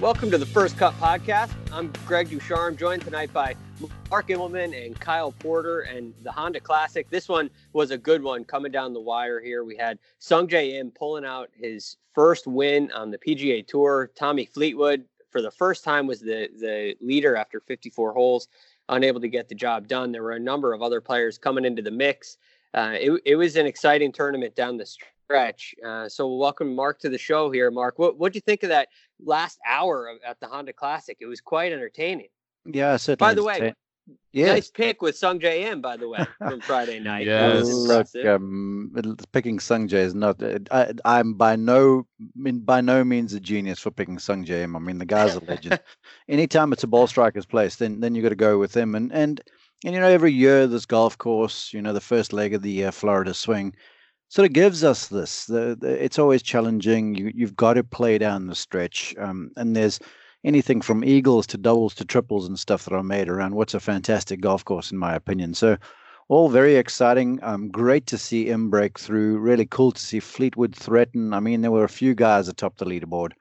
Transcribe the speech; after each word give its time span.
Welcome 0.00 0.30
to 0.30 0.38
the 0.38 0.46
First 0.46 0.76
Cut 0.76 0.94
Podcast. 1.00 1.50
I'm 1.72 1.92
Greg 2.06 2.30
Ducharme, 2.30 2.76
joined 2.76 3.02
tonight 3.02 3.32
by 3.32 3.56
Mark 4.08 4.28
Immelman 4.28 4.86
and 4.86 4.98
Kyle 5.00 5.32
Porter 5.32 5.80
and 5.80 6.14
the 6.22 6.30
Honda 6.30 6.60
Classic. 6.60 7.10
This 7.10 7.28
one 7.28 7.50
was 7.72 7.90
a 7.90 7.98
good 7.98 8.22
one 8.22 8.44
coming 8.44 8.70
down 8.70 8.92
the 8.92 9.00
wire 9.00 9.40
here. 9.40 9.64
We 9.64 9.76
had 9.76 9.98
Sungjae 10.20 10.74
Im 10.74 10.92
pulling 10.92 11.24
out 11.24 11.50
his 11.52 11.96
first 12.14 12.46
win 12.46 12.92
on 12.92 13.10
the 13.10 13.18
PGA 13.18 13.66
Tour. 13.66 14.12
Tommy 14.14 14.44
Fleetwood, 14.44 15.04
for 15.30 15.42
the 15.42 15.50
first 15.50 15.82
time, 15.82 16.06
was 16.06 16.20
the, 16.20 16.48
the 16.60 16.94
leader 17.00 17.34
after 17.34 17.58
54 17.58 18.12
holes, 18.12 18.46
unable 18.88 19.20
to 19.20 19.28
get 19.28 19.48
the 19.48 19.54
job 19.56 19.88
done. 19.88 20.12
There 20.12 20.22
were 20.22 20.30
a 20.30 20.38
number 20.38 20.72
of 20.72 20.80
other 20.80 21.00
players 21.00 21.38
coming 21.38 21.64
into 21.64 21.82
the 21.82 21.90
mix. 21.90 22.38
Uh, 22.72 22.94
it, 23.00 23.20
it 23.24 23.34
was 23.34 23.56
an 23.56 23.66
exciting 23.66 24.12
tournament 24.12 24.54
down 24.54 24.76
the 24.76 24.86
stretch. 25.28 25.74
Uh, 25.84 26.08
so 26.08 26.34
welcome 26.34 26.74
Mark 26.74 26.98
to 27.00 27.10
the 27.10 27.18
show 27.18 27.50
here. 27.50 27.70
Mark, 27.70 27.98
what 27.98 28.18
what 28.18 28.32
do 28.32 28.38
you 28.38 28.40
think 28.40 28.62
of 28.62 28.70
that 28.70 28.88
last 29.22 29.58
hour 29.68 30.08
of, 30.08 30.16
at 30.26 30.40
the 30.40 30.46
Honda 30.46 30.72
Classic? 30.72 31.18
It 31.20 31.26
was 31.26 31.42
quite 31.42 31.70
entertaining. 31.70 32.28
Yeah, 32.64 32.96
certainly. 32.96 33.30
By 33.30 33.34
the 33.34 33.44
way, 33.44 33.74
yes. 34.32 34.48
nice 34.48 34.70
pick 34.70 35.02
with 35.02 35.16
Sungjae 35.16 35.64
Im. 35.70 35.82
By 35.82 35.98
the 35.98 36.08
way, 36.08 36.24
from 36.38 36.62
Friday 36.62 36.98
night. 36.98 37.26
Yes. 37.26 37.66
Look, 37.66 38.06
um, 38.24 39.18
picking 39.32 39.58
Sungjae 39.58 39.98
is 39.98 40.14
not. 40.14 40.42
I, 40.70 40.94
I'm 41.04 41.34
by 41.34 41.56
no, 41.56 42.06
mean, 42.34 42.60
by 42.60 42.80
no 42.80 43.04
means 43.04 43.34
a 43.34 43.40
genius 43.40 43.80
for 43.80 43.90
picking 43.90 44.16
Sungjae. 44.16 44.62
I 44.62 44.78
mean, 44.78 44.96
the 44.96 45.04
guy's 45.04 45.34
a 45.34 45.40
legend. 45.40 45.78
Anytime 46.30 46.72
it's 46.72 46.84
a 46.84 46.88
ball 46.88 47.06
striker's 47.06 47.46
place, 47.46 47.76
then 47.76 48.00
then 48.00 48.14
you 48.14 48.22
got 48.22 48.30
to 48.30 48.34
go 48.34 48.58
with 48.58 48.74
him. 48.74 48.94
And 48.94 49.12
and 49.12 49.42
and 49.84 49.94
you 49.94 50.00
know, 50.00 50.08
every 50.08 50.32
year 50.32 50.66
this 50.66 50.86
golf 50.86 51.18
course, 51.18 51.70
you 51.74 51.82
know, 51.82 51.92
the 51.92 52.00
first 52.00 52.32
leg 52.32 52.54
of 52.54 52.62
the 52.62 52.86
uh, 52.86 52.90
Florida 52.92 53.34
swing, 53.34 53.74
sort 54.28 54.46
of 54.46 54.52
gives 54.52 54.84
us 54.84 55.08
this. 55.08 55.46
The, 55.46 55.76
the, 55.78 56.02
it's 56.02 56.18
always 56.18 56.42
challenging. 56.42 57.14
You, 57.14 57.32
you've 57.34 57.56
got 57.56 57.74
to 57.74 57.84
play 57.84 58.18
down 58.18 58.46
the 58.46 58.54
stretch. 58.54 59.14
Um, 59.18 59.50
and 59.56 59.74
there's 59.74 59.98
anything 60.44 60.80
from 60.80 61.04
eagles 61.04 61.46
to 61.48 61.58
doubles 61.58 61.94
to 61.96 62.04
triples 62.04 62.46
and 62.46 62.58
stuff 62.58 62.84
that 62.84 62.94
are 62.94 63.02
made 63.02 63.28
around 63.28 63.54
what's 63.54 63.74
a 63.74 63.80
fantastic 63.80 64.40
golf 64.40 64.64
course, 64.64 64.92
in 64.92 64.98
my 64.98 65.14
opinion. 65.14 65.54
So, 65.54 65.76
all 66.28 66.50
very 66.50 66.76
exciting. 66.76 67.38
Um, 67.42 67.70
great 67.70 68.06
to 68.08 68.18
see 68.18 68.50
him 68.50 68.68
break 68.68 68.98
through. 68.98 69.38
Really 69.38 69.64
cool 69.64 69.92
to 69.92 70.00
see 70.00 70.20
Fleetwood 70.20 70.76
threaten. 70.76 71.32
I 71.32 71.40
mean, 71.40 71.62
there 71.62 71.70
were 71.70 71.84
a 71.84 71.88
few 71.88 72.14
guys 72.14 72.48
atop 72.48 72.76
the 72.76 72.84
leaderboard 72.84 73.32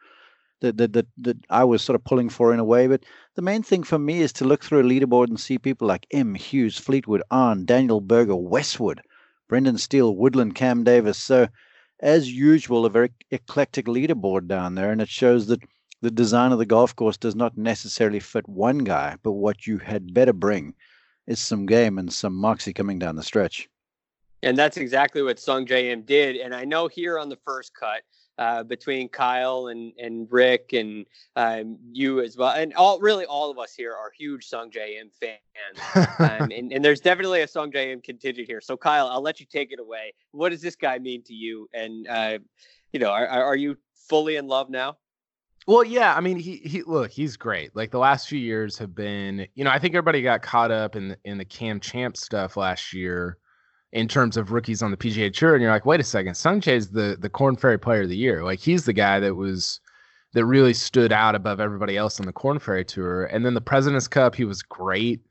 that, 0.61 0.77
that, 0.77 0.94
that, 0.94 1.07
that 1.17 1.38
I 1.49 1.66
was 1.66 1.81
sort 1.81 1.95
of 1.95 2.05
pulling 2.05 2.29
for 2.29 2.53
in 2.53 2.61
a 2.61 2.63
way. 2.63 2.88
But 2.88 3.03
the 3.35 3.41
main 3.41 3.61
thing 3.61 3.83
for 3.83 3.99
me 3.99 4.22
is 4.22 4.31
to 4.33 4.45
look 4.45 4.63
through 4.63 4.79
a 4.79 4.83
leaderboard 4.83 5.27
and 5.27 5.38
see 5.38 5.57
people 5.57 5.85
like 5.85 6.07
Im, 6.11 6.33
Hughes, 6.33 6.77
Fleetwood, 6.77 7.23
An, 7.29 7.66
Daniel 7.66 7.99
Berger, 7.99 8.38
Westwood 8.38 9.01
Brendan 9.48 9.78
Steele, 9.78 10.16
Woodland, 10.16 10.56
Cam 10.56 10.84
Davis. 10.84 11.17
So, 11.17 11.48
as 12.00 12.31
usual, 12.31 12.86
a 12.86 12.90
very 12.90 13.12
eclectic 13.31 13.86
leaderboard 13.86 14.47
down 14.47 14.75
there, 14.75 14.91
and 14.91 15.02
it 15.02 15.09
shows 15.09 15.47
that 15.47 15.62
the 16.02 16.12
design 16.12 16.52
of 16.52 16.59
the 16.59 16.66
golf 16.66 16.96
course 16.96 17.18
does 17.18 17.35
not 17.35 17.57
necessarily 17.57 18.19
fit 18.19 18.47
one 18.47 18.80
guy, 18.80 19.16
but 19.24 19.31
what 19.31 19.66
you 19.66 19.80
had 19.80 20.13
better 20.13 20.34
bring 20.34 20.75
is 21.25 21.40
some 21.40 21.66
game 21.66 21.97
and 21.97 22.13
some 22.13 22.36
moxie 22.36 22.74
coming 22.74 23.00
down 23.00 23.16
the 23.16 23.24
stretch. 23.24 23.68
And 24.44 24.56
that's 24.56 24.78
exactly 24.78 25.24
what 25.24 25.38
Sungjae 25.38 25.91
Im 25.91 26.03
did. 26.03 26.36
And 26.36 26.53
I 26.53 26.63
know 26.63 26.88
here 26.88 27.18
on 27.18 27.30
the 27.30 27.40
first 27.44 27.74
cut, 27.74 28.03
uh, 28.38 28.64
between 28.64 29.09
Kyle 29.09 29.68
and 29.68 29.94
and 29.98 30.28
Rick 30.31 30.74
and 30.74 31.06
um, 31.36 31.78
you 31.92 32.22
as 32.22 32.38
well, 32.38 32.53
and 32.53 32.74
all 32.75 33.00
really 33.00 33.25
all 33.25 33.50
of 33.50 33.58
us 33.58 33.74
here 33.74 33.94
are 33.94 34.12
huge 34.18 34.50
Sungjae 34.50 35.00
Im 35.00 35.09
fans, 35.20 36.08
um, 36.20 36.52
and, 36.52 36.72
and 36.72 36.84
there's 36.84 37.02
definitely 37.02 37.42
a 37.42 37.48
Sungjae 37.48 37.92
Im 37.92 38.02
contingent 38.02 38.48
here. 38.48 38.62
So 38.62 38.78
Kyle, 38.78 39.08
I'll 39.08 39.22
let 39.22 39.40
you 39.40 39.46
take 39.46 39.72
it 39.72 39.80
away. 39.80 40.14
What 40.31 40.50
does 40.50 40.62
this 40.62 40.75
guy 40.75 41.00
mean 41.00 41.24
to 41.24 41.34
you? 41.34 41.68
And 41.74 42.08
uh, 42.08 42.40
you 42.94 43.00
know, 43.00 43.09
are, 43.09 43.28
are 43.28 43.56
you 43.56 43.78
fully 44.08 44.36
in 44.36 44.48
love 44.48 44.69
now? 44.69 44.98
Well, 45.68 45.84
yeah, 45.84 46.16
I 46.16 46.22
mean, 46.22 46.38
he 46.38 46.58
he 46.58 46.84
look, 46.84 47.12
he's 47.12 47.36
great. 47.36 47.75
Like 47.75 47.92
the 47.92 48.00
last 48.00 48.30
few 48.30 48.40
years 48.40 48.78
have 48.78 48.96
been, 48.96 49.48
you 49.56 49.64
know, 49.64 49.69
I 49.69 49.80
think 49.80 49.96
everybody 49.96 50.22
got 50.22 50.42
caught 50.42 50.72
up 50.72 50.96
in 50.96 51.18
in 51.25 51.38
the 51.38 51.46
Cam 51.46 51.80
Champ 51.80 52.16
stuff 52.16 52.56
last 52.56 52.94
year 52.94 53.38
in 53.94 54.08
terms 54.08 54.38
of 54.38 54.52
rookies 54.52 54.81
on 54.81 54.92
the 54.92 54.98
PGA 54.98 55.34
Tour, 55.34 55.53
and 55.53 55.62
you're 55.62 55.72
like, 55.72 55.86
wait 55.86 56.00
a 56.00 56.03
second, 56.03 56.34
Sungjae 56.34 56.75
is 56.75 56.92
the 56.92 57.18
the 57.20 57.30
Korn 57.30 57.56
Ferry 57.56 57.80
Player 57.80 58.03
of 58.03 58.09
the 58.09 58.18
Year. 58.18 58.44
Like 58.44 58.59
he's 58.59 58.86
the 58.86 58.94
guy 58.94 59.20
that 59.20 59.36
was 59.36 59.80
that 60.34 60.46
really 60.46 60.74
stood 60.74 61.12
out 61.12 61.36
above 61.36 61.59
everybody 61.59 61.98
else 61.98 62.20
on 62.20 62.25
the 62.25 62.34
Korn 62.34 62.59
Ferry 62.59 62.86
Tour. 62.86 63.25
And 63.25 63.46
then 63.46 63.53
the 63.53 63.62
President's 63.62 64.08
Cup, 64.08 64.36
he 64.36 64.46
was 64.46 64.62
great. 64.62 65.22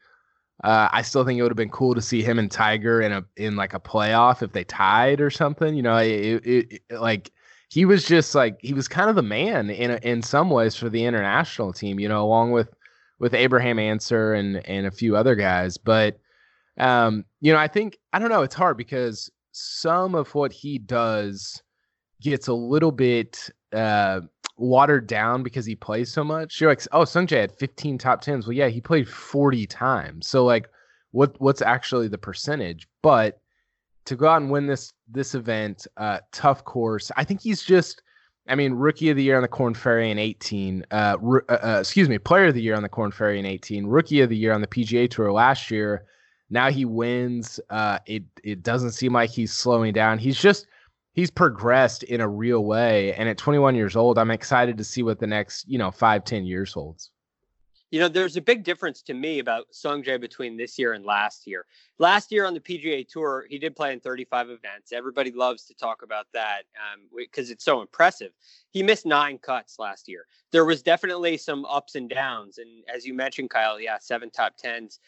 Uh, 0.65 0.89
I 0.91 1.03
still 1.03 1.25
think 1.25 1.39
it 1.39 1.43
would 1.43 1.51
have 1.51 1.57
been 1.57 1.69
cool 1.69 1.95
to 1.95 2.01
see 2.01 2.23
him 2.23 2.39
and 2.39 2.51
Tiger 2.51 3.03
in 3.03 3.13
a 3.13 3.25
in 3.37 3.57
like 3.57 3.75
a 3.75 3.81
playoff 3.81 4.43
if 4.43 4.53
they 4.53 4.65
tied 4.65 5.21
or 5.21 5.31
something. 5.31 5.77
You 5.77 5.83
know, 5.83 5.97
it, 5.99 6.09
it, 6.47 6.73
it, 6.73 6.99
like 6.99 7.31
he 7.69 7.85
was 7.85 8.07
just 8.07 8.35
like 8.35 8.59
he 8.63 8.73
was 8.73 8.89
kind 8.89 9.11
of 9.11 9.17
the 9.17 9.23
man 9.23 9.69
in 9.69 9.91
in 9.99 10.23
some 10.23 10.49
ways 10.49 10.75
for 10.75 10.89
the 10.89 11.05
international 11.05 11.75
team. 11.75 12.01
You 12.01 12.09
know, 12.09 12.25
along 12.25 12.53
with 12.53 12.71
with 13.19 13.35
Abraham 13.35 13.79
Ancer 13.79 14.33
and 14.33 14.67
and 14.67 14.87
a 14.87 14.91
few 14.91 15.15
other 15.15 15.35
guys, 15.35 15.77
but 15.77 16.19
um, 16.79 17.25
you 17.41 17.53
know, 17.53 17.59
I 17.59 17.69
think 17.69 17.99
I 18.13 18.19
don't 18.19 18.31
know. 18.31 18.43
It's 18.43 18.55
hard 18.55 18.77
because 18.77 19.31
some 19.53 20.15
of 20.15 20.35
what 20.35 20.53
he 20.53 20.79
does 20.79 21.63
gets 22.21 22.49
a 22.49 22.55
little 22.55 22.93
bit 22.93 23.49
uh, 23.75 24.21
watered 24.57 25.07
down 25.07 25.43
because 25.43 25.67
he 25.67 25.75
plays 25.75 26.13
so 26.13 26.25
much. 26.25 26.61
You're 26.61 26.71
like, 26.71 26.83
oh, 26.93 27.03
Sungjae 27.03 27.41
had 27.41 27.53
15 27.53 27.99
top 27.99 28.21
tens. 28.21 28.47
Well, 28.47 28.55
yeah, 28.55 28.69
he 28.69 28.81
played 28.81 29.09
40 29.09 29.67
times. 29.67 30.27
So 30.27 30.45
like, 30.45 30.69
what 31.13 31.41
what's 31.41 31.63
actually 31.63 32.09
the 32.09 32.19
percentage? 32.19 32.87
But 33.03 33.41
to 34.05 34.17
go 34.17 34.29
out 34.29 34.43
and 34.43 34.51
win 34.51 34.67
this 34.67 34.93
this 35.09 35.35
event, 35.35 35.87
uh, 35.97 36.19
tough 36.33 36.65
course. 36.65 37.11
I 37.17 37.25
think 37.25 37.41
he's 37.41 37.63
just. 37.63 38.03
I 38.49 38.55
mean, 38.55 38.75
rookie 38.75 39.11
of 39.11 39.17
the 39.17 39.25
year 39.25 39.35
on 39.35 39.43
the 39.43 39.49
Korn 39.49 39.75
Ferry 39.75 40.09
in 40.09 40.21
18. 40.21 40.87
Uh, 40.93 41.17
uh, 41.49 41.53
uh, 41.53 41.79
excuse 41.81 42.09
me, 42.09 42.17
player 42.17 42.47
of 42.47 42.55
the 42.55 42.63
year 42.63 42.77
on 42.77 42.85
the 42.85 42.89
Korn 42.89 43.11
Ferry 43.11 43.41
in 43.41 43.45
18. 43.45 43.89
Rookie 43.89 44.21
of 44.21 44.29
the 44.29 44.37
year 44.37 44.53
on 44.53 44.61
the 44.61 44.69
PGA 44.69 45.11
Tour 45.11 45.33
last 45.33 45.69
year 45.69 46.05
now 46.51 46.71
he 46.71 46.85
wins. 46.85 47.61
Uh, 47.71 47.99
it 48.07 48.25
it 48.45 48.63
doesn't 48.63 48.93
seem 48.93 49.13
like 49.13 49.31
he's 49.31 49.53
slowing 49.53 49.93
down. 49.93 50.19
He's 50.19 50.41
just 50.41 50.67
he's 51.13 51.31
progressed 51.31 52.03
in 52.05 52.21
a 52.21 52.29
real 52.29 52.65
way. 52.65 53.15
And 53.15 53.29
at 53.29 53.39
21 53.39 53.75
years 53.75 53.97
old, 53.97 54.19
I'm 54.19 54.31
excited 54.31 54.79
to 54.79 54.85
see 54.85 55.03
what 55.03 55.19
the 55.19 55.27
next 55.27 55.69
you 55.69 55.79
know 55.79 55.91
five 55.91 56.25
ten 56.25 56.45
years 56.45 56.73
holds. 56.73 57.11
You 57.93 58.01
know, 58.01 58.09
there's 58.09 58.37
a 58.37 58.41
big 58.41 58.65
difference 58.65 59.01
to 59.03 59.15
me 59.15 59.39
about 59.39 59.67
Sungjae 59.73 60.21
between 60.21 60.57
this 60.57 60.77
year 60.77 60.95
and 60.95 61.05
last 61.05 61.47
year. 61.47 61.67
Last 61.99 62.33
year 62.33 62.45
on 62.45 62.53
the 62.53 62.61
PGA 62.61 63.07
Tour, 63.09 63.47
he 63.49 63.59
did 63.59 63.77
play 63.77 63.93
in 63.93 64.01
35 64.01 64.51
events. 64.51 64.93
Everybody 64.93 65.31
loves 65.31 65.65
to 65.67 65.75
talk 65.75 66.03
about 66.03 66.27
that 66.35 66.63
because 67.17 67.49
um, 67.49 67.53
it's 67.53 67.65
so 67.65 67.81
impressive. 67.81 68.33
He 68.71 68.83
missed 68.83 69.07
nine 69.07 69.39
cuts 69.39 69.79
last 69.79 70.09
year. 70.09 70.27
There 70.51 70.65
was 70.65 70.83
definitely 70.83 71.37
some 71.37 71.65
ups 71.65 71.95
and 71.95 72.11
downs, 72.11 72.59
and 72.59 72.83
as 72.93 73.07
you 73.07 73.15
mentioned, 73.15 73.51
Kyle, 73.51 73.81
yeah, 73.81 73.99
seven 74.01 74.31
top 74.31 74.57
tens. 74.57 74.99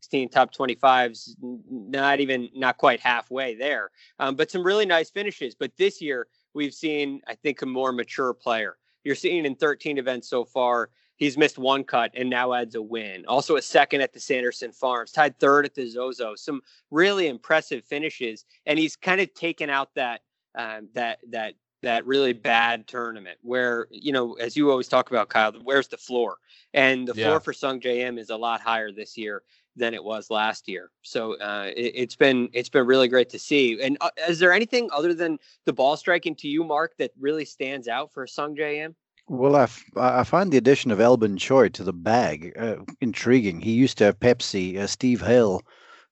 16 0.00 0.30
top 0.30 0.54
25s, 0.54 1.36
not 1.70 2.20
even 2.20 2.48
not 2.54 2.78
quite 2.78 3.00
halfway 3.00 3.54
there. 3.54 3.90
Um, 4.18 4.34
but 4.34 4.50
some 4.50 4.64
really 4.64 4.86
nice 4.86 5.10
finishes. 5.10 5.54
But 5.54 5.76
this 5.76 6.00
year 6.00 6.26
we've 6.54 6.72
seen, 6.72 7.20
I 7.28 7.34
think, 7.34 7.60
a 7.60 7.66
more 7.66 7.92
mature 7.92 8.32
player. 8.32 8.78
You're 9.04 9.14
seeing 9.14 9.44
in 9.44 9.56
13 9.56 9.98
events 9.98 10.28
so 10.28 10.44
far. 10.44 10.88
He's 11.16 11.36
missed 11.36 11.58
one 11.58 11.84
cut 11.84 12.12
and 12.14 12.30
now 12.30 12.54
adds 12.54 12.76
a 12.76 12.82
win. 12.82 13.26
Also 13.28 13.56
a 13.56 13.62
second 13.62 14.00
at 14.00 14.14
the 14.14 14.20
Sanderson 14.20 14.72
Farms, 14.72 15.12
tied 15.12 15.38
third 15.38 15.66
at 15.66 15.74
the 15.74 15.86
Zozo. 15.86 16.34
Some 16.34 16.62
really 16.90 17.28
impressive 17.28 17.84
finishes, 17.84 18.46
and 18.64 18.78
he's 18.78 18.96
kind 18.96 19.20
of 19.20 19.32
taken 19.34 19.68
out 19.68 19.90
that 19.96 20.22
um, 20.54 20.88
that 20.94 21.18
that 21.28 21.54
that 21.82 22.06
really 22.06 22.32
bad 22.32 22.86
tournament 22.86 23.38
where 23.42 23.86
you 23.90 24.12
know 24.12 24.32
as 24.34 24.56
you 24.56 24.70
always 24.70 24.88
talk 24.88 25.10
about 25.10 25.28
Kyle, 25.28 25.52
where's 25.62 25.88
the 25.88 25.98
floor? 25.98 26.38
And 26.72 27.06
the 27.06 27.14
yeah. 27.14 27.26
floor 27.26 27.40
for 27.40 27.52
Sungjae 27.52 27.98
Im 27.98 28.16
is 28.16 28.30
a 28.30 28.36
lot 28.36 28.62
higher 28.62 28.90
this 28.90 29.18
year 29.18 29.42
than 29.76 29.94
it 29.94 30.02
was 30.02 30.30
last 30.30 30.68
year. 30.68 30.90
So 31.02 31.38
uh, 31.38 31.70
it, 31.76 32.10
has 32.10 32.16
been 32.16 32.48
it's 32.52 32.68
been 32.68 32.86
really 32.86 33.08
great 33.08 33.30
to 33.30 33.38
see. 33.38 33.80
And 33.80 33.96
uh, 34.00 34.10
is 34.28 34.38
there 34.38 34.52
anything 34.52 34.88
other 34.92 35.14
than 35.14 35.38
the 35.64 35.72
ball 35.72 35.96
striking 35.96 36.34
to 36.36 36.48
you, 36.48 36.64
Mark, 36.64 36.96
that 36.98 37.12
really 37.18 37.44
stands 37.44 37.88
out 37.88 38.12
for 38.12 38.26
Sungjae 38.26 38.84
Im? 38.84 38.94
Well, 39.28 39.54
I, 39.54 39.62
f- 39.62 39.84
I 39.96 40.24
find 40.24 40.50
the 40.50 40.56
addition 40.56 40.90
of 40.90 41.00
Albin 41.00 41.36
Choi 41.36 41.68
to 41.68 41.84
the 41.84 41.92
bag 41.92 42.52
uh, 42.58 42.76
intriguing. 43.00 43.60
He 43.60 43.70
used 43.70 43.96
to 43.98 44.04
have 44.04 44.18
Pepsi. 44.18 44.76
Uh, 44.76 44.88
Steve 44.88 45.20
Hale, 45.20 45.62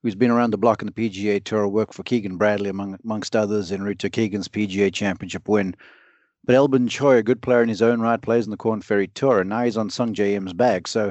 who's 0.02 0.14
been 0.14 0.30
around 0.30 0.52
the 0.52 0.58
block 0.58 0.82
in 0.82 0.86
the 0.86 0.92
PGA 0.92 1.42
Tour, 1.42 1.66
worked 1.66 1.94
for 1.94 2.04
Keegan 2.04 2.36
Bradley 2.36 2.70
among 2.70 2.96
amongst 3.02 3.34
others 3.34 3.72
en 3.72 3.82
route 3.82 3.98
to 3.98 4.10
Keegan's 4.10 4.46
PGA 4.46 4.92
Championship 4.92 5.48
win. 5.48 5.74
But 6.44 6.54
Albin 6.54 6.86
Choi, 6.86 7.16
a 7.16 7.22
good 7.22 7.42
player 7.42 7.62
in 7.62 7.68
his 7.68 7.82
own 7.82 8.00
right, 8.00 8.22
plays 8.22 8.46
in 8.46 8.52
the 8.52 8.56
Korn 8.56 8.82
Ferry 8.82 9.08
Tour, 9.08 9.40
and 9.40 9.50
now 9.50 9.64
he's 9.64 9.76
on 9.76 9.90
Sungjae 9.90 10.34
Im's 10.34 10.52
bag. 10.52 10.86
So 10.86 11.10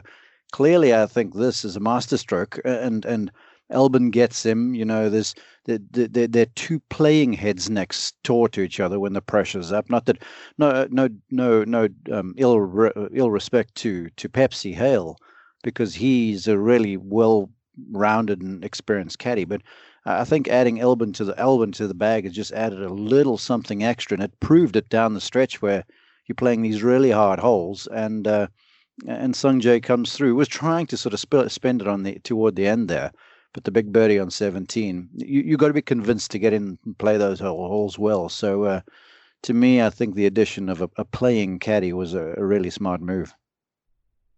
clearly, 0.51 0.93
I 0.93 1.05
think 1.05 1.33
this 1.33 1.65
is 1.65 1.75
a 1.75 1.79
masterstroke, 1.79 2.59
and 2.65 3.05
and 3.05 3.31
Albin 3.69 4.11
gets 4.11 4.45
him. 4.45 4.73
You 4.75 4.85
know, 4.85 5.09
there's 5.09 5.35
they're, 5.65 5.79
they're 6.27 6.45
two 6.45 6.79
playing 6.89 7.33
heads 7.33 7.69
next 7.69 8.15
door 8.23 8.47
to 8.49 8.61
each 8.61 8.79
other 8.79 8.99
when 8.99 9.13
the 9.13 9.21
pressure's 9.21 9.71
up. 9.71 9.89
Not 9.89 10.05
that 10.05 10.23
no 10.57 10.87
no 10.89 11.09
no 11.29 11.63
no 11.63 11.87
um, 12.11 12.33
ill 12.37 12.89
ill 13.13 13.31
respect 13.31 13.75
to 13.75 14.09
to 14.11 14.29
Pepsi 14.29 14.73
Hale 14.73 15.17
because 15.63 15.95
he's 15.95 16.47
a 16.47 16.57
really 16.57 16.97
well 16.97 17.49
rounded 17.91 18.41
and 18.41 18.63
experienced 18.63 19.19
caddy, 19.19 19.45
but 19.45 19.61
I 20.05 20.23
think 20.23 20.47
adding 20.47 20.79
Albin 20.79 21.11
to 21.13 21.25
the 21.25 21.37
Albin 21.37 21.73
to 21.73 21.87
the 21.87 21.93
bag 21.93 22.23
has 22.23 22.33
just 22.33 22.53
added 22.53 22.81
a 22.81 22.93
little 22.93 23.37
something 23.37 23.83
extra, 23.83 24.15
and 24.15 24.23
it 24.23 24.39
proved 24.39 24.77
it 24.77 24.87
down 24.89 25.13
the 25.13 25.21
stretch 25.21 25.61
where 25.61 25.83
you're 26.27 26.35
playing 26.35 26.61
these 26.61 26.81
really 26.81 27.11
hard 27.11 27.39
holes, 27.39 27.87
and 27.87 28.25
uh, 28.25 28.47
and 29.05 29.35
Sung 29.35 29.61
Jae 29.61 29.81
comes 29.81 30.13
through. 30.13 30.35
Was 30.35 30.47
trying 30.47 30.87
to 30.87 30.97
sort 30.97 31.13
of 31.13 31.19
sp- 31.21 31.49
spend 31.49 31.81
it 31.81 31.87
on 31.87 32.03
the 32.03 32.19
toward 32.19 32.55
the 32.55 32.67
end 32.67 32.87
there, 32.87 33.11
but 33.53 33.63
the 33.63 33.71
big 33.71 33.91
birdie 33.91 34.19
on 34.19 34.31
17, 34.31 35.09
you 35.15 35.41
you 35.41 35.57
got 35.57 35.67
to 35.67 35.73
be 35.73 35.81
convinced 35.81 36.31
to 36.31 36.39
get 36.39 36.53
in 36.53 36.77
and 36.85 36.97
play 36.97 37.17
those 37.17 37.39
holes 37.39 37.99
well. 37.99 38.29
So 38.29 38.63
uh, 38.63 38.81
to 39.43 39.53
me, 39.53 39.81
I 39.81 39.89
think 39.89 40.15
the 40.15 40.25
addition 40.25 40.69
of 40.69 40.81
a, 40.81 40.89
a 40.97 41.05
playing 41.05 41.59
caddy 41.59 41.93
was 41.93 42.13
a, 42.13 42.33
a 42.37 42.45
really 42.45 42.69
smart 42.69 43.01
move. 43.01 43.33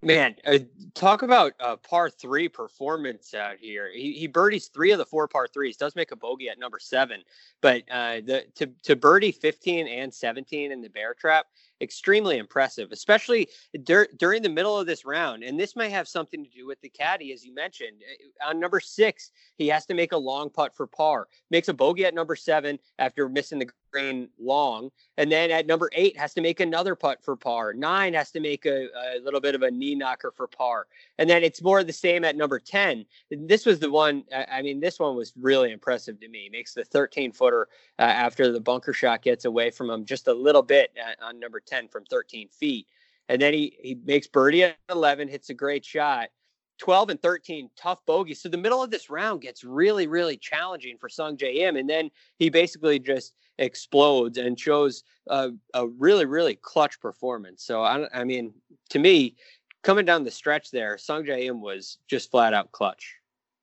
Man, 0.01 0.35
uh, 0.45 0.59
talk 0.93 1.23
about 1.23 1.53
uh, 1.59 1.75
par 1.75 2.09
three 2.09 2.47
performance 2.47 3.33
out 3.33 3.57
here. 3.59 3.91
He, 3.91 4.13
he 4.13 4.27
birdies 4.27 4.67
three 4.67 4.91
of 4.91 4.97
the 4.97 5.05
four 5.05 5.27
par 5.27 5.47
threes. 5.47 5.75
Does 5.75 5.93
make 5.93 6.11
a 6.11 6.15
bogey 6.15 6.47
at 6.47 6.57
number 6.57 6.79
seven, 6.79 7.21
but 7.59 7.83
uh, 7.91 8.21
the 8.21 8.45
to 8.55 8.67
to 8.83 8.95
birdie 8.95 9.33
fifteen 9.33 9.87
and 9.87 10.13
seventeen 10.13 10.71
in 10.71 10.81
the 10.81 10.89
bear 10.89 11.13
trap 11.13 11.47
extremely 11.81 12.37
impressive, 12.37 12.91
especially 12.91 13.47
dur- 13.83 14.09
during 14.17 14.41
the 14.41 14.49
middle 14.49 14.77
of 14.77 14.85
this 14.85 15.05
round. 15.05 15.43
And 15.43 15.59
this 15.59 15.75
may 15.75 15.89
have 15.89 16.07
something 16.07 16.43
to 16.43 16.49
do 16.49 16.67
with 16.67 16.79
the 16.81 16.89
caddy, 16.89 17.33
as 17.33 17.45
you 17.45 17.53
mentioned. 17.53 18.01
Uh, 18.43 18.49
on 18.49 18.59
number 18.59 18.79
six, 18.79 19.31
he 19.57 19.67
has 19.67 19.85
to 19.87 19.93
make 19.93 20.11
a 20.11 20.17
long 20.17 20.49
putt 20.49 20.75
for 20.75 20.87
par, 20.87 21.27
makes 21.51 21.67
a 21.67 21.73
bogey 21.73 22.05
at 22.05 22.13
number 22.13 22.35
seven 22.35 22.79
after 22.97 23.29
missing 23.29 23.59
the 23.59 23.69
green 23.91 24.29
long. 24.39 24.89
And 25.17 25.31
then 25.31 25.51
at 25.51 25.67
number 25.67 25.89
eight, 25.93 26.17
has 26.17 26.33
to 26.35 26.41
make 26.41 26.59
another 26.59 26.95
putt 26.95 27.23
for 27.23 27.35
par. 27.35 27.73
Nine 27.73 28.13
has 28.13 28.31
to 28.31 28.39
make 28.39 28.65
a, 28.65 28.87
a 29.15 29.19
little 29.23 29.41
bit 29.41 29.55
of 29.55 29.63
a 29.63 29.71
knee 29.71 29.95
knocker 29.95 30.31
for 30.31 30.47
par. 30.47 30.87
And 31.19 31.29
then 31.29 31.43
it's 31.43 31.61
more 31.61 31.83
the 31.83 31.91
same 31.91 32.23
at 32.23 32.37
number 32.37 32.59
10. 32.59 33.05
This 33.29 33.65
was 33.65 33.79
the 33.79 33.91
one, 33.91 34.23
I 34.33 34.61
mean, 34.61 34.79
this 34.79 34.99
one 34.99 35.17
was 35.17 35.33
really 35.37 35.73
impressive 35.73 36.17
to 36.21 36.29
me. 36.29 36.49
Makes 36.49 36.73
the 36.73 36.85
13 36.85 37.33
footer 37.33 37.67
uh, 37.99 38.03
after 38.03 38.53
the 38.53 38.61
bunker 38.61 38.93
shot 38.93 39.21
gets 39.21 39.43
away 39.43 39.69
from 39.69 39.89
him 39.89 40.05
just 40.05 40.29
a 40.29 40.33
little 40.33 40.61
bit 40.61 40.91
uh, 40.97 41.25
on 41.25 41.37
number 41.37 41.59
10 41.59 41.89
from 41.89 42.05
13 42.05 42.47
feet. 42.47 42.87
And 43.27 43.41
then 43.41 43.53
he, 43.53 43.77
he 43.81 43.97
makes 44.05 44.27
birdie 44.27 44.63
at 44.63 44.77
11, 44.89 45.27
hits 45.27 45.49
a 45.49 45.53
great 45.53 45.83
shot. 45.83 46.29
12 46.77 47.09
and 47.09 47.21
13, 47.21 47.69
tough 47.75 47.99
bogeys. 48.05 48.41
So 48.41 48.47
the 48.47 48.57
middle 48.57 48.81
of 48.81 48.89
this 48.89 49.09
round 49.09 49.41
gets 49.41 49.65
really, 49.65 50.07
really 50.07 50.37
challenging 50.37 50.97
for 50.97 51.09
Sungjae 51.09 51.57
Im. 51.57 51.75
And 51.75 51.89
then 51.89 52.09
he 52.37 52.49
basically 52.49 52.97
just 52.97 53.33
explodes 53.57 54.37
and 54.37 54.57
shows 54.57 55.03
a, 55.27 55.49
a 55.73 55.85
really, 55.85 56.25
really 56.25 56.55
clutch 56.55 57.01
performance. 57.01 57.65
So, 57.65 57.83
I, 57.83 58.07
I 58.13 58.23
mean, 58.23 58.53
to 58.91 58.99
me, 58.99 59.35
coming 59.83 60.05
down 60.05 60.23
the 60.23 60.31
stretch 60.31 60.71
there, 60.71 60.95
Sungjae 60.95 61.45
Im 61.45 61.61
was 61.61 61.97
just 62.07 62.31
flat 62.31 62.53
out 62.53 62.71
clutch. 62.71 63.15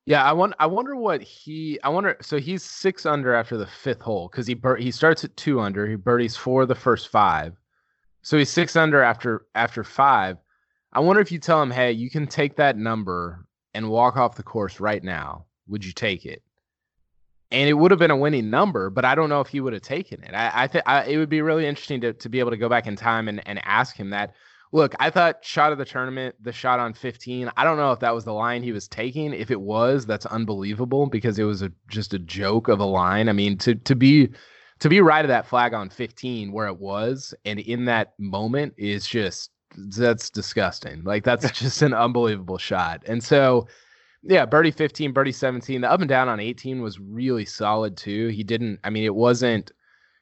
Yeah, 0.05 0.23
I 0.23 0.31
want. 0.31 0.53
I 0.59 0.67
wonder 0.67 0.95
what 0.95 1.21
he. 1.21 1.79
I 1.83 1.89
wonder. 1.89 2.15
So 2.21 2.39
he's 2.39 2.63
six 2.63 3.05
under 3.05 3.33
after 3.33 3.57
the 3.57 3.67
fifth 3.67 4.01
hole 4.01 4.29
because 4.31 4.47
he 4.47 4.53
bur- 4.53 4.77
he 4.77 4.89
starts 4.89 5.25
at 5.25 5.35
two 5.35 5.59
under. 5.59 5.85
He 5.85 5.95
birdies 5.95 6.37
four 6.37 6.65
the 6.65 6.75
first 6.75 7.09
five, 7.09 7.57
so 8.21 8.37
he's 8.37 8.49
six 8.49 8.77
under 8.77 9.01
after 9.01 9.47
after 9.53 9.83
five. 9.83 10.37
I 10.93 11.01
wonder 11.01 11.21
if 11.21 11.31
you 11.31 11.39
tell 11.39 11.61
him, 11.61 11.71
hey, 11.71 11.91
you 11.91 12.09
can 12.09 12.25
take 12.25 12.55
that 12.55 12.77
number 12.77 13.45
and 13.73 13.89
walk 13.89 14.15
off 14.15 14.35
the 14.35 14.43
course 14.43 14.79
right 14.79 15.03
now. 15.03 15.45
Would 15.67 15.83
you 15.83 15.91
take 15.91 16.25
it? 16.25 16.41
And 17.51 17.69
it 17.69 17.73
would 17.73 17.91
have 17.91 17.99
been 17.99 18.11
a 18.11 18.17
winning 18.17 18.49
number, 18.49 18.89
but 18.89 19.05
I 19.05 19.13
don't 19.13 19.29
know 19.29 19.41
if 19.41 19.47
he 19.47 19.59
would 19.59 19.73
have 19.73 19.81
taken 19.81 20.23
it. 20.23 20.33
I, 20.33 20.63
I 20.63 20.67
think 20.67 20.85
it 21.07 21.17
would 21.17 21.29
be 21.29 21.41
really 21.41 21.65
interesting 21.65 22.01
to, 22.01 22.13
to 22.13 22.29
be 22.29 22.39
able 22.39 22.51
to 22.51 22.57
go 22.57 22.69
back 22.69 22.87
in 22.87 22.95
time 22.95 23.27
and, 23.27 23.45
and 23.47 23.59
ask 23.65 23.95
him 23.95 24.09
that 24.09 24.33
look, 24.71 24.95
I 24.99 25.09
thought 25.09 25.43
shot 25.43 25.71
of 25.71 25.77
the 25.77 25.85
tournament, 25.85 26.35
the 26.41 26.51
shot 26.51 26.79
on 26.79 26.93
15. 26.93 27.51
I 27.55 27.63
don't 27.63 27.77
know 27.77 27.91
if 27.91 27.99
that 27.99 28.13
was 28.13 28.25
the 28.25 28.33
line 28.33 28.63
he 28.63 28.71
was 28.71 28.87
taking. 28.87 29.33
If 29.33 29.51
it 29.51 29.61
was, 29.61 30.05
that's 30.05 30.25
unbelievable 30.25 31.07
because 31.07 31.39
it 31.39 31.43
was 31.43 31.61
a, 31.61 31.71
just 31.87 32.13
a 32.13 32.19
joke 32.19 32.67
of 32.67 32.79
a 32.79 32.85
line. 32.85 33.29
I 33.29 33.33
mean, 33.33 33.57
to 33.59 33.75
to 33.75 33.95
be 33.95 34.29
to 34.79 34.89
be 34.89 35.01
right 35.01 35.25
of 35.25 35.29
that 35.29 35.47
flag 35.47 35.73
on 35.73 35.89
15 35.89 36.51
where 36.51 36.67
it 36.67 36.77
was 36.77 37.33
and 37.45 37.59
in 37.59 37.85
that 37.85 38.13
moment 38.19 38.73
is 38.77 39.07
just 39.07 39.51
that's 39.97 40.29
disgusting. 40.29 41.03
Like 41.03 41.23
that's 41.23 41.49
just 41.59 41.81
an 41.81 41.93
unbelievable 41.93 42.57
shot. 42.57 43.03
And 43.07 43.23
so 43.23 43.67
yeah, 44.23 44.45
birdie 44.45 44.71
15, 44.71 45.13
birdie 45.13 45.31
17. 45.31 45.81
The 45.81 45.91
up 45.91 46.01
and 46.01 46.09
down 46.09 46.27
on 46.27 46.39
18 46.39 46.81
was 46.81 46.99
really 46.99 47.45
solid 47.45 47.97
too. 47.97 48.27
He 48.27 48.43
didn't 48.43 48.79
I 48.83 48.89
mean 48.89 49.03
it 49.03 49.15
wasn't 49.15 49.71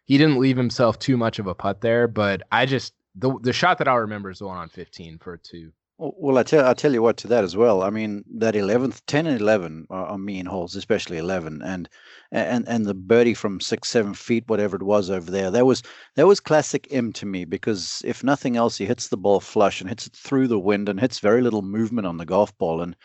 he 0.06 0.18
didn't 0.18 0.39
leave 0.39 0.57
himself 0.57 1.00
too 1.00 1.18
much 1.18 1.39
of 1.39 1.48
a 1.48 1.56
putt 1.56 1.81
there, 1.81 2.07
but 2.07 2.44
I 2.51 2.65
just 2.65 2.94
the 3.15 3.38
the 3.41 3.53
shot 3.53 3.77
that 3.77 3.88
I 3.88 3.95
remember 3.95 4.29
is 4.29 4.39
the 4.39 4.47
one 4.47 4.57
on 4.57 4.69
15 4.69 5.17
for 5.19 5.33
a 5.33 5.39
two. 5.39 5.71
Well, 5.97 6.38
I 6.38 6.44
tell 6.44 6.67
I 6.67 6.73
tell 6.73 6.91
you 6.91 7.01
what 7.01 7.15
to 7.17 7.27
that 7.29 7.45
as 7.45 7.56
well. 7.56 7.81
I 7.81 7.89
mean 7.89 8.25
that 8.35 8.53
11th, 8.53 9.01
10 9.07 9.27
and 9.27 9.39
11 9.39 9.88
are, 9.89 10.07
are 10.07 10.17
mean 10.17 10.45
holes, 10.45 10.75
especially 10.75 11.17
11, 11.17 11.62
and 11.62 11.88
and 12.33 12.67
and 12.67 12.85
the 12.85 12.94
birdie 12.94 13.33
from 13.33 13.62
six, 13.62 13.89
seven 13.89 14.13
feet, 14.13 14.44
whatever 14.47 14.75
it 14.75 14.83
was 14.83 15.09
over 15.09 15.31
there. 15.31 15.50
That 15.50 15.65
was 15.65 15.83
that 16.15 16.27
was 16.27 16.41
classic 16.41 16.88
Im 16.91 17.13
to 17.13 17.25
me 17.25 17.45
because 17.45 18.01
if 18.03 18.25
nothing 18.25 18.57
else, 18.57 18.77
he 18.77 18.85
hits 18.85 19.07
the 19.07 19.15
ball 19.15 19.39
flush 19.39 19.79
and 19.79 19.89
hits 19.89 20.07
it 20.07 20.13
through 20.13 20.50
the 20.50 20.59
wind 20.59 20.89
and 20.89 21.00
hits 21.00 21.19
very 21.19 21.41
little 21.41 21.62
movement 21.62 22.07
on 22.07 22.17
the 22.17 22.25
golf 22.25 22.56
ball, 22.57 22.81
and 22.81 22.97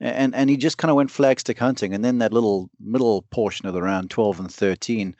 and 0.00 0.34
and 0.34 0.48
he 0.48 0.56
just 0.56 0.78
kind 0.78 0.90
of 0.90 0.96
went 0.96 1.10
flagstick 1.10 1.58
hunting. 1.58 1.92
And 1.92 2.02
then 2.02 2.16
that 2.18 2.32
little 2.32 2.70
middle 2.80 3.26
portion 3.30 3.68
of 3.68 3.74
the 3.74 3.82
round, 3.82 4.10
12 4.10 4.40
and 4.40 4.50
13, 4.50 5.14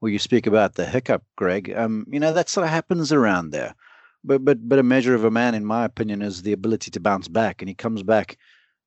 where 0.00 0.10
you 0.10 0.18
speak 0.18 0.48
about 0.48 0.74
the 0.74 0.86
hiccup, 0.86 1.22
Greg. 1.36 1.72
Um, 1.76 2.06
you 2.10 2.18
know 2.18 2.32
that 2.32 2.48
sort 2.48 2.64
of 2.64 2.70
happens 2.70 3.12
around 3.12 3.50
there 3.50 3.76
but 4.24 4.44
but 4.44 4.68
but 4.68 4.78
a 4.78 4.82
measure 4.82 5.14
of 5.14 5.24
a 5.24 5.30
man, 5.30 5.54
in 5.54 5.64
my 5.64 5.84
opinion, 5.84 6.22
is 6.22 6.42
the 6.42 6.52
ability 6.52 6.90
to 6.92 7.00
bounce 7.00 7.28
back, 7.28 7.60
and 7.60 7.68
he 7.68 7.74
comes 7.74 8.02
back, 8.02 8.38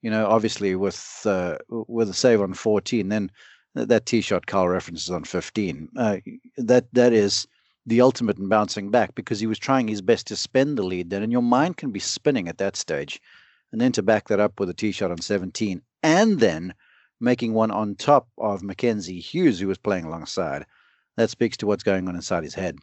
you 0.01 0.09
know, 0.09 0.27
obviously 0.27 0.75
with 0.75 1.21
uh, 1.25 1.57
with 1.69 2.09
a 2.09 2.13
save 2.13 2.41
on 2.41 2.53
14. 2.53 3.09
Then 3.09 3.31
that 3.75 4.05
tee 4.05 4.21
shot 4.21 4.45
Carl 4.45 4.69
references 4.69 5.09
on 5.09 5.23
15. 5.23 5.89
Uh, 5.97 6.17
that 6.57 6.87
that 6.93 7.13
is 7.13 7.47
the 7.85 8.01
ultimate 8.01 8.39
in 8.39 8.47
bouncing 8.47 8.89
back 8.89 9.13
because 9.15 9.39
he 9.39 9.47
was 9.47 9.59
trying 9.59 9.87
his 9.87 10.01
best 10.01 10.27
to 10.27 10.35
spend 10.35 10.77
the 10.77 10.83
lead 10.83 11.09
then, 11.09 11.23
and 11.23 11.31
your 11.31 11.41
mind 11.41 11.77
can 11.77 11.91
be 11.91 11.99
spinning 11.99 12.47
at 12.47 12.57
that 12.57 12.75
stage, 12.75 13.21
and 13.71 13.81
then 13.81 13.91
to 13.91 14.01
back 14.01 14.27
that 14.27 14.39
up 14.39 14.59
with 14.59 14.69
a 14.69 14.73
tee 14.73 14.91
shot 14.91 15.11
on 15.11 15.19
17, 15.19 15.81
and 16.03 16.39
then 16.39 16.73
making 17.19 17.53
one 17.53 17.71
on 17.71 17.95
top 17.95 18.27
of 18.37 18.63
Mackenzie 18.63 19.19
Hughes, 19.19 19.59
who 19.59 19.67
was 19.67 19.77
playing 19.77 20.05
alongside. 20.05 20.65
That 21.17 21.29
speaks 21.29 21.57
to 21.57 21.67
what's 21.67 21.83
going 21.83 22.07
on 22.07 22.15
inside 22.15 22.43
his 22.43 22.55
head. 22.55 22.77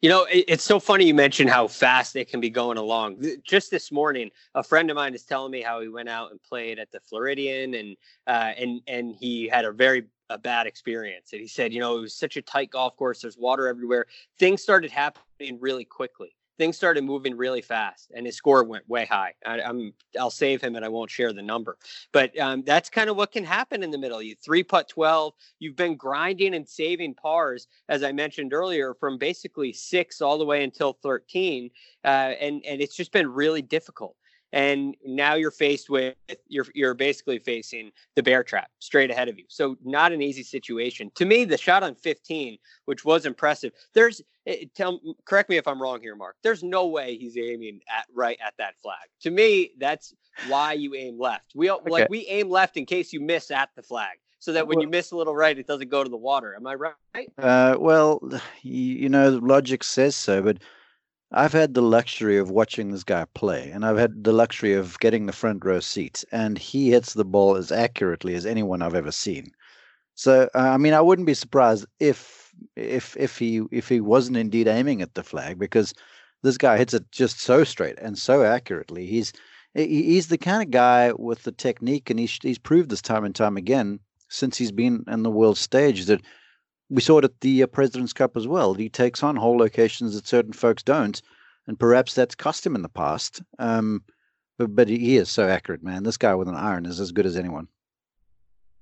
You 0.00 0.08
know, 0.08 0.24
it, 0.24 0.44
it's 0.48 0.64
so 0.64 0.80
funny 0.80 1.06
you 1.06 1.14
mentioned 1.14 1.50
how 1.50 1.68
fast 1.68 2.14
they 2.14 2.24
can 2.24 2.40
be 2.40 2.50
going 2.50 2.78
along. 2.78 3.24
Just 3.42 3.70
this 3.70 3.92
morning, 3.92 4.30
a 4.54 4.62
friend 4.62 4.90
of 4.90 4.96
mine 4.96 5.14
is 5.14 5.24
telling 5.24 5.50
me 5.50 5.62
how 5.62 5.80
he 5.80 5.88
went 5.88 6.08
out 6.08 6.30
and 6.30 6.42
played 6.42 6.78
at 6.78 6.90
the 6.90 7.00
Floridian, 7.00 7.74
and 7.74 7.96
uh, 8.26 8.52
and 8.56 8.80
and 8.86 9.14
he 9.14 9.48
had 9.48 9.64
a 9.64 9.72
very 9.72 10.04
a 10.30 10.38
bad 10.38 10.66
experience. 10.66 11.32
And 11.32 11.40
he 11.40 11.48
said, 11.48 11.72
you 11.72 11.80
know, 11.80 11.98
it 11.98 12.00
was 12.00 12.14
such 12.14 12.36
a 12.36 12.42
tight 12.42 12.70
golf 12.70 12.96
course. 12.96 13.22
There's 13.22 13.36
water 13.36 13.66
everywhere. 13.66 14.06
Things 14.38 14.62
started 14.62 14.90
happening 14.90 15.58
really 15.60 15.84
quickly 15.84 16.36
things 16.60 16.76
started 16.76 17.02
moving 17.02 17.34
really 17.38 17.62
fast 17.62 18.12
and 18.14 18.26
his 18.26 18.36
score 18.36 18.62
went 18.64 18.86
way 18.86 19.06
high. 19.06 19.32
I, 19.46 19.60
am 19.60 19.94
I'll 20.20 20.28
save 20.28 20.60
him 20.60 20.76
and 20.76 20.84
I 20.84 20.88
won't 20.88 21.10
share 21.10 21.32
the 21.32 21.40
number, 21.40 21.78
but 22.12 22.38
um, 22.38 22.62
that's 22.66 22.90
kind 22.90 23.08
of 23.08 23.16
what 23.16 23.32
can 23.32 23.44
happen 23.44 23.82
in 23.82 23.90
the 23.90 23.96
middle. 23.96 24.20
You 24.20 24.34
three 24.44 24.62
putt 24.62 24.86
12, 24.86 25.32
you've 25.58 25.74
been 25.74 25.96
grinding 25.96 26.54
and 26.54 26.68
saving 26.68 27.14
pars, 27.14 27.66
as 27.88 28.02
I 28.02 28.12
mentioned 28.12 28.52
earlier, 28.52 28.92
from 28.92 29.16
basically 29.16 29.72
six 29.72 30.20
all 30.20 30.36
the 30.36 30.44
way 30.44 30.62
until 30.62 30.92
13. 31.02 31.70
Uh, 32.04 32.08
and, 32.08 32.62
and 32.66 32.82
it's 32.82 32.94
just 32.94 33.10
been 33.10 33.32
really 33.32 33.62
difficult 33.62 34.16
and 34.52 34.96
now 35.04 35.34
you're 35.34 35.50
faced 35.50 35.88
with 35.88 36.14
you're 36.48 36.66
you're 36.74 36.94
basically 36.94 37.38
facing 37.38 37.90
the 38.16 38.22
bear 38.22 38.42
trap 38.42 38.70
straight 38.78 39.10
ahead 39.10 39.28
of 39.28 39.38
you. 39.38 39.44
So 39.48 39.76
not 39.84 40.12
an 40.12 40.22
easy 40.22 40.42
situation. 40.42 41.10
To 41.16 41.24
me, 41.24 41.44
the 41.44 41.56
shot 41.56 41.82
on 41.82 41.94
15, 41.94 42.58
which 42.86 43.04
was 43.04 43.26
impressive. 43.26 43.72
There's 43.94 44.22
eh, 44.46 44.64
tell 44.74 45.00
correct 45.24 45.50
me 45.50 45.56
if 45.56 45.68
I'm 45.68 45.80
wrong 45.80 46.00
here, 46.00 46.16
Mark. 46.16 46.36
There's 46.42 46.62
no 46.62 46.86
way 46.86 47.16
he's 47.16 47.36
aiming 47.36 47.80
at 47.88 48.06
right 48.14 48.38
at 48.44 48.54
that 48.58 48.74
flag. 48.82 49.08
To 49.22 49.30
me, 49.30 49.72
that's 49.78 50.14
why 50.48 50.72
you 50.72 50.94
aim 50.94 51.18
left. 51.18 51.52
We 51.54 51.70
okay. 51.70 51.90
like 51.90 52.10
we 52.10 52.26
aim 52.26 52.50
left 52.50 52.76
in 52.76 52.86
case 52.86 53.12
you 53.12 53.20
miss 53.20 53.50
at 53.50 53.70
the 53.76 53.82
flag. 53.82 54.18
So 54.40 54.54
that 54.54 54.66
when 54.66 54.76
well, 54.76 54.84
you 54.84 54.90
miss 54.90 55.12
a 55.12 55.16
little 55.16 55.36
right, 55.36 55.56
it 55.56 55.66
doesn't 55.66 55.90
go 55.90 56.02
to 56.02 56.08
the 56.08 56.16
water. 56.16 56.54
Am 56.56 56.66
I 56.66 56.74
right? 56.74 56.94
Uh, 57.36 57.76
well, 57.78 58.22
you, 58.62 58.72
you 58.72 59.08
know, 59.10 59.38
logic 59.42 59.84
says 59.84 60.16
so, 60.16 60.40
but 60.40 60.56
I've 61.32 61.52
had 61.52 61.74
the 61.74 61.82
luxury 61.82 62.38
of 62.38 62.50
watching 62.50 62.90
this 62.90 63.04
guy 63.04 63.24
play, 63.34 63.70
and 63.70 63.84
I've 63.84 63.98
had 63.98 64.24
the 64.24 64.32
luxury 64.32 64.74
of 64.74 64.98
getting 64.98 65.26
the 65.26 65.32
front 65.32 65.64
row 65.64 65.80
seats, 65.80 66.24
and 66.32 66.58
he 66.58 66.90
hits 66.90 67.14
the 67.14 67.24
ball 67.24 67.56
as 67.56 67.70
accurately 67.70 68.34
as 68.34 68.46
anyone 68.46 68.82
I've 68.82 68.96
ever 68.96 69.12
seen. 69.12 69.52
So, 70.14 70.50
uh, 70.54 70.58
I 70.58 70.76
mean, 70.76 70.92
I 70.92 71.00
wouldn't 71.00 71.26
be 71.26 71.34
surprised 71.34 71.86
if 72.00 72.52
if 72.76 73.16
if 73.16 73.38
he 73.38 73.62
if 73.70 73.88
he 73.88 74.00
wasn't 74.00 74.36
indeed 74.38 74.68
aiming 74.68 75.02
at 75.02 75.14
the 75.14 75.22
flag, 75.22 75.58
because 75.58 75.94
this 76.42 76.58
guy 76.58 76.78
hits 76.78 76.94
it 76.94 77.10
just 77.12 77.40
so 77.40 77.64
straight 77.64 77.98
and 78.00 78.18
so 78.18 78.42
accurately. 78.44 79.06
He's 79.06 79.32
he's 79.74 80.28
the 80.28 80.38
kind 80.38 80.62
of 80.62 80.70
guy 80.70 81.12
with 81.12 81.44
the 81.44 81.52
technique, 81.52 82.10
and 82.10 82.18
he's 82.18 82.38
he's 82.42 82.58
proved 82.58 82.90
this 82.90 83.02
time 83.02 83.24
and 83.24 83.34
time 83.34 83.56
again 83.56 84.00
since 84.28 84.58
he's 84.58 84.72
been 84.72 85.04
in 85.08 85.22
the 85.22 85.30
world 85.30 85.58
stage 85.58 86.06
that 86.06 86.22
we 86.90 87.00
saw 87.00 87.18
it 87.18 87.24
at 87.24 87.40
the 87.40 87.62
uh, 87.62 87.66
President's 87.68 88.12
Cup 88.12 88.36
as 88.36 88.46
well. 88.46 88.74
He 88.74 88.88
takes 88.88 89.22
on 89.22 89.36
whole 89.36 89.56
locations 89.56 90.14
that 90.14 90.26
certain 90.26 90.52
folks 90.52 90.82
don't, 90.82 91.22
and 91.66 91.78
perhaps 91.78 92.14
that's 92.14 92.34
cost 92.34 92.66
him 92.66 92.74
in 92.74 92.82
the 92.82 92.88
past. 92.88 93.40
Um, 93.58 94.02
but 94.58 94.74
but 94.74 94.88
he 94.88 95.16
is 95.16 95.30
so 95.30 95.48
accurate, 95.48 95.82
man. 95.82 96.02
This 96.02 96.18
guy 96.18 96.34
with 96.34 96.48
an 96.48 96.56
iron 96.56 96.84
is 96.84 97.00
as 97.00 97.12
good 97.12 97.26
as 97.26 97.36
anyone. 97.36 97.68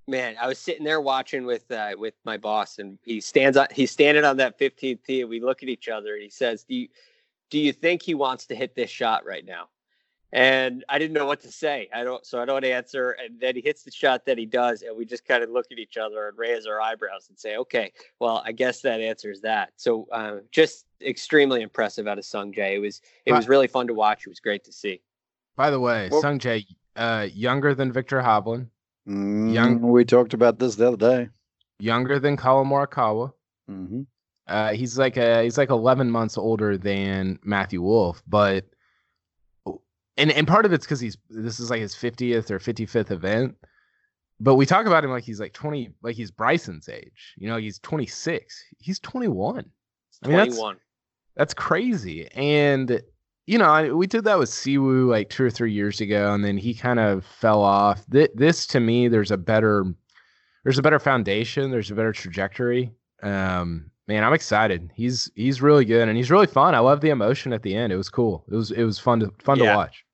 Man, 0.08 0.36
I 0.40 0.48
was 0.48 0.58
sitting 0.58 0.84
there 0.84 1.02
watching 1.02 1.44
with 1.44 1.70
uh, 1.70 1.92
with 1.96 2.14
my 2.24 2.38
boss, 2.38 2.78
and 2.78 2.98
he 3.04 3.20
stands 3.20 3.56
on 3.56 3.68
he's 3.70 3.90
standing 3.90 4.24
on 4.24 4.38
that 4.38 4.58
15th 4.58 5.04
tee, 5.04 5.20
and 5.20 5.30
we 5.30 5.40
look 5.40 5.62
at 5.62 5.68
each 5.68 5.88
other, 5.88 6.14
and 6.14 6.22
he 6.22 6.30
says, 6.30 6.64
"Do 6.64 6.74
you 6.74 6.88
do 7.50 7.58
you 7.58 7.72
think 7.72 8.02
he 8.02 8.14
wants 8.14 8.46
to 8.46 8.56
hit 8.56 8.74
this 8.74 8.90
shot 8.90 9.26
right 9.26 9.44
now?" 9.44 9.68
And 10.32 10.84
I 10.90 10.98
didn't 10.98 11.14
know 11.14 11.24
what 11.24 11.40
to 11.40 11.50
say. 11.50 11.88
I 11.94 12.04
don't, 12.04 12.24
so 12.26 12.40
I 12.40 12.44
don't 12.44 12.64
answer. 12.64 13.12
And 13.12 13.40
then 13.40 13.54
he 13.54 13.62
hits 13.62 13.82
the 13.82 13.90
shot 13.90 14.26
that 14.26 14.36
he 14.36 14.44
does, 14.44 14.82
and 14.82 14.96
we 14.96 15.06
just 15.06 15.24
kind 15.24 15.42
of 15.42 15.48
look 15.48 15.66
at 15.72 15.78
each 15.78 15.96
other 15.96 16.28
and 16.28 16.36
raise 16.36 16.66
our 16.66 16.80
eyebrows 16.80 17.26
and 17.30 17.38
say, 17.38 17.56
"Okay, 17.56 17.92
well, 18.20 18.42
I 18.44 18.52
guess 18.52 18.82
that 18.82 19.00
answers 19.00 19.40
that." 19.40 19.72
So, 19.76 20.06
uh, 20.12 20.36
just 20.50 20.84
extremely 21.00 21.62
impressive 21.62 22.06
out 22.06 22.18
of 22.18 22.26
Sung 22.26 22.52
Jae. 22.52 22.74
It 22.74 22.78
was, 22.80 23.00
it 23.24 23.32
was 23.32 23.48
really 23.48 23.68
fun 23.68 23.86
to 23.86 23.94
watch. 23.94 24.26
It 24.26 24.28
was 24.28 24.40
great 24.40 24.64
to 24.64 24.72
see. 24.72 25.00
By 25.56 25.70
the 25.70 25.80
way, 25.80 26.08
well, 26.10 26.20
Sung 26.20 26.38
Jae, 26.38 26.66
uh, 26.96 27.28
younger 27.32 27.74
than 27.74 27.90
Viktor 27.90 28.20
Hovland. 28.20 28.68
Mm, 29.08 29.54
Young. 29.54 29.80
We 29.80 30.04
talked 30.04 30.34
about 30.34 30.58
this 30.58 30.76
the 30.76 30.88
other 30.88 30.96
day. 30.96 31.28
Younger 31.78 32.18
than 32.18 32.36
Collin 32.36 32.68
Morikawa. 32.68 33.32
Mm-hmm. 33.70 34.02
Uh, 34.46 34.72
he's 34.72 34.98
like 34.98 35.16
a 35.16 35.42
he's 35.42 35.58
like 35.58 35.70
11 35.70 36.10
months 36.10 36.36
older 36.38 36.76
than 36.76 37.38
Matthew 37.44 37.82
Wolff, 37.82 38.22
but 38.26 38.64
and 40.18 40.30
and 40.30 40.46
part 40.46 40.66
of 40.66 40.72
it's 40.72 40.84
because 40.84 41.00
he's 41.00 41.16
this 41.30 41.58
is 41.60 41.70
like 41.70 41.80
his 41.80 41.94
50th 41.94 42.50
or 42.50 42.58
55th 42.58 43.10
event 43.10 43.56
but 44.40 44.54
we 44.54 44.66
talk 44.66 44.86
about 44.86 45.04
him 45.04 45.10
like 45.10 45.24
he's 45.24 45.40
like 45.40 45.52
20 45.52 45.90
like 46.02 46.16
he's 46.16 46.30
bryson's 46.30 46.88
age 46.88 47.34
you 47.38 47.48
know 47.48 47.56
he's 47.56 47.78
26 47.80 48.64
he's 48.78 48.98
21 49.00 49.64
I 50.24 50.28
mean, 50.28 50.36
21 50.36 50.74
that's, 50.74 50.84
that's 51.36 51.54
crazy. 51.54 52.28
And 52.32 53.00
you 53.46 53.58
know 53.58 53.70
I, 53.70 53.90
we 53.90 54.06
did 54.06 54.24
that 54.24 54.38
with 54.38 54.50
siwoo 54.50 55.08
like 55.08 55.30
two 55.30 55.44
or 55.44 55.50
three 55.50 55.72
years 55.72 56.00
ago 56.00 56.34
and 56.34 56.44
then 56.44 56.58
he 56.58 56.74
kind 56.74 56.98
of 56.98 57.24
fell 57.24 57.62
off. 57.62 58.04
Th- 58.10 58.30
this 58.34 58.66
to 58.68 58.80
me 58.80 59.08
there's 59.08 59.30
a 59.30 59.36
better 59.36 59.84
there's 60.64 60.78
a 60.78 60.82
better 60.82 60.98
foundation 60.98 61.70
there's 61.70 61.90
a 61.90 61.94
better 61.94 62.12
trajectory. 62.12 62.92
Um 63.22 63.90
man 64.06 64.24
i'm 64.24 64.32
excited. 64.32 64.90
He's 64.94 65.30
he's 65.34 65.62
really 65.62 65.84
good 65.84 66.08
and 66.08 66.16
he's 66.16 66.30
really 66.30 66.46
fun. 66.46 66.74
I 66.74 66.80
love 66.80 67.00
the 67.00 67.10
emotion 67.10 67.52
at 67.52 67.62
the 67.62 67.74
end. 67.74 67.92
It 67.92 67.96
was 67.96 68.10
cool. 68.10 68.44
It 68.50 68.54
was 68.54 68.70
it 68.70 68.84
was 68.84 68.98
fun 68.98 69.20
to 69.20 69.32
fun 69.42 69.58
yeah. 69.58 69.72
to 69.72 69.76
watch 69.76 70.04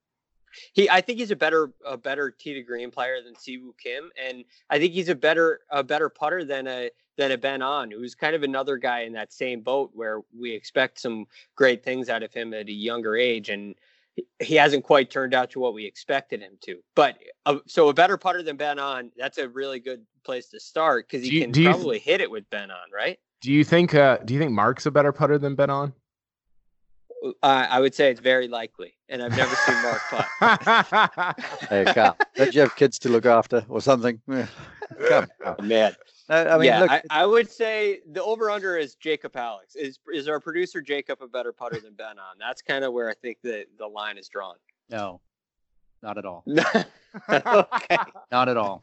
he 0.72 0.88
I 0.90 1.00
think 1.00 1.18
he's 1.18 1.30
a 1.30 1.36
better 1.36 1.72
a 1.84 1.96
better 1.96 2.30
tee 2.30 2.54
to 2.54 2.62
green 2.62 2.90
player 2.90 3.22
than 3.22 3.36
Si 3.36 3.58
Woo 3.58 3.74
Kim, 3.78 4.10
and 4.22 4.44
I 4.70 4.78
think 4.78 4.92
he's 4.92 5.08
a 5.08 5.14
better 5.14 5.60
a 5.70 5.82
better 5.82 6.08
putter 6.08 6.44
than 6.44 6.66
a 6.66 6.90
than 7.16 7.32
a 7.32 7.38
Ben 7.38 7.62
An, 7.62 7.90
who's 7.90 8.14
kind 8.14 8.34
of 8.34 8.42
another 8.42 8.76
guy 8.76 9.00
in 9.00 9.12
that 9.12 9.32
same 9.32 9.60
boat 9.60 9.90
where 9.94 10.20
we 10.36 10.52
expect 10.52 11.00
some 11.00 11.26
great 11.56 11.84
things 11.84 12.08
out 12.08 12.22
of 12.22 12.32
him 12.32 12.52
at 12.54 12.68
a 12.68 12.72
younger 12.72 13.16
age, 13.16 13.50
and 13.50 13.74
he 14.40 14.54
hasn't 14.54 14.84
quite 14.84 15.10
turned 15.10 15.34
out 15.34 15.50
to 15.50 15.60
what 15.60 15.74
we 15.74 15.84
expected 15.84 16.40
him 16.40 16.52
to. 16.62 16.80
But 16.94 17.18
uh, 17.46 17.58
so 17.66 17.88
a 17.88 17.94
better 17.94 18.16
putter 18.16 18.42
than 18.42 18.56
Ben 18.56 18.78
An, 18.78 19.10
that's 19.16 19.38
a 19.38 19.48
really 19.48 19.80
good 19.80 20.04
place 20.24 20.48
to 20.50 20.60
start 20.60 21.08
because 21.08 21.26
he 21.26 21.34
you, 21.34 21.40
can 21.40 21.64
probably 21.64 21.98
th- 21.98 22.04
hit 22.04 22.20
it 22.20 22.30
with 22.30 22.48
Ben 22.50 22.70
An, 22.70 22.90
right? 22.92 23.18
Do 23.40 23.52
you 23.52 23.64
think 23.64 23.94
uh, 23.94 24.18
do 24.24 24.34
you 24.34 24.40
think 24.40 24.52
Mark's 24.52 24.86
a 24.86 24.90
better 24.90 25.12
putter 25.12 25.38
than 25.38 25.54
Ben 25.54 25.70
An? 25.70 25.92
Uh, 27.24 27.30
I 27.42 27.80
would 27.80 27.94
say 27.94 28.10
it's 28.10 28.20
very 28.20 28.48
likely, 28.48 28.94
and 29.08 29.22
I've 29.22 29.36
never 29.36 29.54
seen 29.56 29.82
Mark 29.82 30.02
putt. 30.10 31.40
hey, 31.70 31.84
Kyle, 31.86 32.16
don't 32.36 32.54
you 32.54 32.60
have 32.60 32.76
kids 32.76 32.98
to 33.00 33.08
look 33.08 33.24
after 33.24 33.64
or 33.68 33.80
something? 33.80 34.20
Come, 35.08 35.26
man. 35.62 35.96
I 36.28 36.56
mean, 36.56 36.66
yeah, 36.66 36.80
look, 36.80 36.90
I, 36.90 37.02
I, 37.10 37.26
would 37.26 37.50
say 37.50 38.00
the 38.10 38.22
over 38.22 38.50
under 38.50 38.76
is 38.76 38.94
Jacob 38.94 39.36
Alex. 39.36 39.76
Is 39.76 39.98
is 40.12 40.26
our 40.26 40.40
producer 40.40 40.80
Jacob 40.80 41.20
a 41.20 41.28
better 41.28 41.52
putter 41.52 41.80
than 41.80 41.94
Ben 41.94 42.12
An? 42.12 42.38
That's 42.38 42.62
kind 42.62 42.84
of 42.84 42.92
where 42.94 43.10
I 43.10 43.14
think 43.14 43.38
the 43.42 43.66
the 43.78 43.86
line 43.86 44.16
is 44.16 44.28
drawn. 44.28 44.56
No, 44.90 45.20
not 46.02 46.16
at 46.18 46.24
all. 46.24 46.44
okay. 47.28 47.98
Not 48.30 48.48
at 48.48 48.56
all. 48.56 48.82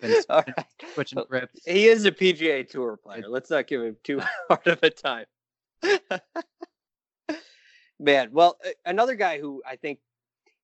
Been, 0.00 0.14
all 0.30 0.44
right. 0.46 0.66
Switching 0.94 1.22
grips. 1.28 1.60
He 1.66 1.88
is 1.88 2.04
a 2.04 2.12
PGA 2.12 2.68
Tour 2.68 2.96
player. 2.96 3.24
Let's 3.28 3.50
not 3.50 3.66
give 3.66 3.82
him 3.82 3.96
too 4.04 4.20
hard 4.48 4.66
of 4.66 4.82
a 4.82 4.90
time. 4.90 5.26
Man, 8.00 8.30
well, 8.32 8.56
another 8.86 9.14
guy 9.14 9.38
who 9.38 9.62
I 9.68 9.76
think 9.76 9.98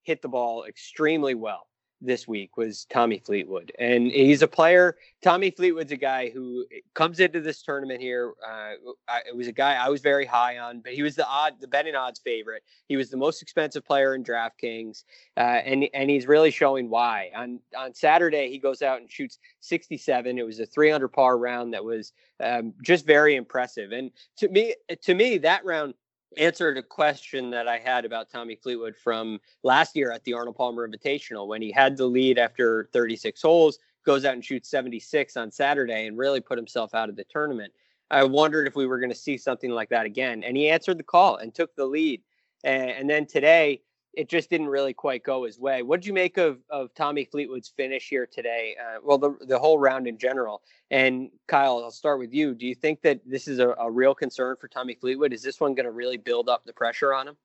hit 0.04 0.22
the 0.22 0.28
ball 0.28 0.64
extremely 0.64 1.34
well 1.34 1.66
this 2.00 2.26
week 2.26 2.56
was 2.56 2.86
Tommy 2.86 3.18
Fleetwood, 3.18 3.72
and 3.78 4.06
he's 4.06 4.40
a 4.40 4.48
player. 4.48 4.96
Tommy 5.22 5.50
Fleetwood's 5.50 5.92
a 5.92 5.98
guy 5.98 6.30
who 6.30 6.64
eh, 6.72 6.78
comes 6.94 7.20
into 7.20 7.42
this 7.42 7.62
tournament 7.62 8.00
here. 8.00 8.32
Uh, 8.42 8.72
I, 9.06 9.20
it 9.28 9.36
was 9.36 9.48
a 9.48 9.52
guy 9.52 9.74
I 9.74 9.90
was 9.90 10.00
very 10.00 10.24
high 10.24 10.56
on, 10.56 10.80
but 10.80 10.94
he 10.94 11.02
was 11.02 11.14
the 11.14 11.26
odd, 11.26 11.54
the 11.60 11.68
betting 11.68 11.94
odds 11.94 12.20
favorite. 12.20 12.62
He 12.88 12.96
was 12.96 13.10
the 13.10 13.18
most 13.18 13.42
expensive 13.42 13.84
player 13.84 14.14
in 14.14 14.24
DraftKings, 14.24 15.04
uh, 15.36 15.40
and 15.40 15.86
and 15.92 16.08
he's 16.08 16.26
really 16.26 16.50
showing 16.50 16.88
why. 16.88 17.30
On 17.36 17.60
on 17.76 17.92
Saturday, 17.92 18.50
he 18.50 18.58
goes 18.58 18.80
out 18.80 19.02
and 19.02 19.10
shoots 19.10 19.38
67. 19.60 20.38
It 20.38 20.46
was 20.46 20.58
a 20.58 20.66
300 20.66 21.08
par 21.08 21.36
round 21.36 21.74
that 21.74 21.84
was 21.84 22.14
um, 22.42 22.72
just 22.82 23.04
very 23.04 23.36
impressive. 23.36 23.92
And 23.92 24.10
to 24.38 24.48
me, 24.48 24.74
to 25.02 25.14
me, 25.14 25.36
that 25.38 25.64
round 25.66 25.92
answered 26.36 26.78
a 26.78 26.82
question 26.82 27.50
that 27.50 27.68
I 27.68 27.78
had 27.78 28.04
about 28.04 28.30
Tommy 28.30 28.56
Fleetwood 28.56 28.96
from 28.96 29.40
last 29.62 29.96
year 29.96 30.12
at 30.12 30.24
the 30.24 30.34
Arnold 30.34 30.56
Palmer 30.56 30.88
Invitational 30.88 31.46
when 31.46 31.62
he 31.62 31.70
had 31.70 31.96
the 31.96 32.06
lead 32.06 32.38
after 32.38 32.88
36 32.92 33.40
holes, 33.42 33.78
goes 34.04 34.24
out 34.24 34.34
and 34.34 34.44
shoots 34.44 34.70
76 34.70 35.36
on 35.36 35.50
Saturday 35.50 36.06
and 36.06 36.16
really 36.16 36.40
put 36.40 36.58
himself 36.58 36.94
out 36.94 37.08
of 37.08 37.16
the 37.16 37.24
tournament. 37.24 37.72
I 38.10 38.24
wondered 38.24 38.68
if 38.68 38.76
we 38.76 38.86
were 38.86 39.00
going 39.00 39.10
to 39.10 39.16
see 39.16 39.36
something 39.36 39.70
like 39.70 39.88
that 39.88 40.06
again. 40.06 40.44
And 40.44 40.56
he 40.56 40.68
answered 40.68 40.98
the 40.98 41.02
call 41.02 41.36
and 41.36 41.54
took 41.54 41.74
the 41.74 41.86
lead. 41.86 42.22
And, 42.62 42.90
and 42.90 43.10
then 43.10 43.26
today, 43.26 43.82
it 44.16 44.28
just 44.28 44.48
didn't 44.50 44.68
really 44.68 44.94
quite 44.94 45.22
go 45.22 45.44
his 45.44 45.58
way. 45.58 45.82
What 45.82 46.00
did 46.00 46.06
you 46.06 46.14
make 46.14 46.38
of 46.38 46.58
of 46.70 46.92
Tommy 46.94 47.24
Fleetwood's 47.24 47.68
finish 47.68 48.08
here 48.08 48.26
today? 48.26 48.74
Uh, 48.80 48.98
well, 49.04 49.18
the 49.18 49.36
the 49.46 49.58
whole 49.58 49.78
round 49.78 50.06
in 50.08 50.18
general. 50.18 50.62
And 50.90 51.30
Kyle, 51.46 51.82
I'll 51.84 51.90
start 51.90 52.18
with 52.18 52.32
you. 52.32 52.54
Do 52.54 52.66
you 52.66 52.74
think 52.74 53.02
that 53.02 53.20
this 53.26 53.46
is 53.46 53.58
a, 53.58 53.70
a 53.70 53.90
real 53.90 54.14
concern 54.14 54.56
for 54.60 54.68
Tommy 54.68 54.94
Fleetwood? 54.94 55.32
Is 55.32 55.42
this 55.42 55.60
one 55.60 55.74
going 55.74 55.84
to 55.84 55.92
really 55.92 56.16
build 56.16 56.48
up 56.48 56.64
the 56.64 56.72
pressure 56.72 57.12
on 57.12 57.28
him? 57.28 57.36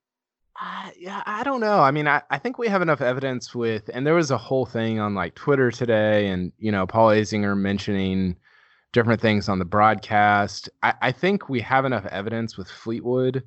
Uh, 0.60 0.90
yeah, 0.98 1.24
I 1.26 1.44
don't 1.44 1.62
know. 1.62 1.80
I 1.80 1.92
mean, 1.92 2.08
I, 2.08 2.22
I 2.30 2.38
think 2.38 2.58
we 2.58 2.68
have 2.68 2.82
enough 2.82 3.02
evidence 3.02 3.56
with, 3.56 3.90
and 3.94 4.06
there 4.06 4.14
was 4.14 4.32
a 4.32 4.38
whole 4.38 4.66
thing 4.66 5.00
on 5.00 5.16
like 5.16 5.34
Twitter 5.36 5.72
today, 5.72 6.28
and 6.28 6.52
you 6.58 6.72
know, 6.72 6.86
Paul 6.86 7.10
Azinger 7.10 7.58
mentioning 7.58 8.38
different 8.94 9.22
things 9.22 9.50
on 9.50 9.60
the 9.60 9.66
broadcast. 9.66 10.70
I, 10.84 10.94
I 11.02 11.12
think 11.12 11.50
we 11.50 11.62
have 11.62 11.86
enough 11.86 12.06
evidence 12.06 12.58
with 12.58 12.70
Fleetwood 12.70 13.44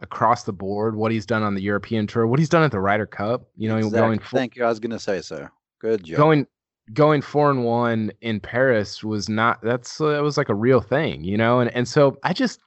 across 0.00 0.44
the 0.44 0.52
board 0.52 0.96
what 0.96 1.10
he's 1.10 1.26
done 1.26 1.42
on 1.42 1.54
the 1.54 1.62
European 1.62 2.06
tour, 2.06 2.26
what 2.26 2.38
he's 2.38 2.48
done 2.48 2.62
at 2.62 2.70
the 2.70 2.80
Ryder 2.80 3.06
Cup. 3.06 3.48
You 3.56 3.68
know, 3.68 3.76
exactly. 3.76 4.00
going. 4.00 4.18
For, 4.20 4.36
Thank 4.36 4.56
you. 4.56 4.64
I 4.64 4.68
was 4.68 4.80
going 4.80 4.92
to 4.92 4.98
say 4.98 5.20
so. 5.20 5.48
Good 5.80 6.04
job. 6.04 6.16
Going 6.16 6.46
going 6.92 7.22
four 7.22 7.50
and 7.50 7.64
one 7.64 8.12
in 8.20 8.40
Paris 8.40 9.02
was 9.04 9.28
not. 9.28 9.60
That's 9.62 10.00
uh, 10.00 10.12
that 10.12 10.22
was 10.22 10.36
like 10.36 10.48
a 10.48 10.54
real 10.54 10.80
thing, 10.80 11.24
you 11.24 11.36
know. 11.36 11.60
And 11.60 11.70
and 11.74 11.86
so 11.86 12.18
I 12.22 12.32
just 12.32 12.60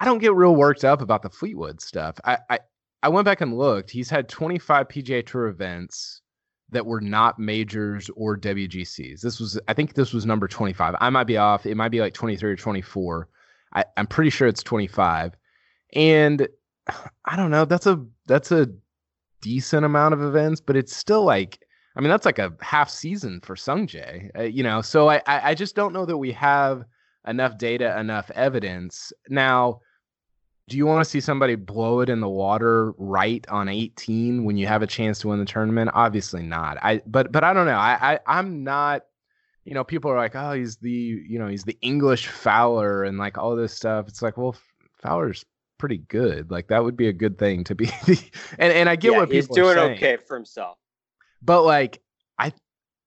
I 0.00 0.04
don't 0.04 0.18
get 0.18 0.34
real 0.34 0.56
worked 0.56 0.84
up 0.84 1.02
about 1.02 1.22
the 1.22 1.30
Fleetwood 1.30 1.80
stuff. 1.80 2.18
I 2.24 2.38
I, 2.50 2.58
I 3.02 3.08
went 3.08 3.24
back 3.24 3.40
and 3.40 3.56
looked. 3.56 3.90
He's 3.90 4.10
had 4.10 4.28
25 4.28 4.88
PGA 4.88 5.26
Tour 5.26 5.46
events 5.46 6.22
that 6.70 6.86
were 6.86 7.00
not 7.00 7.38
majors 7.38 8.10
or 8.16 8.36
WGCs. 8.36 9.20
This 9.20 9.38
was 9.38 9.60
I 9.68 9.74
think 9.74 9.94
this 9.94 10.12
was 10.12 10.26
number 10.26 10.48
25. 10.48 10.94
I 11.00 11.10
might 11.10 11.24
be 11.24 11.36
off. 11.36 11.66
It 11.66 11.76
might 11.76 11.90
be 11.90 12.00
like 12.00 12.14
23 12.14 12.52
or 12.52 12.56
24. 12.56 13.28
I, 13.74 13.84
I'm 13.96 14.06
pretty 14.06 14.30
sure 14.30 14.48
it's 14.48 14.62
25. 14.62 15.34
And 15.94 16.48
I 17.24 17.36
don't 17.36 17.50
know. 17.50 17.64
That's 17.64 17.86
a 17.86 18.04
that's 18.26 18.52
a 18.52 18.68
decent 19.40 19.84
amount 19.84 20.14
of 20.14 20.22
events, 20.22 20.60
but 20.60 20.76
it's 20.76 20.94
still 20.96 21.24
like 21.24 21.58
I 21.96 22.00
mean 22.00 22.10
that's 22.10 22.26
like 22.26 22.38
a 22.38 22.52
half 22.60 22.88
season 22.88 23.40
for 23.40 23.54
Sungjae, 23.54 24.30
uh, 24.38 24.42
you 24.42 24.62
know. 24.62 24.80
So 24.80 25.08
I 25.08 25.20
I 25.26 25.54
just 25.54 25.74
don't 25.74 25.92
know 25.92 26.06
that 26.06 26.16
we 26.16 26.32
have 26.32 26.84
enough 27.26 27.58
data, 27.58 27.98
enough 27.98 28.30
evidence. 28.34 29.12
Now, 29.28 29.80
do 30.68 30.76
you 30.76 30.86
want 30.86 31.04
to 31.04 31.10
see 31.10 31.20
somebody 31.20 31.54
blow 31.54 32.00
it 32.00 32.08
in 32.08 32.20
the 32.20 32.28
water 32.28 32.92
right 32.92 33.46
on 33.48 33.68
18 33.68 34.44
when 34.44 34.56
you 34.56 34.66
have 34.66 34.82
a 34.82 34.86
chance 34.86 35.18
to 35.20 35.28
win 35.28 35.38
the 35.38 35.44
tournament? 35.44 35.90
Obviously 35.92 36.42
not. 36.42 36.78
I 36.82 37.02
but 37.06 37.32
but 37.32 37.44
I 37.44 37.52
don't 37.52 37.66
know. 37.66 37.72
I, 37.72 38.14
I 38.14 38.18
I'm 38.26 38.64
not. 38.64 39.02
You 39.64 39.74
know, 39.74 39.84
people 39.84 40.10
are 40.10 40.16
like, 40.16 40.34
oh, 40.34 40.54
he's 40.54 40.76
the 40.78 40.90
you 40.90 41.38
know 41.38 41.46
he's 41.46 41.64
the 41.64 41.78
English 41.82 42.26
Fowler 42.28 43.04
and 43.04 43.18
like 43.18 43.38
all 43.38 43.54
this 43.54 43.72
stuff. 43.74 44.08
It's 44.08 44.22
like, 44.22 44.36
well, 44.36 44.56
Fowler's 45.02 45.44
pretty 45.82 45.98
good. 45.98 46.48
Like 46.48 46.68
that 46.68 46.84
would 46.84 46.96
be 46.96 47.08
a 47.08 47.12
good 47.12 47.36
thing 47.36 47.64
to 47.64 47.74
be. 47.74 47.90
and 48.56 48.72
and 48.72 48.88
I 48.88 48.94
get 48.94 49.10
yeah, 49.10 49.18
what 49.18 49.32
he's 49.32 49.48
people 49.48 49.56
doing 49.56 49.76
are 49.76 49.86
saying, 49.88 49.96
okay 49.96 50.16
for 50.16 50.36
himself. 50.36 50.78
but 51.42 51.62
like 51.62 52.00
I 52.38 52.52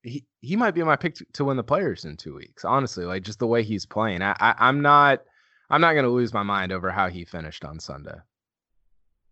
he 0.04 0.26
he 0.42 0.58
might 0.58 0.72
be 0.72 0.84
my 0.84 0.98
pick 0.98 1.16
to, 1.16 1.26
to 1.36 1.46
win 1.46 1.56
the 1.56 1.64
players 1.64 2.04
in 2.04 2.18
two 2.18 2.36
weeks. 2.36 2.66
Honestly, 2.66 3.06
like 3.06 3.24
just 3.24 3.40
the 3.40 3.48
way 3.48 3.64
he's 3.64 3.86
playing, 3.86 4.22
I, 4.22 4.36
I 4.42 4.56
I'm 4.60 4.82
not 4.82 5.22
I'm 5.70 5.80
not 5.80 5.94
going 5.94 6.04
to 6.04 6.12
lose 6.12 6.34
my 6.34 6.44
mind 6.44 6.74
over 6.74 6.92
how 6.92 7.08
he 7.08 7.24
finished 7.24 7.64
on 7.64 7.80
Sunday. 7.80 8.18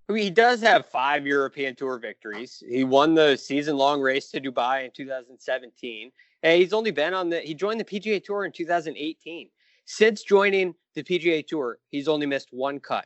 I 0.08 0.14
mean, 0.14 0.24
he 0.24 0.30
does 0.30 0.62
have 0.62 0.86
five 0.86 1.28
European 1.28 1.76
Tour 1.76 2.00
victories. 2.00 2.64
He 2.66 2.86
won 2.86 3.14
the 3.14 3.36
season-long 3.36 4.00
race 4.00 4.30
to 4.32 4.40
Dubai 4.40 4.86
in 4.86 4.92
2017. 4.92 6.12
And 6.44 6.62
he's 6.62 6.72
only 6.72 6.92
been 6.92 7.14
on 7.14 7.30
the. 7.30 7.42
He 7.42 7.54
joined 7.54 7.82
the 7.82 7.86
PGA 7.86 8.24
Tour 8.24 8.46
in 8.46 8.54
2018. 8.54 9.50
Since 9.86 10.24
joining 10.24 10.76
the 10.96 11.04
PGA 11.04 11.46
Tour, 11.46 11.80
he's 11.90 12.08
only 12.08 12.26
missed 12.26 12.48
one 12.52 12.80
cut. 12.80 13.06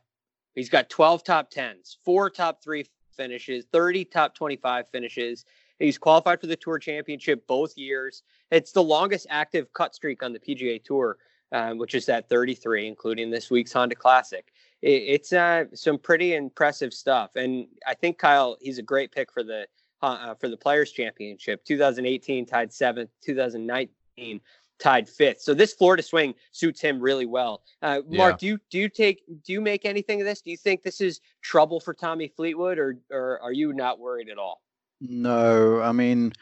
He's 0.58 0.70
got 0.70 0.90
12 0.90 1.24
top 1.24 1.52
tens, 1.52 2.00
four 2.04 2.32
top 2.32 2.64
three 2.64 2.88
finishes, 3.16 3.66
30 3.72 4.06
top 4.06 4.34
25 4.34 4.90
finishes. 4.90 5.46
He's 5.78 6.00
qualified 6.00 6.42
for 6.42 6.48
the 6.48 6.56
Tour 6.56 6.80
Championship 6.80 7.46
both 7.46 7.78
years. 7.78 8.24
It's 8.50 8.72
the 8.72 8.82
longest 8.82 9.28
active 9.30 9.72
cut 9.74 9.94
streak 9.94 10.24
on 10.24 10.34
the 10.34 10.40
PGA 10.40 10.84
Tour, 10.84 11.18
um, 11.52 11.78
which 11.78 11.94
is 11.94 12.10
at 12.10 12.28
33, 12.28 12.88
including 12.88 13.30
this 13.30 13.52
week's 13.52 13.72
Honda 13.72 13.94
Classic. 13.94 14.52
It, 14.82 15.04
it's 15.08 15.32
uh, 15.32 15.66
some 15.76 16.00
pretty 16.00 16.34
impressive 16.34 16.92
stuff, 16.92 17.36
and 17.36 17.68
I 17.86 17.94
think 17.94 18.18
Kyle 18.18 18.58
he's 18.60 18.80
a 18.80 18.84
great 18.84 19.12
pick 19.12 19.32
for 19.32 19.44
the 19.44 19.68
uh, 20.02 20.34
for 20.34 20.50
the 20.50 20.58
Players 20.58 20.92
Championship. 20.92 21.64
2018 21.66 22.48
tied 22.48 22.74
seventh, 22.74 23.12
2019 23.24 24.42
tied 24.80 25.10
fifth. 25.10 25.42
So 25.42 25.54
this 25.54 25.74
Florida 25.74 26.04
swing 26.04 26.34
suits 26.52 26.82
him 26.82 27.00
really 27.00 27.26
well. 27.26 27.64
Uh, 27.82 28.02
Mark, 28.08 28.34
Yeah. 28.34 28.38
do 28.40 28.48
you 28.48 28.58
do 28.70 28.78
you 28.80 28.90
take 28.90 29.24
do 29.44 29.54
you 29.54 29.62
make 29.62 29.86
anything 29.86 30.22
of 30.22 30.26
this? 30.28 30.42
Do 30.42 30.52
you 30.52 30.58
think 30.58 30.84
this 30.84 31.02
is 31.02 31.20
trouble 31.42 31.80
for 31.80 31.94
Tommy 31.94 32.28
Fleetwood, 32.28 32.78
or 32.78 32.98
or 33.12 33.40
are 33.42 33.54
you 33.54 33.74
not 33.74 34.00
worried 34.00 34.30
at 34.30 34.38
all? 34.38 34.62
No, 35.02 35.82
I 35.82 35.92
mean, 35.92 36.34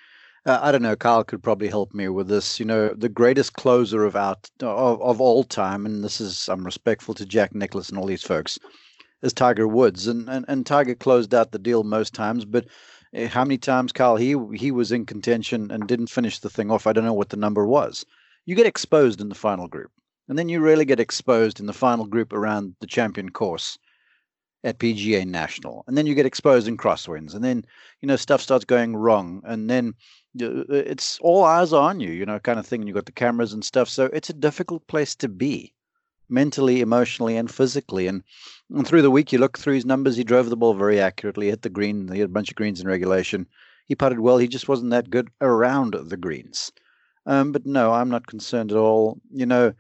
uh, 0.46 0.60
I 0.62 0.72
don't 0.72 0.82
know. 0.82 0.96
Kyle 0.96 1.24
could 1.24 1.44
probably 1.44 1.68
help 1.68 1.94
me 1.94 2.08
with 2.10 2.28
this. 2.28 2.60
You 2.60 2.66
know, 2.66 2.90
the 2.90 3.10
greatest 3.10 3.54
closer 3.54 4.04
of 4.06 4.16
out 4.16 4.50
of, 4.62 5.02
of 5.02 5.22
all 5.22 5.44
time, 5.44 5.86
and 5.86 6.04
this 6.04 6.20
is 6.22 6.48
I'm 6.50 6.66
respectful 6.66 7.14
to 7.16 7.26
Jack 7.26 7.54
Nicklaus 7.56 7.90
and 7.90 7.98
all 7.98 8.06
these 8.06 8.24
folks, 8.24 8.60
is 9.22 9.34
Tiger 9.34 9.68
Woods, 9.68 10.08
and 10.08 10.30
and, 10.30 10.46
and 10.48 10.66
Tiger 10.66 10.96
closed 10.96 11.34
out 11.34 11.52
the 11.52 11.60
deal 11.60 11.84
most 11.84 12.14
times, 12.14 12.46
but. 12.46 12.66
eh, 13.14 13.28
How 13.28 13.46
many 13.46 13.58
times, 13.58 13.94
Kyle? 13.94 14.18
He 14.18 14.36
he 14.56 14.72
was 14.72 14.92
in 14.92 15.06
contention 15.06 15.72
and 15.72 15.88
didn't 15.88 16.10
finish 16.10 16.40
the 16.40 16.50
thing 16.50 16.70
off. 16.70 16.86
I 16.86 16.92
don't 16.94 17.06
know 17.06 17.14
what 17.14 17.30
the 17.30 17.38
number 17.38 17.66
was. 17.66 18.06
You 18.46 18.56
get 18.56 18.68
exposed 18.68 19.22
in 19.22 19.30
the 19.30 19.36
final 19.36 19.68
group, 19.68 19.92
and 20.28 20.38
then 20.38 20.50
you 20.50 20.60
really 20.60 20.86
get 20.86 21.00
exposed 21.00 21.60
in 21.60 21.66
the 21.66 21.74
final 21.74 22.06
group 22.06 22.34
around 22.34 22.76
the 22.80 22.88
champion 22.88 23.30
course 23.30 23.78
at 24.64 24.80
PGA 24.80 25.26
National, 25.26 25.84
and 25.88 25.98
then 25.98 26.06
you 26.06 26.16
get 26.16 26.26
exposed 26.26 26.68
in 26.68 26.78
crosswinds, 26.78 27.34
and 27.36 27.44
then 27.44 27.66
you 28.02 28.08
know 28.08 28.16
stuff 28.16 28.42
starts 28.42 28.66
going 28.66 28.96
wrong 28.96 29.42
and 29.46 29.68
then 29.68 29.96
it's 30.38 31.18
all 31.22 31.44
eyes 31.44 31.74
on 31.74 32.00
you 32.00 32.12
you 32.12 32.24
know 32.24 32.40
kind 32.40 32.60
of 32.60 32.68
thing 32.68 32.82
and 32.82 32.88
you've 32.88 32.96
got 32.96 33.08
the 33.08 33.12
cameras 33.12 33.52
and 33.52 33.66
stuff 33.66 33.90
so 33.90 34.06
it's 34.14 34.30
a 34.30 34.34
difficult 34.34 34.86
place 34.88 35.16
to 35.16 35.28
be 35.28 35.74
mentally 36.30 36.82
emotionally 36.82 37.36
and 37.36 37.50
physically 37.50 38.06
and, 38.06 38.24
and 38.70 38.88
through 38.88 39.02
the 39.02 39.10
week 39.10 39.32
you 39.32 39.40
look 39.40 39.58
through 39.58 39.74
his 39.74 39.86
numbers 39.86 40.18
he 40.18 40.24
drove 40.24 40.50
the 40.50 40.58
ball 40.58 40.76
very 40.76 41.00
accurately 41.00 41.50
hit 41.50 41.64
the 41.64 41.70
green 41.70 42.08
he 42.12 42.20
had 42.20 42.30
a 42.30 42.34
bunch 42.34 42.50
of 42.50 42.56
greens 42.56 42.80
in 42.80 42.88
regulation 42.88 43.48
he 43.86 43.96
putted 43.96 44.20
well 44.20 44.38
he 44.38 44.48
just 44.48 44.68
wasn't 44.68 44.92
that 44.92 45.10
good 45.10 45.30
around 45.42 45.96
the 45.96 46.18
greens 46.18 46.72
um, 47.26 47.52
but 47.52 47.66
no 47.66 47.92
i'm 47.92 48.10
not 48.10 48.28
concerned 48.28 48.72
at 48.72 48.78
all 48.78 49.20
you 49.32 49.46
know 49.46 49.74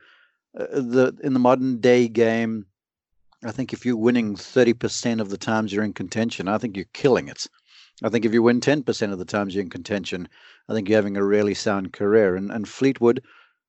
uh, 0.59 0.65
the 0.73 1.15
in 1.23 1.33
the 1.33 1.39
modern 1.39 1.79
day 1.79 2.07
game 2.07 2.65
i 3.43 3.51
think 3.51 3.73
if 3.73 3.85
you're 3.85 3.97
winning 3.97 4.35
30% 4.35 5.19
of 5.21 5.29
the 5.29 5.37
times 5.37 5.71
you're 5.71 5.83
in 5.83 5.93
contention 5.93 6.47
i 6.47 6.57
think 6.57 6.75
you're 6.75 6.85
killing 6.93 7.27
it 7.27 7.47
I 8.03 8.09
think 8.09 8.25
if 8.25 8.33
you 8.33 8.43
win 8.43 8.59
10% 8.59 9.13
of 9.13 9.19
the 9.19 9.25
times 9.25 9.55
you're 9.55 9.63
in 9.63 9.69
contention, 9.69 10.27
I 10.67 10.73
think 10.73 10.89
you're 10.89 10.97
having 10.97 11.15
a 11.15 11.23
really 11.23 11.53
sound 11.53 11.93
career. 11.93 12.35
And, 12.35 12.51
and 12.51 12.67
Fleetwood, 12.67 13.23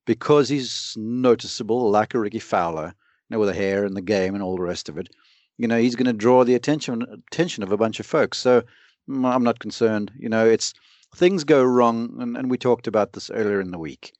because 0.05 0.49
he's 0.49 0.93
noticeable, 0.97 1.89
like 1.89 2.13
a 2.13 2.19
Rickie 2.19 2.39
Fowler, 2.39 2.87
you 2.87 2.93
know, 3.35 3.39
with 3.39 3.49
the 3.49 3.55
hair 3.55 3.85
and 3.85 3.95
the 3.95 4.01
game 4.01 4.33
and 4.33 4.43
all 4.43 4.57
the 4.57 4.63
rest 4.63 4.89
of 4.89 4.97
it, 4.97 5.09
you 5.57 5.67
know, 5.67 5.79
he's 5.79 5.95
going 5.95 6.07
to 6.07 6.13
draw 6.13 6.43
the 6.43 6.55
attention 6.55 7.03
attention 7.31 7.63
of 7.63 7.71
a 7.71 7.77
bunch 7.77 7.99
of 7.99 8.05
folks. 8.05 8.37
So 8.37 8.63
mm, 9.09 9.25
I'm 9.25 9.43
not 9.43 9.59
concerned. 9.59 10.11
You 10.19 10.29
know, 10.29 10.45
it's 10.45 10.73
things 11.17 11.43
go 11.43 11.63
wrong, 11.63 12.15
and, 12.19 12.37
and 12.37 12.49
we 12.49 12.57
talked 12.57 12.87
about 12.87 13.13
this 13.13 13.31
earlier 13.31 13.59
in 13.59 13.71
the 13.71 13.79
week. 13.79 14.13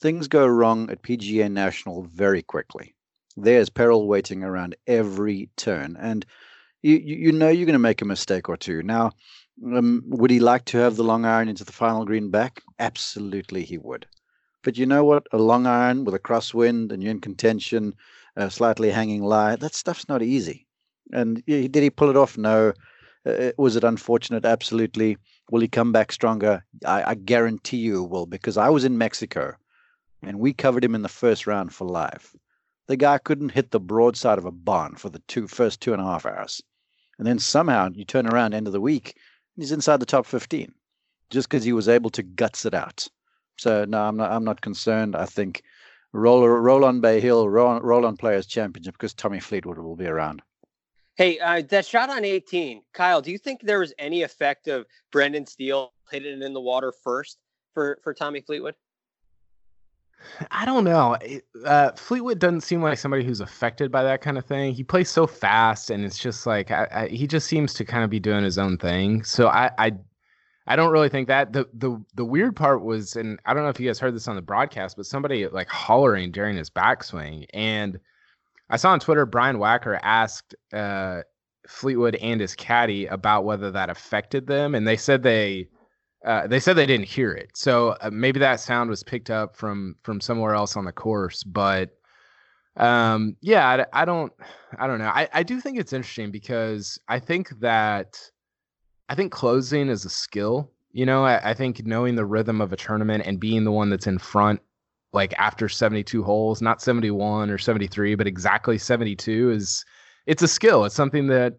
Things 0.00 0.26
go 0.26 0.46
wrong 0.46 0.90
at 0.90 1.02
PGA 1.02 1.50
National 1.50 2.02
very 2.02 2.42
quickly. 2.42 2.94
There's 3.36 3.70
peril 3.70 4.08
waiting 4.08 4.42
around 4.42 4.74
every 4.86 5.48
turn, 5.56 5.96
and 5.98 6.26
you 6.82 6.96
you, 6.96 7.32
know 7.32 7.48
you're 7.48 7.66
going 7.66 7.74
to 7.74 7.78
make 7.90 8.02
a 8.02 8.04
mistake 8.04 8.48
or 8.48 8.56
two. 8.56 8.82
Now, 8.82 9.12
um, 9.64 10.02
would 10.06 10.32
he 10.32 10.40
like 10.40 10.64
to 10.66 10.78
have 10.78 10.96
the 10.96 11.04
long 11.04 11.24
iron 11.24 11.48
into 11.48 11.64
the 11.64 11.72
final 11.72 12.04
green 12.04 12.30
back? 12.30 12.60
Absolutely, 12.80 13.62
he 13.62 13.78
would. 13.78 14.06
But 14.64 14.76
you 14.76 14.84
know 14.84 15.04
what? 15.04 15.26
A 15.32 15.38
long 15.38 15.66
iron 15.66 16.04
with 16.04 16.14
a 16.14 16.18
crosswind 16.18 16.92
and 16.92 17.02
you're 17.02 17.12
in 17.12 17.20
contention, 17.20 17.94
slightly 18.48 18.90
hanging 18.90 19.22
lie, 19.22 19.56
that 19.56 19.74
stuff's 19.74 20.08
not 20.08 20.22
easy. 20.22 20.66
And 21.12 21.44
did 21.46 21.74
he 21.74 21.90
pull 21.90 22.10
it 22.10 22.16
off? 22.16 22.36
No. 22.36 22.72
Uh, 23.24 23.52
was 23.56 23.76
it 23.76 23.84
unfortunate? 23.84 24.44
Absolutely. 24.44 25.16
Will 25.50 25.60
he 25.60 25.68
come 25.68 25.92
back 25.92 26.12
stronger? 26.12 26.64
I, 26.84 27.10
I 27.10 27.14
guarantee 27.14 27.78
you 27.78 28.02
will, 28.04 28.26
because 28.26 28.56
I 28.56 28.70
was 28.70 28.84
in 28.84 28.98
Mexico 28.98 29.54
and 30.22 30.38
we 30.38 30.52
covered 30.52 30.84
him 30.84 30.94
in 30.94 31.02
the 31.02 31.08
first 31.08 31.46
round 31.46 31.74
for 31.74 31.86
life. 31.86 32.34
The 32.86 32.96
guy 32.96 33.18
couldn't 33.18 33.50
hit 33.50 33.70
the 33.70 33.80
broadside 33.80 34.38
of 34.38 34.44
a 34.44 34.52
barn 34.52 34.96
for 34.96 35.08
the 35.08 35.22
two 35.28 35.46
first 35.48 35.80
two 35.80 35.92
and 35.92 36.02
a 36.02 36.04
half 36.04 36.26
hours. 36.26 36.62
And 37.18 37.26
then 37.26 37.38
somehow 37.38 37.90
you 37.92 38.04
turn 38.04 38.26
around 38.26 38.54
end 38.54 38.66
of 38.66 38.72
the 38.72 38.80
week 38.80 39.14
and 39.56 39.62
he's 39.62 39.72
inside 39.72 39.98
the 39.98 40.06
top 40.06 40.26
15 40.26 40.72
just 41.30 41.48
because 41.48 41.64
he 41.64 41.72
was 41.72 41.88
able 41.88 42.10
to 42.10 42.22
guts 42.22 42.64
it 42.64 42.74
out. 42.74 43.08
So 43.58 43.84
no, 43.84 44.02
I'm 44.02 44.16
not. 44.16 44.30
I'm 44.30 44.44
not 44.44 44.60
concerned. 44.60 45.14
I 45.14 45.26
think 45.26 45.62
roll 46.12 46.46
roll 46.46 46.84
on 46.84 47.00
Bay 47.00 47.20
Hill, 47.20 47.48
roll, 47.48 47.80
roll 47.80 48.06
on 48.06 48.16
Players 48.16 48.46
Championship 48.46 48.94
because 48.94 49.14
Tommy 49.14 49.40
Fleetwood 49.40 49.78
will 49.78 49.96
be 49.96 50.06
around. 50.06 50.42
Hey, 51.16 51.38
uh, 51.38 51.62
that 51.68 51.84
shot 51.84 52.08
on 52.08 52.24
18, 52.24 52.82
Kyle. 52.94 53.20
Do 53.20 53.30
you 53.30 53.38
think 53.38 53.60
there 53.62 53.80
was 53.80 53.92
any 53.98 54.22
effect 54.22 54.66
of 54.68 54.86
Brendan 55.10 55.46
Steele 55.46 55.92
hitting 56.10 56.40
it 56.40 56.42
in 56.42 56.54
the 56.54 56.60
water 56.60 56.92
first 57.04 57.38
for 57.74 57.98
for 58.02 58.14
Tommy 58.14 58.40
Fleetwood? 58.40 58.74
I 60.50 60.64
don't 60.64 60.84
know. 60.84 61.16
Uh, 61.64 61.92
Fleetwood 61.92 62.38
doesn't 62.38 62.60
seem 62.62 62.80
like 62.82 62.98
somebody 62.98 63.24
who's 63.24 63.40
affected 63.40 63.90
by 63.90 64.02
that 64.04 64.20
kind 64.20 64.38
of 64.38 64.44
thing. 64.44 64.72
He 64.72 64.84
plays 64.84 65.10
so 65.10 65.26
fast, 65.26 65.90
and 65.90 66.04
it's 66.04 66.18
just 66.18 66.46
like 66.46 66.70
I, 66.70 66.88
I, 66.92 67.08
he 67.08 67.26
just 67.26 67.46
seems 67.46 67.74
to 67.74 67.84
kind 67.84 68.04
of 68.04 68.10
be 68.10 68.20
doing 68.20 68.44
his 68.44 68.56
own 68.56 68.78
thing. 68.78 69.24
So 69.24 69.48
I, 69.48 69.70
I, 69.78 69.92
I 70.66 70.76
don't 70.76 70.92
really 70.92 71.08
think 71.08 71.28
that. 71.28 71.52
the 71.52 71.68
the 71.74 72.02
The 72.14 72.24
weird 72.24 72.56
part 72.56 72.82
was, 72.82 73.16
and 73.16 73.38
I 73.44 73.52
don't 73.52 73.64
know 73.64 73.68
if 73.68 73.80
you 73.80 73.88
guys 73.88 73.98
heard 73.98 74.14
this 74.14 74.28
on 74.28 74.36
the 74.36 74.42
broadcast, 74.42 74.96
but 74.96 75.06
somebody 75.06 75.46
like 75.48 75.68
hollering 75.68 76.30
during 76.30 76.56
his 76.56 76.70
backswing, 76.70 77.46
and 77.52 77.98
I 78.72 78.76
saw 78.76 78.90
on 78.92 79.00
Twitter 79.00 79.26
Brian 79.26 79.58
Wacker 79.58 80.00
asked 80.02 80.54
uh, 80.72 81.20
Fleetwood 81.68 82.16
and 82.16 82.40
his 82.40 82.54
caddy 82.56 83.04
about 83.06 83.44
whether 83.44 83.70
that 83.70 83.90
affected 83.90 84.46
them, 84.46 84.74
and 84.74 84.88
they 84.88 84.96
said 84.96 85.22
they 85.22 85.68
uh, 86.24 86.46
they 86.46 86.58
said 86.58 86.74
they 86.74 86.86
didn't 86.86 87.06
hear 87.06 87.32
it. 87.32 87.50
So 87.54 87.96
uh, 88.00 88.10
maybe 88.10 88.40
that 88.40 88.60
sound 88.60 88.88
was 88.88 89.02
picked 89.02 89.28
up 89.28 89.56
from 89.56 89.96
from 90.02 90.22
somewhere 90.22 90.54
else 90.54 90.74
on 90.74 90.86
the 90.86 90.92
course. 90.92 91.44
But 91.44 91.90
um, 92.78 93.36
yeah, 93.42 93.68
I, 93.92 94.02
I 94.02 94.04
don't 94.06 94.32
I 94.78 94.86
don't 94.86 94.98
know. 94.98 95.12
I, 95.14 95.28
I 95.34 95.42
do 95.42 95.60
think 95.60 95.78
it's 95.78 95.92
interesting 95.92 96.30
because 96.30 96.98
I 97.08 97.18
think 97.18 97.50
that 97.60 98.18
I 99.10 99.14
think 99.14 99.32
closing 99.32 99.90
is 99.90 100.06
a 100.06 100.10
skill. 100.10 100.70
You 100.92 101.04
know, 101.04 101.24
I, 101.24 101.50
I 101.50 101.54
think 101.54 101.84
knowing 101.84 102.14
the 102.14 102.24
rhythm 102.24 102.62
of 102.62 102.72
a 102.72 102.76
tournament 102.76 103.24
and 103.26 103.38
being 103.38 103.64
the 103.64 103.72
one 103.72 103.90
that's 103.90 104.06
in 104.06 104.18
front, 104.18 104.60
like 105.12 105.34
after 105.38 105.68
72 105.68 106.22
holes, 106.22 106.62
not 106.62 106.82
71 106.82 107.50
or 107.50 107.58
73, 107.58 108.14
but 108.14 108.26
exactly 108.26 108.78
72 108.78 109.50
is 109.50 109.84
it's 110.26 110.42
a 110.42 110.48
skill. 110.48 110.84
It's 110.84 110.94
something 110.94 111.26
that 111.28 111.56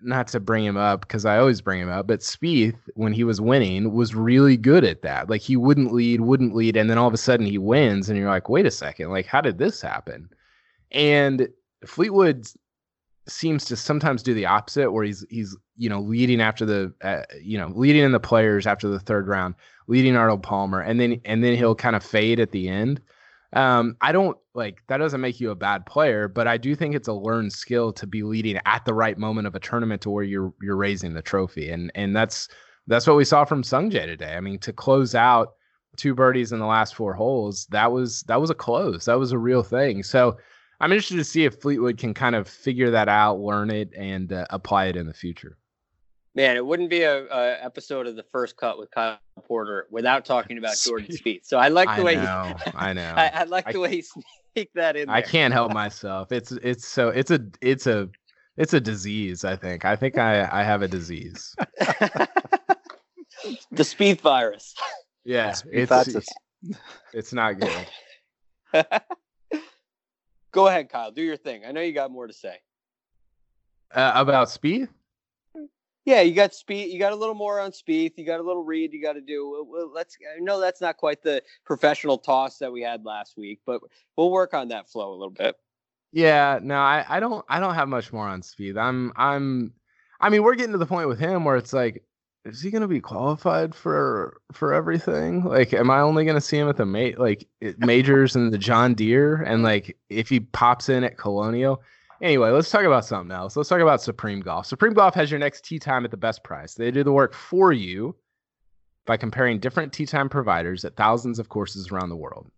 not 0.00 0.28
to 0.28 0.40
bring 0.40 0.64
him 0.64 0.76
up 0.76 1.02
because 1.02 1.24
I 1.24 1.38
always 1.38 1.60
bring 1.60 1.80
him 1.80 1.90
up, 1.90 2.06
but 2.06 2.20
Spieth, 2.20 2.76
when 2.94 3.12
he 3.12 3.24
was 3.24 3.40
winning, 3.40 3.92
was 3.92 4.14
really 4.14 4.56
good 4.56 4.84
at 4.84 5.02
that. 5.02 5.28
Like 5.28 5.40
he 5.40 5.56
wouldn't 5.56 5.92
lead, 5.92 6.20
wouldn't 6.20 6.54
lead, 6.54 6.76
and 6.76 6.88
then 6.88 6.98
all 6.98 7.08
of 7.08 7.14
a 7.14 7.18
sudden 7.18 7.46
he 7.46 7.58
wins, 7.58 8.08
and 8.08 8.18
you're 8.18 8.28
like, 8.28 8.48
wait 8.48 8.66
a 8.66 8.70
second, 8.70 9.10
like 9.10 9.26
how 9.26 9.40
did 9.40 9.58
this 9.58 9.80
happen? 9.80 10.28
And 10.90 11.48
Fleetwood 11.86 12.46
seems 13.26 13.64
to 13.66 13.76
sometimes 13.76 14.22
do 14.22 14.34
the 14.34 14.46
opposite, 14.46 14.90
where 14.90 15.04
he's 15.04 15.24
he's 15.30 15.56
you 15.76 15.88
know 15.88 16.00
leading 16.00 16.40
after 16.40 16.64
the 16.64 16.92
uh, 17.02 17.22
you 17.42 17.58
know 17.58 17.68
leading 17.74 18.04
in 18.04 18.12
the 18.12 18.20
players 18.20 18.66
after 18.66 18.88
the 18.88 19.00
third 19.00 19.26
round, 19.26 19.54
leading 19.86 20.16
Arnold 20.16 20.42
Palmer, 20.42 20.80
and 20.80 20.98
then 21.00 21.20
and 21.24 21.42
then 21.42 21.56
he'll 21.56 21.74
kind 21.74 21.96
of 21.96 22.02
fade 22.02 22.40
at 22.40 22.52
the 22.52 22.68
end. 22.68 23.00
Um, 23.52 23.96
I 24.00 24.12
don't 24.12 24.36
like 24.54 24.82
that 24.88 24.98
doesn't 24.98 25.20
make 25.20 25.40
you 25.40 25.50
a 25.50 25.54
bad 25.54 25.86
player, 25.86 26.28
but 26.28 26.48
I 26.48 26.56
do 26.56 26.74
think 26.74 26.94
it's 26.94 27.08
a 27.08 27.12
learned 27.12 27.52
skill 27.52 27.92
to 27.92 28.06
be 28.06 28.22
leading 28.22 28.58
at 28.66 28.84
the 28.84 28.94
right 28.94 29.16
moment 29.16 29.46
of 29.46 29.54
a 29.54 29.60
tournament 29.60 30.02
to 30.02 30.10
where 30.10 30.24
you're 30.24 30.52
you're 30.60 30.76
raising 30.76 31.14
the 31.14 31.22
trophy. 31.22 31.70
And 31.70 31.92
and 31.94 32.14
that's 32.16 32.48
that's 32.86 33.06
what 33.06 33.16
we 33.16 33.24
saw 33.24 33.44
from 33.44 33.62
Sungjae 33.62 34.06
today. 34.06 34.34
I 34.34 34.40
mean, 34.40 34.58
to 34.60 34.72
close 34.72 35.14
out 35.14 35.54
two 35.96 36.14
birdies 36.14 36.52
in 36.52 36.58
the 36.58 36.66
last 36.66 36.94
four 36.94 37.14
holes, 37.14 37.66
that 37.66 37.92
was 37.92 38.22
that 38.22 38.40
was 38.40 38.50
a 38.50 38.54
close. 38.54 39.04
That 39.04 39.18
was 39.18 39.32
a 39.32 39.38
real 39.38 39.62
thing. 39.62 40.02
So 40.02 40.36
I'm 40.80 40.92
interested 40.92 41.16
to 41.16 41.24
see 41.24 41.44
if 41.44 41.60
Fleetwood 41.60 41.98
can 41.98 42.12
kind 42.12 42.34
of 42.34 42.48
figure 42.48 42.90
that 42.90 43.08
out, 43.08 43.38
learn 43.38 43.70
it, 43.70 43.90
and 43.96 44.32
uh, 44.32 44.46
apply 44.50 44.86
it 44.86 44.96
in 44.96 45.06
the 45.06 45.14
future. 45.14 45.56
Man, 46.34 46.56
it 46.56 46.66
wouldn't 46.66 46.90
be 46.90 47.02
a, 47.02 47.26
a, 47.26 47.64
episode 47.64 48.08
of 48.08 48.16
the 48.16 48.24
first 48.32 48.56
cut 48.56 48.76
with 48.76 48.90
Kyle 48.90 49.20
Porter 49.46 49.86
without 49.90 50.24
talking 50.24 50.58
about 50.58 50.76
Jordan 50.82 51.08
Spieth. 51.08 51.44
So 51.44 51.58
I 51.58 51.68
like 51.68 51.88
the 51.88 52.02
I 52.02 52.02
way 52.02 52.14
know, 52.16 52.54
he, 52.64 52.70
I 52.74 52.92
know. 52.92 53.14
I, 53.16 53.26
I 53.28 53.44
like 53.44 53.66
I- 53.68 53.72
the 53.72 53.80
way 53.80 53.90
he 53.90 54.02
sneak 54.02 54.70
that 54.74 54.96
in. 54.96 55.08
I 55.10 55.22
can't 55.22 55.52
help 55.52 55.72
myself. 55.82 56.32
It's 56.32 56.52
it's 56.52 56.86
so 56.86 57.08
it's 57.08 57.30
a 57.30 57.40
it's 57.60 57.86
a 57.86 58.08
it's 58.56 58.72
a 58.72 58.80
disease. 58.80 59.44
I 59.44 59.56
think. 59.56 59.84
I 59.84 59.96
think 59.96 60.16
I 60.18 60.48
I 60.50 60.62
have 60.62 60.82
a 60.82 60.88
disease. 60.88 61.54
the 61.78 62.28
Spieth 63.82 64.20
virus. 64.20 64.74
Yeah, 65.24 65.50
Spieth 65.50 65.68
it's 65.72 65.90
virus. 65.90 66.26
it's 67.12 67.32
not 67.32 67.58
good. 67.60 67.86
Go 70.52 70.68
ahead, 70.68 70.88
Kyle. 70.88 71.10
Do 71.10 71.22
your 71.22 71.36
thing. 71.36 71.64
I 71.66 71.72
know 71.72 71.80
you 71.80 71.92
got 71.92 72.10
more 72.12 72.26
to 72.28 72.32
say. 72.32 72.56
Uh, 73.92 74.12
about 74.14 74.48
Spieth. 74.48 74.88
Yeah, 76.04 76.20
you 76.20 76.34
got 76.34 76.50
Spieth. 76.50 76.90
You 76.90 76.98
got 76.98 77.12
a 77.12 77.16
little 77.16 77.34
more 77.34 77.60
on 77.60 77.70
Spieth. 77.70 78.12
You 78.16 78.26
got 78.26 78.40
a 78.40 78.42
little 78.42 78.62
read. 78.62 78.92
You 78.92 79.00
got 79.00 79.14
to 79.14 79.22
do. 79.22 79.66
Well, 79.66 79.90
let's. 79.92 80.16
I 80.36 80.38
know 80.40 80.60
that's 80.60 80.80
not 80.80 80.98
quite 80.98 81.22
the 81.22 81.42
professional 81.64 82.18
toss 82.18 82.58
that 82.58 82.70
we 82.70 82.82
had 82.82 83.04
last 83.04 83.38
week, 83.38 83.60
but 83.64 83.80
we'll 84.16 84.30
work 84.30 84.52
on 84.52 84.68
that 84.68 84.90
flow 84.90 85.10
a 85.10 85.16
little 85.16 85.30
bit. 85.30 85.56
Yeah, 86.12 86.60
no, 86.62 86.76
I, 86.76 87.04
I 87.08 87.20
don't 87.20 87.44
I 87.48 87.58
don't 87.58 87.74
have 87.74 87.88
much 87.88 88.12
more 88.12 88.28
on 88.28 88.42
Spieth. 88.42 88.78
I'm 88.78 89.12
I'm 89.16 89.72
I 90.20 90.28
mean, 90.28 90.42
we're 90.42 90.54
getting 90.54 90.72
to 90.72 90.78
the 90.78 90.86
point 90.86 91.08
with 91.08 91.18
him 91.18 91.44
where 91.44 91.56
it's 91.56 91.72
like, 91.72 92.04
is 92.44 92.60
he 92.60 92.70
gonna 92.70 92.86
be 92.86 93.00
qualified 93.00 93.74
for 93.74 94.40
for 94.52 94.74
everything? 94.74 95.42
Like, 95.44 95.72
am 95.72 95.90
I 95.90 96.00
only 96.00 96.24
gonna 96.26 96.40
see 96.40 96.58
him 96.58 96.68
at 96.68 96.76
the 96.76 96.86
ma- 96.86 97.10
like 97.16 97.48
majors 97.78 98.36
and 98.36 98.52
the 98.52 98.58
John 98.58 98.94
Deere? 98.94 99.42
And 99.42 99.62
like 99.62 99.96
if 100.10 100.28
he 100.28 100.40
pops 100.40 100.88
in 100.88 101.02
at 101.02 101.16
Colonial. 101.16 101.82
Anyway, 102.24 102.48
let's 102.48 102.70
talk 102.70 102.84
about 102.84 103.04
something 103.04 103.36
else. 103.36 103.54
Let's 103.54 103.68
talk 103.68 103.82
about 103.82 104.00
Supreme 104.00 104.40
Golf. 104.40 104.64
Supreme 104.64 104.94
Golf 104.94 105.14
has 105.14 105.30
your 105.30 105.38
next 105.38 105.62
tee 105.62 105.78
time 105.78 106.06
at 106.06 106.10
the 106.10 106.16
best 106.16 106.42
price. 106.42 106.72
They 106.72 106.90
do 106.90 107.04
the 107.04 107.12
work 107.12 107.34
for 107.34 107.70
you 107.70 108.16
by 109.04 109.18
comparing 109.18 109.60
different 109.60 109.92
tee 109.92 110.06
time 110.06 110.30
providers 110.30 110.86
at 110.86 110.96
thousands 110.96 111.38
of 111.38 111.50
courses 111.50 111.90
around 111.90 112.08
the 112.08 112.16
world. 112.16 112.50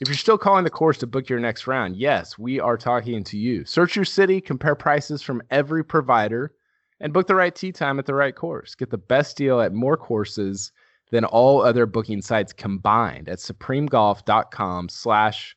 If 0.00 0.08
you're 0.08 0.16
still 0.16 0.38
calling 0.38 0.64
the 0.64 0.70
course 0.70 0.96
to 0.96 1.06
book 1.06 1.28
your 1.28 1.40
next 1.40 1.66
round, 1.66 1.94
yes, 1.94 2.38
we 2.38 2.58
are 2.58 2.78
talking 2.78 3.22
to 3.24 3.36
you. 3.36 3.66
Search 3.66 3.94
your 3.96 4.06
city, 4.06 4.40
compare 4.40 4.74
prices 4.74 5.20
from 5.20 5.42
every 5.50 5.84
provider, 5.84 6.54
and 6.98 7.12
book 7.12 7.26
the 7.26 7.34
right 7.34 7.54
tee 7.54 7.70
time 7.70 7.98
at 7.98 8.06
the 8.06 8.14
right 8.14 8.34
course. 8.34 8.74
Get 8.74 8.88
the 8.88 8.96
best 8.96 9.36
deal 9.36 9.60
at 9.60 9.74
more 9.74 9.98
courses 9.98 10.72
than 11.10 11.26
all 11.26 11.60
other 11.60 11.84
booking 11.84 12.22
sites 12.22 12.54
combined 12.54 13.28
at 13.28 13.40
supremegolf.com 13.40 14.88
slash 14.88 15.54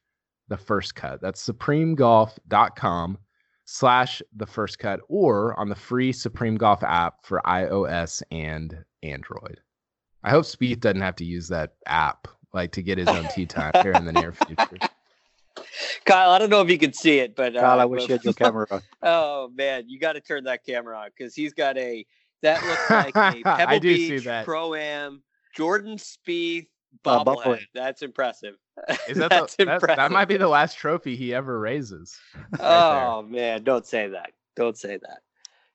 the 0.49 0.57
first 0.57 0.93
cut. 0.95 1.21
That's 1.21 1.47
supremegolf.com 1.47 3.19
slash 3.65 4.21
the 4.36 4.45
first 4.45 4.80
cut 4.80 4.99
or 5.10 5.60
on 5.60 5.69
the 5.69 5.75
free 5.75 6.12
Supreme 6.12 6.56
Golf 6.56 6.84
app 6.84 7.25
for 7.25 7.41
iOS 7.45 8.21
and 8.32 8.78
Android. 9.04 9.60
I 10.23 10.30
hope 10.30 10.45
Spieth 10.45 10.80
doesn't 10.80 11.01
have 11.01 11.15
to 11.17 11.25
use 11.25 11.47
that 11.49 11.73
app 11.86 12.28
like 12.54 12.71
to 12.73 12.82
get 12.82 12.97
his 12.97 13.08
own 13.08 13.28
tee 13.34 13.45
time 13.45 13.73
here 13.82 13.91
in 13.91 14.06
the 14.06 14.13
near 14.13 14.32
future. 14.47 14.78
Kyle, 16.06 16.32
I 16.32 16.39
don't 16.39 16.49
know 16.49 16.62
if 16.62 16.69
you 16.69 16.78
can 16.78 16.93
see 16.93 17.19
it, 17.19 17.36
but 17.36 17.56
uh, 17.56 17.62
Kyle, 17.62 17.80
I 17.80 17.86
wish 17.86 18.04
but- 18.04 18.10
you 18.10 18.13
had 18.15 18.23
your 18.23 18.34
camera 18.51 18.67
on. 18.71 18.82
Oh 19.01 19.49
man, 19.56 19.86
you 19.88 19.99
got 19.99 20.13
to 20.13 20.21
turn 20.21 20.43
that 20.45 20.63
camera 20.65 20.97
on 20.97 21.10
because 21.17 21.34
he's 21.36 21.54
got 21.54 21.78
a 21.78 22.06
that 22.41 22.63
looks 22.65 22.89
like 22.89 23.15
a 23.15 23.41
Pebble 23.43 23.80
do 23.80 24.19
Beach. 24.19 24.28
Pro 24.45 24.75
Am 24.75 25.23
Jordan 25.56 25.97
Spieth 25.97 26.63
Uh, 26.63 26.67
bobblehead. 27.03 27.25
bobblehead. 27.25 27.65
That's 27.73 28.01
impressive. 28.01 28.55
Is 29.08 29.17
that 29.17 29.29
That's 29.29 29.55
the, 29.55 29.63
impressive. 29.63 29.97
that 29.97 30.12
might 30.12 30.27
be 30.27 30.38
the 30.38 30.47
last 30.47 30.77
trophy 30.77 31.15
he 31.15 31.34
ever 31.34 31.60
raises. 31.60 32.17
right 32.36 32.60
there. 32.60 32.62
oh 32.62 33.21
man, 33.23 33.63
don't 33.63 33.86
say 33.86 34.08
that. 34.10 34.31
Don't 34.55 34.77
say 34.77 34.97
that. 34.97 35.19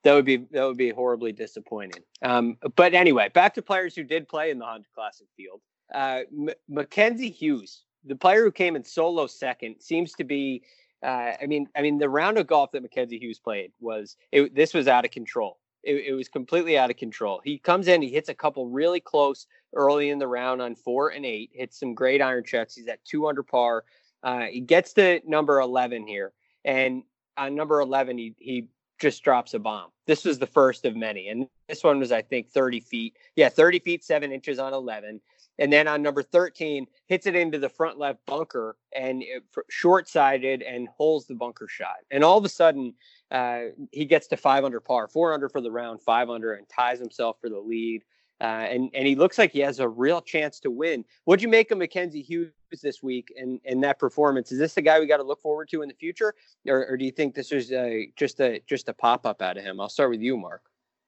That 0.03 0.15
would 0.15 0.25
be 0.25 0.39
that 0.53 0.65
would 0.65 0.77
be 0.77 0.91
horribly 0.91 1.33
disappointing. 1.33 2.03
Um, 2.23 2.57
but 2.77 2.95
anyway, 2.95 3.29
back 3.29 3.55
to 3.55 3.63
players 3.63 3.95
who 3.95 4.05
did 4.05 4.29
play 4.29 4.51
in 4.51 4.59
the 4.59 4.65
Honda 4.65 4.89
Classic 4.95 5.27
field. 5.37 5.61
Uh, 5.95 6.21
M- 6.33 6.55
Mackenzie 6.69 7.31
Hughes, 7.31 7.85
the 8.05 8.17
player 8.17 8.45
who 8.45 8.53
came 8.53 8.77
in 8.77 8.85
solo 8.85 9.27
second, 9.27 9.77
seems 9.81 10.13
to 10.15 10.25
be. 10.25 10.63
Uh, 11.03 11.33
I 11.41 11.47
mean, 11.47 11.67
I 11.75 11.81
mean, 11.83 11.99
the 11.99 12.09
round 12.11 12.37
of 12.39 12.47
golf 12.47 12.73
that 12.73 12.83
Mackenzie 12.83 13.19
Hughes 13.19 13.39
played 13.39 13.73
was 13.81 14.17
it, 14.33 14.55
this 14.55 14.75
was 14.75 14.87
out 14.87 15.05
of 15.07 15.11
control. 15.11 15.59
It, 15.83 15.95
it 16.09 16.13
was 16.13 16.29
completely 16.29 16.77
out 16.77 16.91
of 16.91 16.97
control. 16.99 17.41
He 17.43 17.57
comes 17.59 17.89
in, 17.89 18.03
he 18.03 18.11
hits 18.11 18.29
a 18.29 18.35
couple 18.35 18.69
really 18.69 19.01
close 19.01 19.47
early 19.75 20.11
in 20.11 20.19
the 20.19 20.29
round 20.29 20.61
on 20.61 20.75
four 20.75 21.11
and 21.11 21.25
eight, 21.25 21.51
hits 21.53 21.79
some 21.79 21.95
great 21.95 22.21
iron 22.21 22.45
checks. 22.45 22.75
He's 22.75 22.89
at 22.89 23.05
two 23.05 23.27
under 23.27 23.43
par. 23.43 23.85
Uh, 24.23 24.47
he 24.51 24.61
gets 24.61 24.93
to 24.95 25.21
number 25.27 25.61
eleven 25.61 26.07
here, 26.07 26.33
and 26.65 27.03
on 27.41 27.55
number 27.55 27.81
11 27.81 28.19
he 28.19 28.35
he 28.39 28.69
just 29.01 29.25
drops 29.25 29.55
a 29.55 29.59
bomb. 29.59 29.91
This 30.07 30.25
was 30.25 30.39
the 30.39 30.47
first 30.47 30.85
of 30.85 30.95
many 30.95 31.29
and 31.29 31.47
this 31.69 31.83
one 31.83 31.99
was 31.99 32.13
i 32.13 32.23
think 32.23 32.51
30 32.51 32.81
feet. 32.81 33.17
Yeah 33.35 33.49
30 33.49 33.79
feet 33.81 34.05
7 34.05 34.31
inches 34.31 34.59
on 34.59 34.75
11 34.75 35.21
and 35.59 35.73
then 35.73 35.89
on 35.89 36.03
number 36.03 36.23
13 36.23 36.87
hits 37.07 37.27
it 37.27 37.35
into 37.35 37.59
the 37.59 37.69
front 37.69 37.99
left 37.99 38.25
bunker 38.27 38.77
and 38.95 39.25
short 39.71 40.09
sided 40.09 40.63
and 40.63 40.89
holes 40.89 41.27
the 41.27 41.35
bunker 41.35 41.69
shot. 41.69 41.97
And 42.11 42.23
all 42.23 42.39
of 42.39 42.45
a 42.45 42.49
sudden 42.49 42.95
uh, 43.31 43.61
he 43.91 44.05
gets 44.05 44.27
to 44.29 44.37
five 44.37 44.65
under 44.65 44.81
par 44.81 45.09
four 45.09 45.33
under 45.33 45.49
for 45.49 45.63
the 45.63 45.71
round 45.71 46.03
five 46.03 46.29
under 46.29 46.53
and 46.53 46.69
ties 46.69 46.99
himself 46.99 47.37
for 47.41 47.49
the 47.49 47.59
lead 47.59 48.03
uh, 48.41 48.45
and 48.45 48.91
and 48.95 49.07
he 49.07 49.15
looks 49.15 49.39
like 49.39 49.53
he 49.53 49.61
has 49.61 49.81
a 49.81 49.89
real 49.89 50.21
chance 50.21 50.61
to 50.61 50.71
win. 50.71 51.05
What'd 51.25 51.43
you 51.43 51.49
make 51.49 51.71
of 51.71 51.79
Mackenzie 51.79 52.23
Hughes 52.23 52.53
this 52.83 53.03
week 53.03 53.33
and 53.37 53.61
and 53.65 53.83
that 53.85 53.99
performance? 53.99 54.51
Is 54.53 54.59
this 54.59 54.75
the 54.75 54.83
guy 54.83 54.99
we 54.99 55.07
got 55.07 55.19
to 55.19 55.23
look 55.23 55.41
forward 55.41 55.69
to 55.71 55.83
in 55.83 55.89
the 55.89 55.95
future, 55.95 56.35
or, 56.67 56.87
or 56.87 56.97
do 56.97 57.05
you 57.05 57.11
think 57.11 57.35
this 57.35 57.51
was 57.51 57.71
a, 57.73 58.11
just 58.17 58.41
a 58.41 58.61
just 58.67 58.89
a 58.89 58.95
pop 58.95 59.27
up 59.27 59.43
out 59.43 59.57
of 59.57 59.65
him? 59.65 59.81
I'll 59.81 59.89
start 59.89 60.11
with 60.11 60.21
you, 60.21 60.37
Mark. 60.37 60.63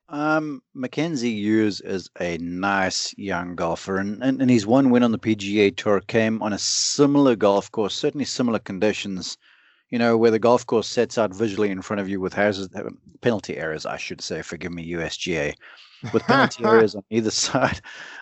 Um, 0.09 0.63
Mackenzie 0.75 1.37
Hughes 1.37 1.81
is 1.81 2.11
a 2.21 2.37
nice 2.37 3.15
young 3.17 3.55
golfer, 3.55 3.97
and, 3.97 4.23
and, 4.23 4.43
and 4.43 4.51
his 4.51 4.67
one 4.67 4.91
win 4.91 5.03
on 5.03 5.13
the 5.13 5.19
PGA 5.19 5.75
Tour 5.75 6.01
came 6.01 6.43
on 6.43 6.53
a 6.53 6.59
similar 6.59 7.35
golf 7.35 7.71
course, 7.73 7.95
certainly 7.95 8.27
similar 8.27 8.59
conditions. 8.59 9.39
You 9.93 9.99
know, 9.99 10.17
where 10.17 10.31
the 10.31 10.41
golf 10.41 10.67
course 10.67 10.89
sets 10.89 11.19
out 11.19 11.35
visually 11.35 11.71
in 11.71 11.83
front 11.83 12.01
of 12.01 12.09
you 12.09 12.19
with 12.19 12.33
houses, 12.33 12.69
uh, 12.75 12.91
penalty 13.21 13.57
areas, 13.57 13.87
I 13.87 13.99
should 13.99 14.21
say. 14.21 14.43
Forgive 14.43 14.73
me, 14.73 14.91
USGA, 14.93 15.55
with 16.13 16.25
penalty 16.25 16.65
areas 16.73 16.97
on 16.97 17.05
either 17.11 17.31
side 17.47 17.81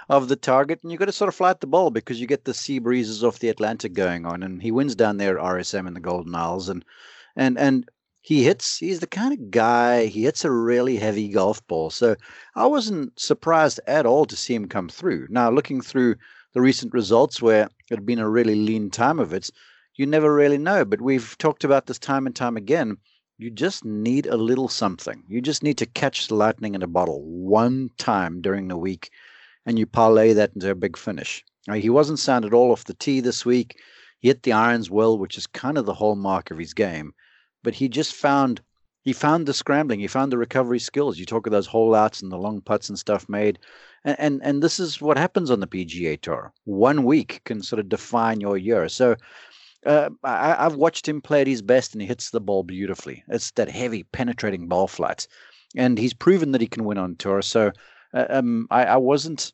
of 0.09 0.28
the 0.28 0.37
target, 0.37 0.80
and 0.83 0.92
you've 0.92 0.98
got 0.98 1.06
to 1.06 1.12
sort 1.12 1.28
of 1.28 1.35
flight 1.35 1.61
the 1.61 1.66
ball 1.66 1.90
because 1.90 2.20
you 2.20 2.26
get 2.26 2.44
the 2.44 2.52
sea 2.52 2.78
breezes 2.78 3.24
off 3.24 3.38
the 3.38 3.48
Atlantic 3.48 3.94
going 3.94 4.26
on. 4.26 4.42
And 4.42 4.61
he 4.61 4.70
wins 4.70 4.94
down 4.94 5.16
there 5.16 5.38
at 5.38 5.44
RSM 5.44 5.87
in 5.87 5.94
the 5.94 6.00
Golden 6.00 6.35
Isles, 6.35 6.68
and 6.68 6.85
and 7.37 7.56
and 7.59 7.88
he 8.22 8.44
hits 8.44 8.76
he's 8.76 9.00
the 9.00 9.06
kind 9.06 9.33
of 9.33 9.50
guy 9.50 10.06
he 10.06 10.24
hits 10.24 10.44
a 10.44 10.50
really 10.50 10.96
heavy 10.96 11.28
golf 11.28 11.66
ball 11.66 11.88
so 11.88 12.14
i 12.54 12.66
wasn't 12.66 13.18
surprised 13.18 13.80
at 13.87 14.04
all 14.04 14.26
to 14.26 14.37
see 14.37 14.54
him 14.54 14.68
come 14.68 14.88
through 14.88 15.26
now 15.30 15.50
looking 15.50 15.80
through 15.80 16.14
the 16.52 16.61
recent 16.61 16.92
results 16.92 17.40
where 17.40 17.64
it 17.64 17.70
had 17.90 18.04
been 18.04 18.18
a 18.18 18.28
really 18.28 18.54
lean 18.54 18.90
time 18.90 19.18
of 19.18 19.33
it 19.33 19.50
you 20.00 20.06
never 20.06 20.34
really 20.34 20.56
know 20.56 20.82
but 20.82 21.02
we've 21.02 21.36
talked 21.36 21.62
about 21.62 21.84
this 21.84 21.98
time 21.98 22.26
and 22.26 22.34
time 22.34 22.56
again 22.56 22.96
you 23.36 23.50
just 23.50 23.84
need 23.84 24.26
a 24.26 24.36
little 24.36 24.66
something 24.66 25.22
you 25.28 25.42
just 25.42 25.62
need 25.62 25.76
to 25.76 25.84
catch 25.84 26.26
the 26.26 26.34
lightning 26.34 26.74
in 26.74 26.82
a 26.82 26.86
bottle 26.86 27.22
one 27.22 27.90
time 27.98 28.40
during 28.40 28.68
the 28.68 28.78
week 28.78 29.10
and 29.66 29.78
you 29.78 29.84
parlay 29.84 30.32
that 30.32 30.52
into 30.54 30.70
a 30.70 30.74
big 30.74 30.96
finish 30.96 31.44
now, 31.68 31.74
he 31.74 31.90
wasn't 31.90 32.18
sound 32.18 32.46
at 32.46 32.54
all 32.54 32.72
off 32.72 32.86
the 32.86 32.94
tee 32.94 33.20
this 33.20 33.44
week 33.44 33.76
he 34.20 34.28
hit 34.28 34.42
the 34.42 34.54
irons 34.54 34.90
well 34.90 35.18
which 35.18 35.36
is 35.36 35.46
kind 35.46 35.76
of 35.76 35.84
the 35.84 35.92
hallmark 35.92 36.50
of 36.50 36.56
his 36.56 36.72
game 36.72 37.12
but 37.62 37.74
he 37.74 37.86
just 37.86 38.14
found 38.14 38.62
he 39.02 39.14
found 39.14 39.46
the 39.46 39.54
scrambling, 39.54 40.00
he 40.00 40.06
found 40.06 40.30
the 40.30 40.36
recovery 40.36 40.78
skills. 40.78 41.18
You 41.18 41.24
talk 41.24 41.46
of 41.46 41.52
those 41.52 41.66
hole 41.66 41.94
outs 41.94 42.20
and 42.20 42.30
the 42.30 42.36
long 42.36 42.60
putts 42.60 42.90
and 42.90 42.98
stuff 42.98 43.30
made, 43.30 43.58
and 44.04 44.16
and, 44.18 44.40
and 44.44 44.62
this 44.62 44.78
is 44.78 45.00
what 45.00 45.16
happens 45.16 45.50
on 45.50 45.60
the 45.60 45.66
PGA 45.66 46.20
Tour. 46.20 46.52
One 46.64 47.04
week 47.04 47.40
can 47.44 47.62
sort 47.62 47.80
of 47.80 47.88
define 47.88 48.40
your 48.40 48.58
year. 48.58 48.88
So. 48.88 49.16
Uh, 49.85 50.11
I, 50.23 50.66
I've 50.66 50.75
watched 50.75 51.09
him 51.09 51.21
play 51.21 51.40
at 51.40 51.47
his 51.47 51.62
best, 51.62 51.95
and 51.95 52.03
he 52.03 52.09
hits 52.09 52.31
the 52.31 52.40
ball 52.40 52.62
beautifully. 52.62 53.25
It's 53.29 53.51
that 53.53 53.71
heavy, 53.71 54.03
penetrating 54.03 54.69
ball 54.69 54.87
flight, 54.87 55.27
and 55.77 55.99
he's 55.99 56.14
proven 56.14 56.53
that 56.53 56.61
he 56.61 56.66
can 56.66 56.85
win 56.85 56.99
on 56.99 57.16
tour. 57.16 57.40
So, 57.43 57.73
uh, 58.12 58.27
um, 58.29 58.66
I, 58.71 58.85
I 58.85 58.97
wasn't. 58.97 59.53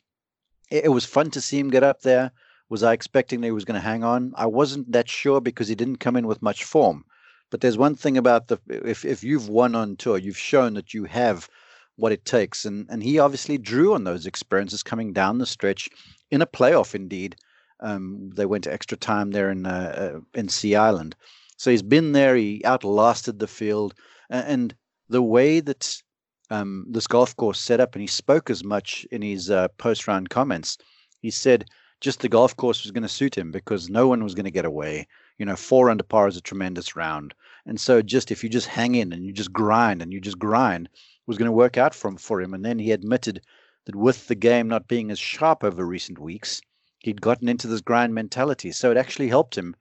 It, 0.70 0.86
it 0.86 0.88
was 0.88 1.04
fun 1.04 1.30
to 1.30 1.40
see 1.40 1.58
him 1.58 1.70
get 1.70 1.84
up 1.84 2.02
there. 2.02 2.32
Was 2.68 2.82
I 2.82 2.92
expecting 2.92 3.40
that 3.40 3.46
he 3.46 3.52
was 3.52 3.64
going 3.64 3.80
to 3.80 3.88
hang 3.88 4.02
on? 4.02 4.32
I 4.36 4.46
wasn't 4.46 4.90
that 4.90 5.08
sure 5.08 5.40
because 5.40 5.68
he 5.68 5.76
didn't 5.76 5.98
come 5.98 6.16
in 6.16 6.26
with 6.26 6.42
much 6.42 6.64
form. 6.64 7.04
But 7.50 7.60
there's 7.60 7.78
one 7.78 7.94
thing 7.94 8.18
about 8.18 8.48
the 8.48 8.58
if 8.68 9.04
if 9.04 9.22
you've 9.22 9.48
won 9.48 9.76
on 9.76 9.96
tour, 9.96 10.18
you've 10.18 10.38
shown 10.38 10.74
that 10.74 10.92
you 10.92 11.04
have 11.04 11.48
what 11.94 12.12
it 12.12 12.24
takes, 12.24 12.64
and 12.64 12.86
and 12.90 13.02
he 13.02 13.20
obviously 13.20 13.58
drew 13.58 13.94
on 13.94 14.02
those 14.02 14.26
experiences 14.26 14.82
coming 14.82 15.12
down 15.12 15.38
the 15.38 15.46
stretch 15.46 15.88
in 16.32 16.42
a 16.42 16.46
playoff. 16.46 16.94
Indeed, 16.94 17.36
um, 17.80 18.30
they 18.34 18.46
went 18.46 18.64
to 18.64 18.72
extra 18.72 18.96
time 18.96 19.30
there 19.30 19.50
in 19.50 19.66
uh, 19.66 20.14
uh, 20.16 20.20
in 20.34 20.48
Sea 20.48 20.76
Island, 20.76 21.16
so 21.56 21.70
he's 21.70 21.82
been 21.82 22.12
there. 22.12 22.36
He 22.36 22.64
outlasted 22.64 23.38
the 23.38 23.46
field, 23.46 23.94
and, 24.30 24.74
the 25.08 25.22
way 25.22 25.60
that 25.60 26.02
um, 26.50 26.84
this 26.90 27.06
golf 27.06 27.36
course 27.36 27.60
set 27.60 27.78
up, 27.78 27.94
and 27.94 28.02
he 28.02 28.08
spoke 28.08 28.50
as 28.50 28.64
much 28.64 29.06
in 29.12 29.22
his 29.22 29.50
uh, 29.50 29.68
post 29.78 30.08
round 30.08 30.30
comments. 30.30 30.78
He 31.20 31.30
said 31.30 31.66
just 32.00 32.20
the 32.20 32.28
golf 32.28 32.56
course 32.56 32.82
was 32.82 32.92
going 32.92 33.02
to 33.02 33.08
suit 33.08 33.36
him 33.36 33.50
because 33.50 33.88
no 33.88 34.06
one 34.06 34.22
was 34.22 34.34
going 34.34 34.44
to 34.44 34.50
get 34.50 34.64
away. 34.64 35.06
You 35.38 35.46
know, 35.46 35.56
four 35.56 35.90
under 35.90 36.04
par 36.04 36.28
is 36.28 36.36
a 36.36 36.42
tremendous 36.42 36.94
round. 36.94 37.34
And 37.64 37.80
so 37.80 38.02
just 38.02 38.30
if 38.30 38.44
you 38.44 38.50
just 38.50 38.68
hang 38.68 38.94
in 38.94 39.12
and 39.12 39.24
you 39.24 39.32
just 39.32 39.52
grind 39.52 40.02
and 40.02 40.12
you 40.12 40.20
just 40.20 40.38
grind 40.38 40.88
was 41.26 41.38
going 41.38 41.46
to 41.46 41.52
work 41.52 41.76
out 41.76 41.94
from 41.94 42.16
for 42.16 42.40
him. 42.40 42.54
And 42.54 42.64
then 42.64 42.78
he 42.78 42.92
admitted 42.92 43.40
that 43.86 43.96
with 43.96 44.28
the 44.28 44.34
game 44.34 44.68
not 44.68 44.88
being 44.88 45.10
as 45.10 45.18
sharp 45.18 45.64
over 45.64 45.86
recent 45.86 46.18
weeks, 46.18 46.60
he'd 47.06 47.20
gotten 47.20 47.48
into 47.48 47.68
this 47.68 47.80
grind 47.80 48.12
mentality. 48.12 48.72
So 48.72 48.90
it 48.90 48.96
actually 48.96 49.28
helped 49.28 49.56
him 49.56 49.76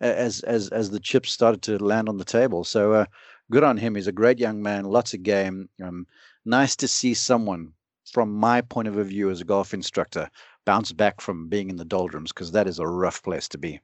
as 0.00 0.40
as 0.40 0.70
as 0.70 0.90
the 0.90 0.98
chips 0.98 1.30
started 1.30 1.60
to 1.62 1.78
land 1.78 2.08
on 2.08 2.16
the 2.16 2.24
table. 2.24 2.64
So 2.64 2.94
uh, 2.94 3.04
good 3.50 3.62
on 3.62 3.76
him. 3.76 3.94
He's 3.94 4.06
a 4.06 4.12
great 4.12 4.38
young 4.38 4.62
man, 4.62 4.86
lots 4.86 5.12
of 5.12 5.22
game. 5.22 5.68
Um, 5.84 6.06
nice 6.46 6.74
to 6.76 6.88
see 6.88 7.12
someone 7.12 7.72
from 8.10 8.32
my 8.32 8.62
point 8.62 8.88
of 8.88 8.94
view 8.94 9.30
as 9.30 9.42
a 9.42 9.44
golf 9.44 9.74
instructor 9.74 10.30
bounce 10.64 10.90
back 10.90 11.20
from 11.20 11.48
being 11.48 11.68
in 11.68 11.76
the 11.76 11.84
doldrums 11.84 12.32
because 12.32 12.52
that 12.52 12.66
is 12.66 12.78
a 12.78 12.86
rough 12.86 13.22
place 13.22 13.46
to 13.48 13.58
be. 13.58 13.78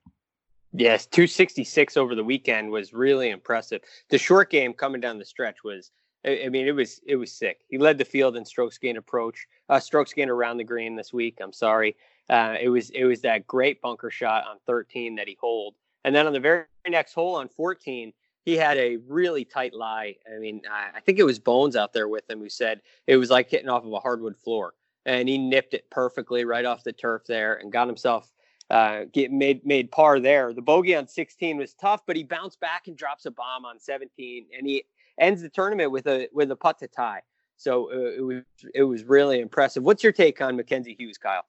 Yes, 0.73 1.07
266 1.07 1.97
over 1.97 2.15
the 2.15 2.25
weekend 2.25 2.71
was 2.71 2.93
really 2.95 3.31
impressive. 3.31 3.83
The 4.09 4.19
short 4.19 4.51
game 4.51 4.73
coming 4.73 5.01
down 5.01 5.19
the 5.19 5.25
stretch 5.25 5.63
was 5.63 5.91
I 6.25 6.49
mean, 6.49 6.67
it 6.67 6.73
was 6.73 7.01
it 7.07 7.17
was 7.17 7.31
sick. 7.31 7.59
He 7.69 7.77
led 7.77 7.99
the 7.99 8.05
field 8.05 8.37
in 8.37 8.45
strokes 8.47 8.79
gain 8.79 8.97
approach, 8.97 9.47
uh, 9.69 9.79
strokes 9.81 10.15
gain 10.15 10.31
around 10.31 10.57
the 10.57 10.65
green 10.65 10.97
this 10.97 11.13
week. 11.13 11.39
I'm 11.43 11.53
sorry. 11.53 11.95
Uh, 12.29 12.57
it 12.61 12.69
was 12.69 12.91
it 12.91 13.05
was 13.05 13.21
that 13.23 13.47
great 13.47 13.81
bunker 13.81 14.11
shot 14.11 14.45
on 14.47 14.57
13 14.67 15.15
that 15.17 15.29
he 15.29 15.37
holed, 15.41 15.75
and 16.05 16.15
then 16.15 16.27
on 16.27 16.33
the 16.33 16.41
very 16.41 16.65
next 16.89 17.13
hole 17.13 17.37
on 17.37 17.49
14, 17.49 18.13
he 18.45 18.57
had 18.57 18.79
a 18.79 18.97
really 19.09 19.45
tight 19.45 19.75
lie. 19.75 20.17
I 20.33 20.39
mean, 20.39 20.63
I, 20.71 21.01
think 21.01 21.19
it 21.19 21.25
was 21.25 21.39
Bones 21.39 21.77
out 21.77 21.93
there 21.93 22.09
with 22.09 22.29
him 22.31 22.41
who 22.41 22.49
said 22.49 22.81
it 23.07 23.17
was 23.17 23.31
like 23.31 23.51
hitting 23.51 23.69
off 23.69 23.85
of 23.85 23.93
a 23.93 24.01
hardwood 24.01 24.37
floor, 24.37 24.75
and 25.05 25.29
he 25.29 25.39
nipped 25.39 25.75
it 25.75 25.91
perfectly 25.91 26.45
right 26.45 26.65
off 26.65 26.85
the 26.85 26.93
turf 26.93 27.23
there 27.27 27.55
and 27.57 27.73
got 27.73 27.89
himself 27.89 28.33
uh, 28.71 29.05
get 29.13 29.31
made 29.31 29.65
made 29.65 29.91
par 29.91 30.21
there. 30.21 30.53
The 30.53 30.63
bogey 30.63 30.97
on 30.97 31.07
16 31.07 31.57
was 31.59 31.75
tough, 31.75 32.03
but 32.07 32.17
he 32.17 32.25
bounced 32.25 32.61
back 32.61 32.89
and 32.89 32.97
drops 32.97 33.27
a 33.27 33.31
bomb 33.31 33.65
on 33.65 33.79
17, 33.79 34.47
and 34.57 34.67
he 34.67 34.85
ends 35.21 35.43
the 35.43 35.49
tournament 35.49 35.91
with 35.91 36.07
a 36.07 36.29
with 36.33 36.51
a 36.51 36.57
putt 36.57 36.79
to 36.81 36.89
tie. 36.89 37.23
So 37.57 37.91
uh, 37.91 38.11
it 38.17 38.21
was 38.21 38.43
it 38.75 38.83
was 38.83 39.05
really 39.05 39.41
impressive. 39.41 39.83
What's 39.83 40.03
your 40.03 40.13
take 40.13 40.41
on 40.41 40.57
Mackenzie 40.57 40.97
Hughes, 40.99 41.19
Kyle? 41.19 41.45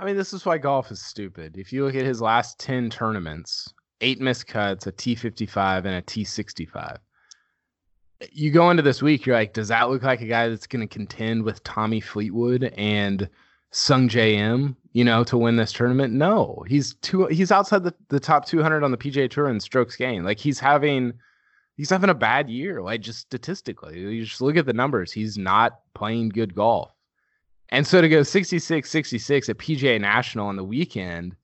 I 0.00 0.06
mean, 0.06 0.16
this 0.16 0.32
is 0.32 0.46
why 0.46 0.56
golf 0.56 0.90
is 0.90 1.02
stupid. 1.02 1.58
If 1.58 1.74
you 1.74 1.84
look 1.84 1.94
at 1.94 2.06
his 2.06 2.22
last 2.22 2.58
10 2.58 2.88
tournaments, 2.88 3.74
eight 4.00 4.18
missed 4.18 4.46
cuts, 4.46 4.86
a 4.86 4.92
T55 4.92 5.84
and 5.84 5.94
a 5.94 6.00
T65. 6.00 6.96
You 8.32 8.50
go 8.50 8.70
into 8.70 8.82
this 8.82 9.02
week, 9.02 9.26
you're 9.26 9.36
like, 9.36 9.52
does 9.52 9.68
that 9.68 9.90
look 9.90 10.02
like 10.02 10.22
a 10.22 10.26
guy 10.26 10.48
that's 10.48 10.66
going 10.66 10.80
to 10.80 10.92
contend 10.92 11.42
with 11.42 11.62
Tommy 11.64 12.00
Fleetwood 12.00 12.72
and 12.78 13.28
Sungjae 13.72 14.36
Im, 14.36 14.74
you 14.94 15.04
know, 15.04 15.22
to 15.24 15.36
win 15.36 15.56
this 15.56 15.72
tournament? 15.72 16.14
No, 16.14 16.64
he's 16.66 16.94
two. 17.02 17.26
He's 17.26 17.52
outside 17.52 17.84
the, 17.84 17.94
the 18.08 18.20
top 18.20 18.46
200 18.46 18.82
on 18.82 18.92
the 18.92 18.96
PGA 18.96 19.30
Tour 19.30 19.50
in 19.50 19.60
strokes 19.60 19.96
gained. 19.96 20.24
Like 20.24 20.38
he's 20.38 20.58
having 20.58 21.12
he's 21.76 21.90
having 21.90 22.10
a 22.10 22.14
bad 22.14 22.48
year, 22.48 22.80
like 22.80 23.02
just 23.02 23.18
statistically. 23.20 24.00
You 24.00 24.24
just 24.24 24.40
look 24.40 24.56
at 24.56 24.64
the 24.64 24.72
numbers. 24.72 25.12
He's 25.12 25.36
not 25.36 25.80
playing 25.94 26.30
good 26.30 26.54
golf. 26.54 26.90
And 27.70 27.86
so 27.86 28.00
to 28.00 28.08
go 28.08 28.22
66 28.22 28.90
66 28.90 29.48
at 29.48 29.58
PGA 29.58 30.00
National 30.00 30.48
on 30.48 30.56
the 30.56 30.64
weekend, 30.64 31.36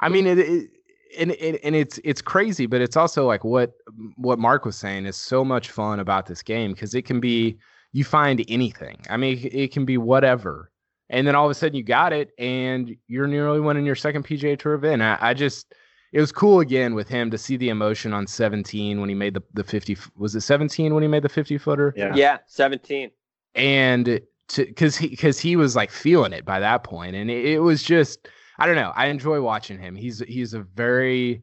I 0.00 0.08
mean, 0.08 0.26
it, 0.26 0.38
it 0.38 0.70
and, 1.18 1.32
and, 1.32 1.58
and 1.62 1.74
it's 1.74 1.98
it's 2.04 2.22
crazy, 2.22 2.66
but 2.66 2.80
it's 2.80 2.96
also 2.96 3.26
like 3.26 3.44
what 3.44 3.72
what 4.16 4.38
Mark 4.38 4.64
was 4.64 4.76
saying 4.76 5.06
is 5.06 5.16
so 5.16 5.44
much 5.44 5.70
fun 5.70 6.00
about 6.00 6.26
this 6.26 6.42
game 6.42 6.72
because 6.72 6.94
it 6.94 7.02
can 7.02 7.20
be 7.20 7.56
you 7.92 8.04
find 8.04 8.44
anything. 8.48 8.98
I 9.08 9.16
mean, 9.16 9.38
it 9.52 9.72
can 9.72 9.84
be 9.84 9.98
whatever, 9.98 10.70
and 11.10 11.26
then 11.26 11.34
all 11.34 11.44
of 11.44 11.50
a 11.50 11.54
sudden 11.54 11.76
you 11.76 11.82
got 11.82 12.12
it, 12.12 12.30
and 12.38 12.96
you're 13.06 13.26
nearly 13.26 13.60
winning 13.60 13.86
your 13.86 13.94
second 13.94 14.24
PGA 14.24 14.58
Tour 14.58 14.74
event. 14.74 15.02
I, 15.02 15.18
I 15.20 15.34
just 15.34 15.74
it 16.12 16.20
was 16.20 16.30
cool 16.30 16.60
again 16.60 16.94
with 16.94 17.08
him 17.08 17.30
to 17.32 17.36
see 17.36 17.56
the 17.56 17.68
emotion 17.68 18.12
on 18.12 18.26
17 18.26 19.00
when 19.00 19.08
he 19.08 19.14
made 19.16 19.34
the, 19.34 19.42
the 19.52 19.64
50 19.64 19.98
was 20.16 20.34
it 20.34 20.42
17 20.42 20.94
when 20.94 21.02
he 21.02 21.08
made 21.08 21.24
the 21.24 21.28
50 21.28 21.58
footer 21.58 21.92
yeah 21.96 22.14
yeah 22.14 22.38
17 22.46 23.10
and 23.56 24.20
to 24.48 24.64
because 24.64 24.96
he 24.96 25.08
because 25.08 25.38
he 25.38 25.56
was 25.56 25.74
like 25.74 25.90
feeling 25.90 26.32
it 26.32 26.44
by 26.44 26.60
that 26.60 26.84
point 26.84 27.16
and 27.16 27.30
it, 27.30 27.44
it, 27.44 27.58
was 27.60 27.82
just 27.82 28.28
i 28.58 28.66
don't 28.66 28.76
know 28.76 28.92
i 28.94 29.06
enjoy 29.06 29.40
watching 29.40 29.78
him. 29.78 29.96
He's 29.96 30.20
he's 30.20 30.54
a 30.54 30.60
very 30.60 31.42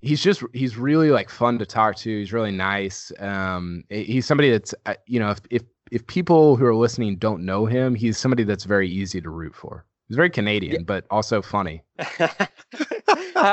he's 0.00 0.22
just 0.22 0.42
he's 0.52 0.76
really 0.76 1.10
like 1.10 1.30
fun 1.30 1.58
to 1.58 1.66
talk 1.66 1.96
to. 1.96 2.18
He's 2.18 2.32
really 2.32 2.52
nice. 2.52 3.10
Um 3.18 3.84
he's 3.88 4.26
somebody 4.26 4.50
that's 4.50 4.74
uh, 4.84 4.94
you 5.06 5.18
know 5.18 5.30
if 5.30 5.40
if 5.50 5.62
if 5.90 6.06
people 6.06 6.56
who 6.56 6.66
are 6.66 6.74
listening 6.74 7.16
don't 7.16 7.44
know 7.44 7.64
him 7.64 7.94
he's 7.94 8.18
somebody 8.18 8.42
that's 8.42 8.64
very 8.64 8.88
easy 8.88 9.20
to 9.20 9.30
root 9.30 9.54
for. 9.54 9.84
He's 10.08 10.16
very 10.16 10.30
canadian 10.30 10.72
yeah. 10.74 10.82
but 10.86 11.04
also 11.10 11.42
funny 11.42 11.82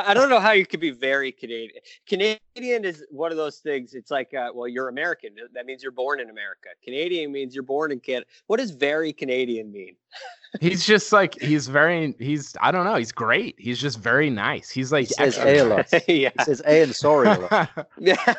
I 0.05 0.13
don't 0.13 0.29
know 0.29 0.39
how 0.39 0.51
you 0.51 0.65
could 0.65 0.79
be 0.79 0.91
very 0.91 1.31
Canadian. 1.31 1.81
Canadian 2.07 2.85
is 2.85 3.03
one 3.09 3.31
of 3.31 3.37
those 3.37 3.57
things. 3.57 3.93
It's 3.93 4.11
like, 4.11 4.33
uh, 4.33 4.49
well, 4.53 4.67
you're 4.67 4.89
American. 4.89 5.31
That 5.53 5.65
means 5.65 5.83
you're 5.83 5.91
born 5.91 6.19
in 6.19 6.29
America. 6.29 6.69
Canadian 6.83 7.31
means 7.31 7.53
you're 7.53 7.63
born 7.63 7.91
in 7.91 7.99
Canada. 7.99 8.25
What 8.47 8.57
does 8.57 8.71
very 8.71 9.13
Canadian 9.13 9.71
mean? 9.71 9.95
he's 10.61 10.85
just 10.85 11.11
like 11.11 11.39
he's 11.41 11.67
very 11.67 12.15
he's 12.19 12.55
I 12.61 12.71
don't 12.71 12.85
know. 12.85 12.95
He's 12.95 13.11
great. 13.11 13.55
He's 13.57 13.79
just 13.79 13.99
very 13.99 14.29
nice. 14.29 14.69
He's 14.69 14.91
like 14.91 15.07
he 15.07 15.13
says 15.13 15.37
a 15.37 15.63
lot. 15.63 15.91
yeah. 16.07 16.29
He 16.37 16.43
says 16.43 16.61
a 16.65 16.83
and 16.83 16.95
sorry 16.95 17.27
a 17.29 17.39
lot. 17.39 17.87
yeah. 17.97 18.33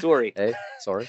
sorry. 0.00 0.32
A 0.36 0.54
sorry. 0.80 1.08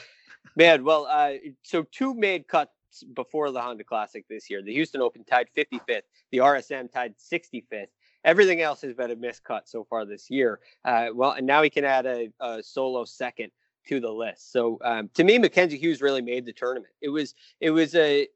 Man, 0.55 0.83
well, 0.83 1.05
uh, 1.09 1.33
so 1.63 1.83
two 1.91 2.13
made 2.13 2.47
cuts 2.47 2.71
before 3.13 3.51
the 3.51 3.61
Honda 3.61 3.83
Classic 3.83 4.25
this 4.29 4.49
year. 4.49 4.61
The 4.61 4.73
Houston 4.73 5.01
Open 5.01 5.23
tied 5.25 5.47
55th. 5.55 6.03
The 6.31 6.37
RSM 6.37 6.91
tied 6.91 7.15
65th. 7.17 7.87
Everything 8.25 8.61
else 8.61 8.81
has 8.81 8.93
been 8.93 9.11
a 9.11 9.15
miscut 9.15 9.61
so 9.65 9.85
far 9.85 10.05
this 10.05 10.29
year. 10.29 10.59
Uh, 10.83 11.07
well, 11.13 11.31
and 11.31 11.47
now 11.47 11.61
he 11.61 11.69
can 11.69 11.85
add 11.85 12.05
a, 12.05 12.29
a 12.41 12.61
solo 12.61 13.05
second 13.05 13.51
to 13.87 13.99
the 13.99 14.11
list. 14.11 14.51
So 14.51 14.79
um, 14.83 15.09
to 15.13 15.23
me, 15.23 15.37
Mackenzie 15.37 15.77
Hughes 15.77 16.01
really 16.01 16.21
made 16.21 16.45
the 16.45 16.51
tournament. 16.51 16.91
It 17.01 17.09
was 17.09 17.35
it 17.61 17.71
was 17.71 17.95
a 17.95 18.27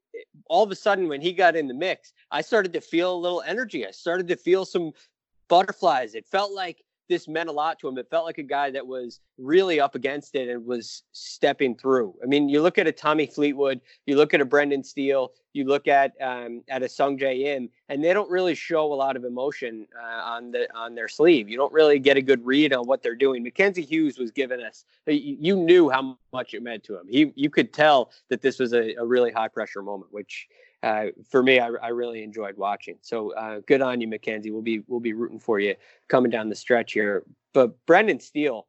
all 0.47 0.63
of 0.63 0.71
a 0.71 0.75
sudden 0.75 1.07
when 1.07 1.21
he 1.21 1.33
got 1.33 1.55
in 1.55 1.67
the 1.67 1.73
mix, 1.73 2.13
I 2.31 2.41
started 2.41 2.73
to 2.73 2.81
feel 2.81 3.13
a 3.13 3.17
little 3.17 3.41
energy. 3.45 3.85
I 3.85 3.91
started 3.91 4.27
to 4.29 4.35
feel 4.35 4.65
some 4.65 4.91
butterflies. 5.47 6.15
It 6.15 6.25
felt 6.25 6.53
like 6.53 6.83
this 7.09 7.27
meant 7.27 7.49
a 7.49 7.51
lot 7.51 7.79
to 7.79 7.87
him. 7.87 7.97
It 7.97 8.07
felt 8.09 8.25
like 8.25 8.37
a 8.37 8.43
guy 8.43 8.71
that 8.71 8.85
was 8.85 9.19
really 9.37 9.79
up 9.79 9.95
against 9.95 10.35
it 10.35 10.47
and 10.47 10.65
was 10.65 11.03
stepping 11.11 11.75
through. 11.75 12.13
I 12.23 12.27
mean, 12.27 12.47
you 12.47 12.61
look 12.61 12.77
at 12.77 12.87
a 12.87 12.91
Tommy 12.91 13.25
Fleetwood, 13.25 13.81
you 14.05 14.15
look 14.15 14.33
at 14.33 14.41
a 14.41 14.45
Brendan 14.45 14.83
Steele, 14.83 15.31
you 15.53 15.65
look 15.65 15.87
at 15.87 16.13
um, 16.21 16.61
at 16.69 16.83
a 16.83 16.85
Sungjae 16.85 17.45
Im, 17.45 17.69
and 17.89 18.03
they 18.03 18.13
don't 18.13 18.29
really 18.29 18.53
show 18.53 18.93
a 18.93 18.95
lot 18.95 19.15
of 19.15 19.25
emotion 19.25 19.87
uh, 19.99 20.21
on 20.21 20.51
the 20.51 20.67
on 20.75 20.93
their 20.93 21.07
sleeve. 21.07 21.49
You 21.49 21.57
don't 21.57 21.73
really 21.73 21.99
get 21.99 22.15
a 22.15 22.21
good 22.21 22.45
read 22.45 22.73
on 22.73 22.85
what 22.85 23.01
they're 23.01 23.15
doing. 23.15 23.43
Mackenzie 23.43 23.81
Hughes 23.81 24.19
was 24.19 24.31
giving 24.31 24.61
us. 24.61 24.85
You 25.07 25.55
knew 25.55 25.89
how 25.89 26.17
much 26.31 26.53
it 26.53 26.61
meant 26.61 26.83
to 26.85 26.97
him. 26.97 27.07
He 27.09 27.33
you 27.35 27.49
could 27.49 27.73
tell 27.73 28.11
that 28.29 28.41
this 28.41 28.59
was 28.59 28.73
a, 28.73 28.93
a 28.95 29.05
really 29.05 29.31
high 29.31 29.47
pressure 29.47 29.81
moment, 29.81 30.13
which 30.13 30.47
uh, 30.81 31.07
for 31.29 31.43
me, 31.43 31.59
I, 31.59 31.67
I, 31.81 31.89
really 31.89 32.23
enjoyed 32.23 32.55
watching. 32.55 32.97
So 33.01 33.33
uh, 33.33 33.59
good 33.67 33.81
on 33.81 33.99
you, 33.99 34.07
Mackenzie. 34.07 34.51
We'll 34.51 34.61
be 34.61 34.81
we'll 34.87 35.01
be 35.01 35.13
rooting 35.13 35.39
for 35.39 35.59
you 35.59 35.75
coming 36.07 36.31
down 36.31 36.47
the 36.47 36.55
stretch 36.55 36.93
here. 36.93 37.23
But 37.53 37.85
Brendan 37.85 38.21
Steele, 38.21 38.65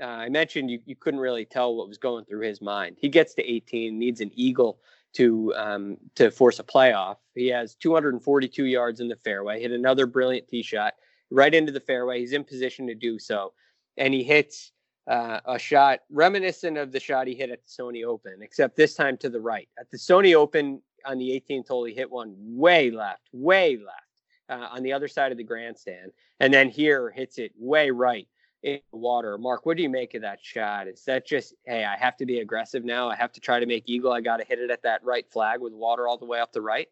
uh, 0.00 0.06
I 0.06 0.28
mentioned 0.28 0.70
you, 0.70 0.80
you 0.86 0.96
couldn't 0.96 1.20
really 1.20 1.44
tell 1.44 1.76
what 1.76 1.86
was 1.86 1.98
going 1.98 2.24
through 2.24 2.46
his 2.46 2.60
mind. 2.60 2.96
He 2.98 3.08
gets 3.08 3.34
to 3.34 3.48
18, 3.48 3.96
needs 3.96 4.20
an 4.20 4.32
eagle 4.34 4.80
to 5.14 5.54
um, 5.54 5.98
to 6.16 6.32
force 6.32 6.58
a 6.58 6.64
playoff. 6.64 7.16
He 7.34 7.48
has 7.48 7.76
242 7.76 8.64
yards 8.64 9.00
in 9.00 9.06
the 9.06 9.16
fairway. 9.16 9.60
Hit 9.60 9.70
another 9.70 10.06
brilliant 10.06 10.48
tee 10.48 10.62
shot 10.62 10.94
right 11.30 11.54
into 11.54 11.70
the 11.70 11.80
fairway. 11.80 12.18
He's 12.18 12.32
in 12.32 12.42
position 12.42 12.88
to 12.88 12.94
do 12.94 13.18
so, 13.18 13.52
and 13.96 14.12
he 14.12 14.22
hits. 14.22 14.72
Uh, 15.08 15.40
a 15.46 15.58
shot 15.58 15.98
reminiscent 16.12 16.78
of 16.78 16.92
the 16.92 17.00
shot 17.00 17.26
he 17.26 17.34
hit 17.34 17.50
at 17.50 17.58
the 17.64 17.82
Sony 17.82 18.04
Open, 18.04 18.34
except 18.40 18.76
this 18.76 18.94
time 18.94 19.16
to 19.16 19.28
the 19.28 19.40
right. 19.40 19.68
At 19.76 19.90
the 19.90 19.98
Sony 19.98 20.32
Open, 20.32 20.80
on 21.04 21.18
the 21.18 21.30
18th 21.48 21.68
hole, 21.68 21.84
he 21.84 21.94
hit 21.94 22.10
one 22.10 22.34
way 22.38 22.90
left, 22.90 23.28
way 23.32 23.76
left 23.76 24.02
uh, 24.48 24.68
on 24.70 24.82
the 24.82 24.92
other 24.92 25.08
side 25.08 25.32
of 25.32 25.38
the 25.38 25.44
grandstand. 25.44 26.12
And 26.40 26.52
then 26.52 26.68
here 26.68 27.10
hits 27.10 27.38
it 27.38 27.52
way 27.58 27.90
right 27.90 28.28
in 28.62 28.80
the 28.92 28.98
water. 28.98 29.38
Mark, 29.38 29.66
what 29.66 29.76
do 29.76 29.82
you 29.82 29.88
make 29.88 30.14
of 30.14 30.22
that 30.22 30.38
shot? 30.42 30.88
Is 30.88 31.04
that 31.04 31.26
just, 31.26 31.54
hey, 31.64 31.84
I 31.84 31.96
have 31.96 32.16
to 32.18 32.26
be 32.26 32.40
aggressive 32.40 32.84
now? 32.84 33.08
I 33.08 33.16
have 33.16 33.32
to 33.32 33.40
try 33.40 33.60
to 33.60 33.66
make 33.66 33.84
eagle. 33.86 34.12
I 34.12 34.20
got 34.20 34.38
to 34.38 34.44
hit 34.44 34.58
it 34.58 34.70
at 34.70 34.82
that 34.82 35.04
right 35.04 35.26
flag 35.30 35.60
with 35.60 35.72
water 35.72 36.06
all 36.06 36.18
the 36.18 36.26
way 36.26 36.40
up 36.40 36.52
the 36.52 36.62
right? 36.62 36.88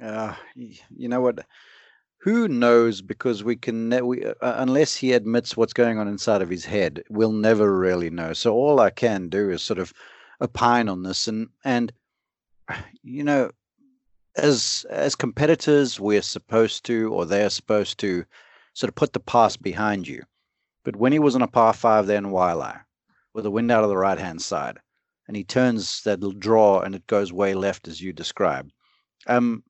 Uh, 0.00 0.34
you 0.54 1.08
know 1.08 1.20
what? 1.20 1.44
Who 2.18 2.46
knows? 2.46 3.02
Because 3.02 3.42
we 3.42 3.56
can, 3.56 4.06
we, 4.06 4.24
uh, 4.24 4.34
unless 4.40 4.94
he 4.94 5.12
admits 5.12 5.56
what's 5.56 5.72
going 5.72 5.98
on 5.98 6.06
inside 6.06 6.40
of 6.40 6.48
his 6.48 6.64
head, 6.64 7.02
we'll 7.10 7.32
never 7.32 7.76
really 7.76 8.10
know. 8.10 8.32
So 8.32 8.54
all 8.54 8.78
I 8.78 8.90
can 8.90 9.28
do 9.28 9.50
is 9.50 9.60
sort 9.60 9.80
of 9.80 9.92
opine 10.40 10.88
on 10.88 11.02
this, 11.02 11.28
and 11.28 11.48
and 11.64 11.92
you 13.02 13.24
know, 13.24 13.50
as 14.36 14.86
as 14.90 15.14
competitors, 15.14 16.00
we're 16.00 16.22
supposed 16.22 16.84
to, 16.86 17.12
or 17.12 17.26
they're 17.26 17.50
supposed 17.50 17.98
to, 18.00 18.24
sort 18.74 18.88
of 18.88 18.94
put 18.94 19.12
the 19.12 19.20
past 19.20 19.62
behind 19.62 20.08
you. 20.08 20.22
But 20.84 20.96
when 20.96 21.12
he 21.12 21.18
was 21.18 21.34
on 21.34 21.42
a 21.42 21.48
par 21.48 21.72
five 21.72 22.06
there 22.06 22.18
in 22.18 22.26
Waialae, 22.26 22.80
with 23.34 23.44
the 23.44 23.50
wind 23.50 23.70
out 23.70 23.84
of 23.84 23.90
the 23.90 23.96
right 23.96 24.18
hand 24.18 24.42
side, 24.42 24.78
and 25.28 25.36
he 25.36 25.44
turns 25.44 26.02
that 26.02 26.20
draw 26.38 26.80
and 26.80 26.94
it 26.94 27.06
goes 27.06 27.32
way 27.32 27.54
left 27.54 27.88
as 27.88 28.00
you 28.00 28.12
described, 28.12 28.72
um, 29.26 29.62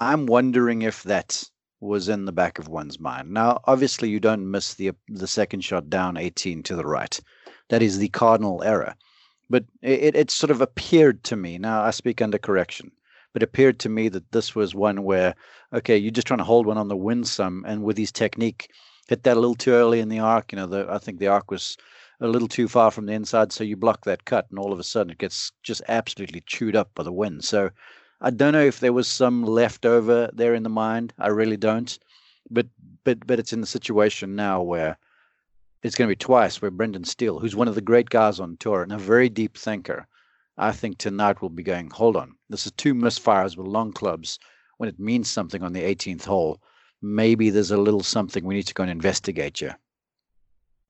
I'm 0.00 0.26
wondering 0.26 0.82
if 0.82 1.02
that 1.04 1.44
was 1.80 2.08
in 2.08 2.24
the 2.24 2.32
back 2.32 2.58
of 2.58 2.68
one's 2.68 2.98
mind. 2.98 3.30
Now, 3.30 3.60
obviously, 3.64 4.08
you 4.08 4.20
don't 4.20 4.50
miss 4.50 4.74
the 4.74 4.92
the 5.08 5.26
second 5.26 5.62
shot 5.62 5.90
down 5.90 6.16
18 6.16 6.62
to 6.64 6.76
the 6.76 6.86
right. 6.86 7.20
That 7.68 7.82
is 7.82 7.98
the 7.98 8.08
cardinal 8.08 8.62
error. 8.62 8.94
But 9.50 9.64
it, 9.82 10.16
it 10.16 10.30
sort 10.30 10.50
of 10.50 10.60
appeared 10.60 11.22
to 11.24 11.36
me. 11.36 11.58
Now, 11.58 11.82
I 11.82 11.90
speak 11.90 12.22
under 12.22 12.38
correction. 12.38 12.90
But 13.32 13.42
appeared 13.42 13.80
to 13.80 13.88
me 13.88 14.08
that 14.10 14.30
this 14.30 14.54
was 14.54 14.74
one 14.74 15.02
where, 15.02 15.34
okay, 15.72 15.96
you're 15.96 16.12
just 16.12 16.26
trying 16.26 16.38
to 16.38 16.44
hold 16.44 16.66
one 16.66 16.78
on 16.78 16.88
the 16.88 16.96
win 16.96 17.24
some, 17.24 17.64
and 17.66 17.82
with 17.82 17.98
his 17.98 18.12
technique, 18.12 18.70
hit 19.08 19.24
that 19.24 19.36
a 19.36 19.40
little 19.40 19.56
too 19.56 19.72
early 19.72 19.98
in 19.98 20.08
the 20.08 20.20
arc. 20.20 20.52
You 20.52 20.56
know, 20.56 20.66
the, 20.66 20.86
I 20.88 20.98
think 20.98 21.18
the 21.18 21.26
arc 21.26 21.50
was 21.50 21.76
a 22.20 22.28
little 22.28 22.46
too 22.48 22.68
far 22.68 22.92
from 22.92 23.06
the 23.06 23.12
inside, 23.12 23.52
so 23.52 23.64
you 23.64 23.76
block 23.76 24.04
that 24.04 24.24
cut, 24.24 24.46
and 24.50 24.58
all 24.58 24.72
of 24.72 24.78
a 24.78 24.84
sudden 24.84 25.10
it 25.10 25.18
gets 25.18 25.50
just 25.64 25.82
absolutely 25.88 26.42
chewed 26.46 26.76
up 26.76 26.90
by 26.94 27.02
the 27.02 27.12
wind. 27.12 27.44
So 27.44 27.70
I 28.20 28.30
don't 28.30 28.52
know 28.52 28.64
if 28.64 28.78
there 28.78 28.92
was 28.92 29.08
some 29.08 29.42
leftover 29.42 30.30
there 30.32 30.54
in 30.54 30.62
the 30.62 30.68
mind. 30.68 31.12
I 31.18 31.28
really 31.28 31.56
don't. 31.56 31.98
But 32.50 32.66
but 33.04 33.26
but 33.26 33.38
it's 33.38 33.52
in 33.52 33.60
the 33.60 33.66
situation 33.66 34.36
now 34.36 34.62
where 34.62 34.96
it's 35.84 35.94
going 35.94 36.08
to 36.08 36.12
be 36.12 36.16
twice 36.16 36.60
where 36.60 36.70
Brendan 36.70 37.04
Steele, 37.04 37.38
who's 37.38 37.54
one 37.54 37.68
of 37.68 37.74
the 37.74 37.82
great 37.82 38.08
guys 38.08 38.40
on 38.40 38.56
tour 38.56 38.82
and 38.82 38.90
a 38.90 38.98
very 38.98 39.28
deep 39.28 39.56
thinker, 39.56 40.08
I 40.56 40.72
think 40.72 40.96
tonight 40.96 41.42
will 41.42 41.50
be 41.50 41.62
going, 41.62 41.90
hold 41.90 42.16
on, 42.16 42.34
this 42.48 42.64
is 42.64 42.72
two 42.72 42.94
misfires 42.94 43.56
with 43.56 43.66
long 43.66 43.92
clubs 43.92 44.38
when 44.78 44.88
it 44.88 44.98
means 44.98 45.30
something 45.30 45.62
on 45.62 45.74
the 45.74 45.82
18th 45.82 46.24
hole. 46.24 46.62
Maybe 47.02 47.50
there's 47.50 47.70
a 47.70 47.76
little 47.76 48.02
something 48.02 48.44
we 48.44 48.54
need 48.54 48.66
to 48.66 48.74
go 48.74 48.82
and 48.82 48.90
investigate 48.90 49.58
here. 49.58 49.78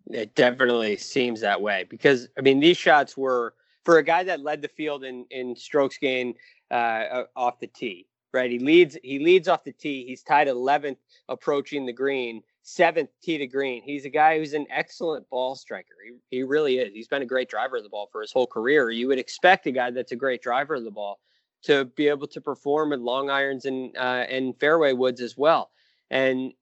It 0.07 0.37
definitely 0.37 0.97
seems 0.97 1.41
that 1.41 1.61
way 1.61 1.87
because 1.89 2.29
I 2.39 2.43
mean 2.43 2.61
these 2.61 2.77
shots 2.77 3.17
were 3.17 3.55
for 3.85 3.99
a 3.99 4.03
guy 4.03 4.23
that 4.25 4.41
led 4.41 4.63
the 4.63 4.69
field 4.69 5.03
in 5.03 5.25
in 5.31 5.57
strokes 5.57 5.97
gained 5.97 6.35
uh, 6.71 7.23
off 7.35 7.59
the 7.59 7.67
tee. 7.67 8.07
Right, 8.33 8.51
he 8.51 8.59
leads 8.59 8.99
he 9.03 9.19
leads 9.19 9.49
off 9.49 9.65
the 9.65 9.73
tee. 9.73 10.05
He's 10.07 10.23
tied 10.23 10.47
11th 10.47 10.99
approaching 11.29 11.87
the 11.87 11.93
green, 11.93 12.43
seventh 12.65 13.11
tee 13.23 13.39
to 13.39 13.47
green. 13.47 13.83
He's 13.85 14.05
a 14.05 14.11
guy 14.11 14.39
who's 14.39 14.55
an 14.55 14.67
excellent 14.71 15.29
ball 15.31 15.55
striker. 15.55 15.95
He 16.05 16.39
he 16.39 16.43
really 16.43 16.79
is. 16.79 16.93
He's 16.93 17.09
been 17.09 17.23
a 17.23 17.27
great 17.27 17.49
driver 17.49 17.77
of 17.77 17.85
the 17.85 17.89
ball 17.89 18.09
for 18.11 18.21
his 18.21 18.33
whole 18.33 18.47
career. 18.47 18.91
You 18.91 19.09
would 19.09 19.19
expect 19.19 19.67
a 19.67 19.73
guy 19.73 19.91
that's 19.91 20.13
a 20.13 20.17
great 20.17 20.43
driver 20.43 20.75
of 20.75 20.85
the 20.85 20.91
ball 20.91 21.21
to 21.63 21.85
be 21.85 22.09
able 22.09 22.27
to 22.27 22.41
perform 22.41 22.91
with 22.91 23.01
long 23.01 23.31
irons 23.31 23.65
and 23.65 23.97
uh, 23.97 24.25
and 24.29 24.59
fairway 24.59 24.93
woods 24.93 25.21
as 25.21 25.37
well. 25.37 25.71
And 26.11 26.53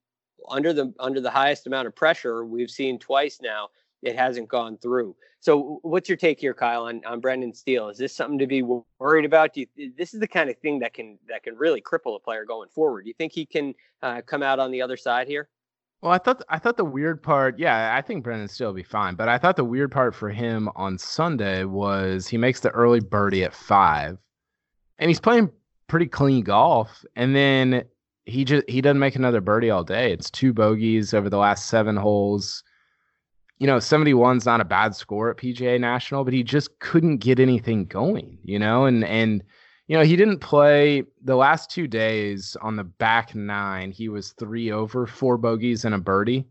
under 0.49 0.73
the 0.73 0.93
under 0.99 1.21
the 1.21 1.31
highest 1.31 1.67
amount 1.67 1.87
of 1.87 1.95
pressure 1.95 2.45
we've 2.45 2.71
seen 2.71 2.99
twice 2.99 3.39
now 3.41 3.69
it 4.01 4.15
hasn't 4.15 4.47
gone 4.47 4.77
through 4.77 5.15
so 5.39 5.79
what's 5.83 6.09
your 6.09 6.17
take 6.17 6.39
here 6.39 6.53
kyle 6.53 6.85
on, 6.85 7.01
on 7.05 7.19
brendan 7.19 7.53
steele 7.53 7.89
is 7.89 7.97
this 7.97 8.15
something 8.15 8.39
to 8.39 8.47
be 8.47 8.61
worried 8.99 9.25
about 9.25 9.55
you, 9.55 9.65
this 9.97 10.13
is 10.13 10.19
the 10.19 10.27
kind 10.27 10.49
of 10.49 10.57
thing 10.57 10.79
that 10.79 10.93
can 10.93 11.17
that 11.27 11.43
can 11.43 11.55
really 11.55 11.81
cripple 11.81 12.15
a 12.15 12.19
player 12.19 12.45
going 12.45 12.69
forward 12.69 13.03
do 13.03 13.07
you 13.07 13.13
think 13.13 13.31
he 13.31 13.45
can 13.45 13.73
uh, 14.01 14.21
come 14.21 14.43
out 14.43 14.59
on 14.59 14.71
the 14.71 14.81
other 14.81 14.97
side 14.97 15.27
here 15.27 15.47
well, 16.03 16.11
I 16.11 16.17
thought 16.17 16.43
I 16.49 16.59
thought 16.59 16.75
the 16.75 16.83
weird 16.83 17.23
part, 17.23 17.57
yeah, 17.57 17.95
I 17.95 18.01
think 18.01 18.25
Brendan 18.25 18.49
Steele 18.49 18.67
will 18.67 18.73
be 18.73 18.83
fine. 18.83 19.15
But 19.15 19.29
I 19.29 19.37
thought 19.37 19.55
the 19.55 19.63
weird 19.63 19.89
part 19.89 20.13
for 20.13 20.29
him 20.29 20.69
on 20.75 20.97
Sunday 20.97 21.63
was 21.63 22.27
he 22.27 22.37
makes 22.37 22.59
the 22.59 22.71
early 22.71 22.99
birdie 22.99 23.45
at 23.45 23.53
five, 23.53 24.17
and 24.99 25.09
he's 25.09 25.21
playing 25.21 25.49
pretty 25.87 26.07
clean 26.07 26.43
golf. 26.43 27.05
And 27.15 27.33
then 27.33 27.85
he 28.25 28.43
just 28.43 28.69
he 28.69 28.81
doesn't 28.81 28.99
make 28.99 29.15
another 29.15 29.39
birdie 29.39 29.69
all 29.69 29.85
day. 29.85 30.11
It's 30.11 30.29
two 30.29 30.51
bogeys 30.51 31.13
over 31.13 31.29
the 31.29 31.37
last 31.37 31.67
seven 31.67 31.95
holes. 31.95 32.65
You 33.59 33.67
know, 33.67 33.77
71's 33.77 34.45
not 34.45 34.59
a 34.59 34.65
bad 34.65 34.93
score 34.95 35.29
at 35.29 35.37
PGA 35.37 35.79
National, 35.79 36.25
but 36.25 36.33
he 36.33 36.43
just 36.43 36.79
couldn't 36.79 37.19
get 37.19 37.39
anything 37.39 37.85
going, 37.85 38.39
you 38.43 38.59
know, 38.59 38.83
and 38.83 39.05
and 39.05 39.41
you 39.87 39.97
know, 39.97 40.03
he 40.03 40.15
didn't 40.15 40.39
play 40.39 41.03
the 41.23 41.35
last 41.35 41.69
two 41.69 41.87
days 41.87 42.55
on 42.61 42.75
the 42.75 42.83
back 42.83 43.35
nine. 43.35 43.91
He 43.91 44.07
was 44.07 44.31
three 44.31 44.71
over, 44.71 45.05
four 45.05 45.37
bogeys 45.37 45.83
and 45.83 45.93
a 45.93 45.97
birdie. 45.97 46.45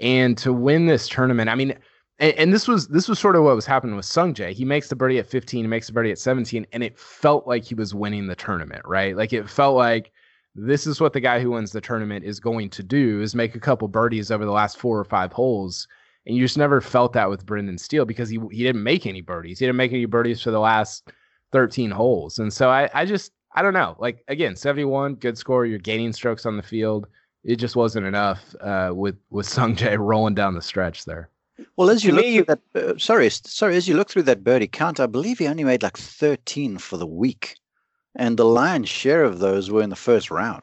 And 0.00 0.36
to 0.38 0.52
win 0.52 0.86
this 0.86 1.08
tournament, 1.08 1.48
I 1.48 1.54
mean, 1.54 1.74
and, 2.18 2.34
and, 2.34 2.52
this 2.52 2.68
was 2.68 2.88
this 2.88 3.08
was 3.08 3.18
sort 3.18 3.36
of 3.36 3.44
what 3.44 3.54
was 3.54 3.66
happening 3.66 3.96
with 3.96 4.04
Sungjae. 4.04 4.52
He 4.52 4.64
makes 4.64 4.88
the 4.88 4.96
birdie 4.96 5.18
at 5.18 5.26
15, 5.26 5.64
he 5.64 5.68
makes 5.68 5.86
the 5.86 5.92
birdie 5.92 6.12
at 6.12 6.18
17, 6.18 6.66
and 6.72 6.82
it 6.82 6.98
felt 6.98 7.46
like 7.46 7.64
he 7.64 7.74
was 7.74 7.94
winning 7.94 8.26
the 8.26 8.36
tournament, 8.36 8.82
right? 8.84 9.16
Like 9.16 9.32
it 9.32 9.48
felt 9.48 9.76
like 9.76 10.12
this 10.54 10.86
is 10.86 11.00
what 11.00 11.12
the 11.12 11.20
guy 11.20 11.40
who 11.40 11.52
wins 11.52 11.72
the 11.72 11.80
tournament 11.80 12.24
is 12.24 12.40
going 12.40 12.70
to 12.70 12.82
do 12.82 13.22
is 13.22 13.34
make 13.34 13.54
a 13.54 13.60
couple 13.60 13.88
birdies 13.88 14.30
over 14.30 14.44
the 14.44 14.52
last 14.52 14.78
four 14.78 14.98
or 14.98 15.04
five 15.04 15.32
holes. 15.32 15.86
And 16.26 16.36
you 16.36 16.44
just 16.44 16.58
never 16.58 16.80
felt 16.80 17.12
that 17.14 17.30
with 17.30 17.46
Brendan 17.46 17.78
Steele 17.78 18.04
because 18.04 18.28
he 18.28 18.38
he 18.50 18.62
didn't 18.62 18.82
make 18.82 19.06
any 19.06 19.20
birdies. 19.20 19.58
He 19.58 19.66
didn't 19.66 19.76
make 19.76 19.92
any 19.92 20.04
birdies 20.04 20.42
for 20.42 20.50
the 20.50 20.60
last 20.60 21.10
13 21.52 21.90
holes. 21.90 22.38
And 22.38 22.52
so 22.52 22.70
I, 22.70 22.88
I 22.94 23.04
just 23.04 23.32
I 23.54 23.62
don't 23.62 23.74
know. 23.74 23.96
Like 23.98 24.24
again, 24.28 24.56
71, 24.56 25.14
good 25.14 25.38
score. 25.38 25.66
You're 25.66 25.78
gaining 25.78 26.12
strokes 26.12 26.46
on 26.46 26.56
the 26.56 26.62
field. 26.62 27.06
It 27.44 27.56
just 27.56 27.76
wasn't 27.76 28.06
enough 28.06 28.54
uh, 28.60 28.90
with 28.94 29.16
with 29.30 29.46
Sungjae 29.46 29.98
rolling 29.98 30.34
down 30.34 30.54
the 30.54 30.62
stretch 30.62 31.04
there. 31.04 31.30
Well, 31.76 31.90
as 31.90 32.04
you 32.04 32.12
look 32.12 32.24
through 32.24 32.44
that, 32.44 32.60
uh, 32.74 32.98
sorry, 32.98 33.28
sorry, 33.30 33.76
as 33.76 33.88
you 33.88 33.96
look 33.96 34.10
through 34.10 34.22
that 34.24 34.44
birdie 34.44 34.68
count, 34.68 35.00
I 35.00 35.06
believe 35.06 35.38
he 35.38 35.48
only 35.48 35.64
made 35.64 35.82
like 35.82 35.96
13 35.96 36.78
for 36.78 36.96
the 36.96 37.06
week 37.06 37.56
and 38.18 38.36
the 38.36 38.44
lion's 38.44 38.88
share 38.88 39.24
of 39.24 39.38
those 39.38 39.70
were 39.70 39.82
in 39.82 39.90
the 39.90 39.96
first 39.96 40.30
round. 40.30 40.62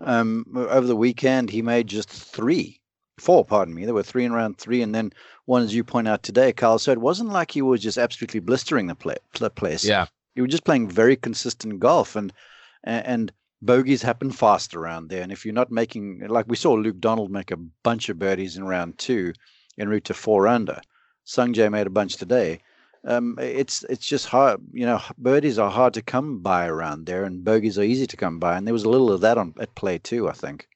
Um, 0.00 0.46
over 0.54 0.86
the 0.86 0.96
weekend, 0.96 1.50
he 1.50 1.62
made 1.62 1.86
just 1.86 2.08
three, 2.08 2.80
four, 3.18 3.44
pardon 3.44 3.74
me. 3.74 3.84
There 3.84 3.94
were 3.94 4.02
three 4.02 4.24
in 4.24 4.32
round 4.32 4.58
three, 4.58 4.82
and 4.82 4.94
then 4.94 5.12
one, 5.44 5.62
as 5.62 5.74
you 5.74 5.84
point 5.84 6.08
out 6.08 6.22
today, 6.22 6.52
Carl. 6.52 6.78
So 6.78 6.92
it 6.92 7.00
wasn't 7.00 7.30
like 7.30 7.50
he 7.50 7.62
was 7.62 7.82
just 7.82 7.98
absolutely 7.98 8.40
blistering 8.40 8.86
the, 8.86 8.94
play, 8.94 9.16
place. 9.54 9.84
Yeah, 9.84 10.06
he 10.34 10.40
was 10.40 10.50
just 10.50 10.64
playing 10.64 10.88
very 10.88 11.16
consistent 11.16 11.80
golf, 11.80 12.16
and 12.16 12.32
and 12.84 13.32
bogeys 13.62 14.02
happen 14.02 14.30
fast 14.30 14.74
around 14.74 15.08
there. 15.08 15.22
And 15.22 15.32
if 15.32 15.44
you're 15.44 15.54
not 15.54 15.70
making, 15.70 16.26
like 16.28 16.46
we 16.48 16.56
saw 16.56 16.72
Luke 16.72 17.00
Donald 17.00 17.30
make 17.30 17.50
a 17.50 17.56
bunch 17.56 18.08
of 18.08 18.18
birdies 18.18 18.56
in 18.56 18.64
round 18.64 18.98
two, 18.98 19.32
en 19.78 19.88
route 19.88 20.04
to 20.04 20.14
four 20.14 20.46
under. 20.46 20.80
Sungjae 21.26 21.70
made 21.70 21.86
a 21.86 21.90
bunch 21.90 22.16
today 22.16 22.60
um, 23.04 23.36
it's 23.40 23.84
it's 23.84 24.06
just 24.06 24.26
hard. 24.26 24.60
You 24.72 24.86
know, 24.86 25.00
birdies 25.16 25.58
are 25.58 25.70
hard 25.70 25.94
to 25.94 26.02
come 26.02 26.40
by 26.40 26.66
around 26.66 27.06
there, 27.06 27.24
and 27.24 27.44
bogeys 27.44 27.78
are 27.78 27.82
easy 27.82 28.06
to 28.06 28.16
come 28.16 28.38
by. 28.38 28.56
And 28.56 28.66
there 28.66 28.74
was 28.74 28.84
a 28.84 28.88
little 28.88 29.12
of 29.12 29.20
that 29.22 29.38
on 29.38 29.54
at 29.60 29.74
play 29.74 29.98
too, 29.98 30.28
I 30.28 30.32
think. 30.32 30.68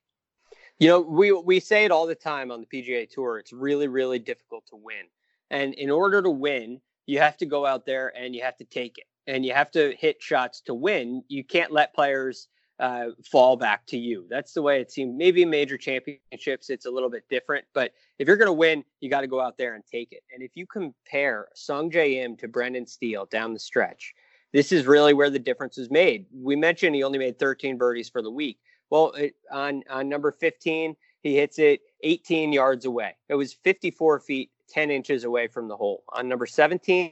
You 0.82 0.88
know, 0.88 1.00
we 1.00 1.30
we 1.30 1.60
say 1.60 1.84
it 1.84 1.92
all 1.92 2.08
the 2.08 2.14
time 2.16 2.50
on 2.50 2.60
the 2.60 2.66
PGA 2.66 3.08
Tour. 3.08 3.38
It's 3.38 3.52
really 3.52 3.86
really 3.86 4.18
difficult 4.18 4.66
to 4.70 4.74
win, 4.74 5.04
and 5.48 5.74
in 5.74 5.90
order 5.90 6.20
to 6.20 6.28
win, 6.28 6.80
you 7.06 7.20
have 7.20 7.36
to 7.36 7.46
go 7.46 7.64
out 7.64 7.86
there 7.86 8.12
and 8.18 8.34
you 8.34 8.42
have 8.42 8.56
to 8.56 8.64
take 8.64 8.98
it, 8.98 9.04
and 9.28 9.46
you 9.46 9.54
have 9.54 9.70
to 9.70 9.94
hit 9.96 10.20
shots 10.20 10.60
to 10.62 10.74
win. 10.74 11.22
You 11.28 11.44
can't 11.44 11.70
let 11.70 11.94
players 11.94 12.48
uh, 12.80 13.10
fall 13.30 13.56
back 13.56 13.86
to 13.86 13.96
you. 13.96 14.26
That's 14.28 14.54
the 14.54 14.62
way 14.62 14.80
it 14.80 14.90
seemed. 14.90 15.16
Maybe 15.16 15.44
major 15.44 15.78
championships, 15.78 16.68
it's 16.68 16.86
a 16.86 16.90
little 16.90 17.10
bit 17.10 17.28
different. 17.30 17.64
But 17.74 17.92
if 18.18 18.26
you're 18.26 18.36
going 18.36 18.46
to 18.46 18.52
win, 18.52 18.82
you 19.00 19.08
got 19.08 19.20
to 19.20 19.28
go 19.28 19.40
out 19.40 19.56
there 19.56 19.76
and 19.76 19.84
take 19.86 20.10
it. 20.10 20.24
And 20.34 20.42
if 20.42 20.50
you 20.56 20.66
compare 20.66 21.46
Sungjae 21.56 21.92
J 21.92 22.20
M 22.22 22.36
to 22.38 22.48
Brendan 22.48 22.88
Steele 22.88 23.26
down 23.26 23.54
the 23.54 23.60
stretch, 23.60 24.12
this 24.52 24.72
is 24.72 24.84
really 24.84 25.14
where 25.14 25.30
the 25.30 25.38
difference 25.38 25.78
is 25.78 25.92
made. 25.92 26.26
We 26.34 26.56
mentioned 26.56 26.96
he 26.96 27.04
only 27.04 27.20
made 27.20 27.38
13 27.38 27.78
birdies 27.78 28.08
for 28.08 28.20
the 28.20 28.32
week. 28.32 28.58
Well, 28.92 29.12
it, 29.12 29.37
on 29.50 29.85
on 29.88 30.11
number 30.11 30.31
15, 30.31 30.94
he 31.22 31.35
hits 31.35 31.59
it 31.59 31.81
18 32.02 32.52
yards 32.52 32.85
away. 32.85 33.16
It 33.31 33.35
was 33.37 33.55
54 33.55 34.20
feet 34.20 34.50
10 34.68 34.90
inches 34.90 35.24
away 35.24 35.46
from 35.46 35.66
the 35.66 35.74
hole. 35.74 36.05
On 36.11 36.28
number 36.28 36.44
17, 36.44 37.11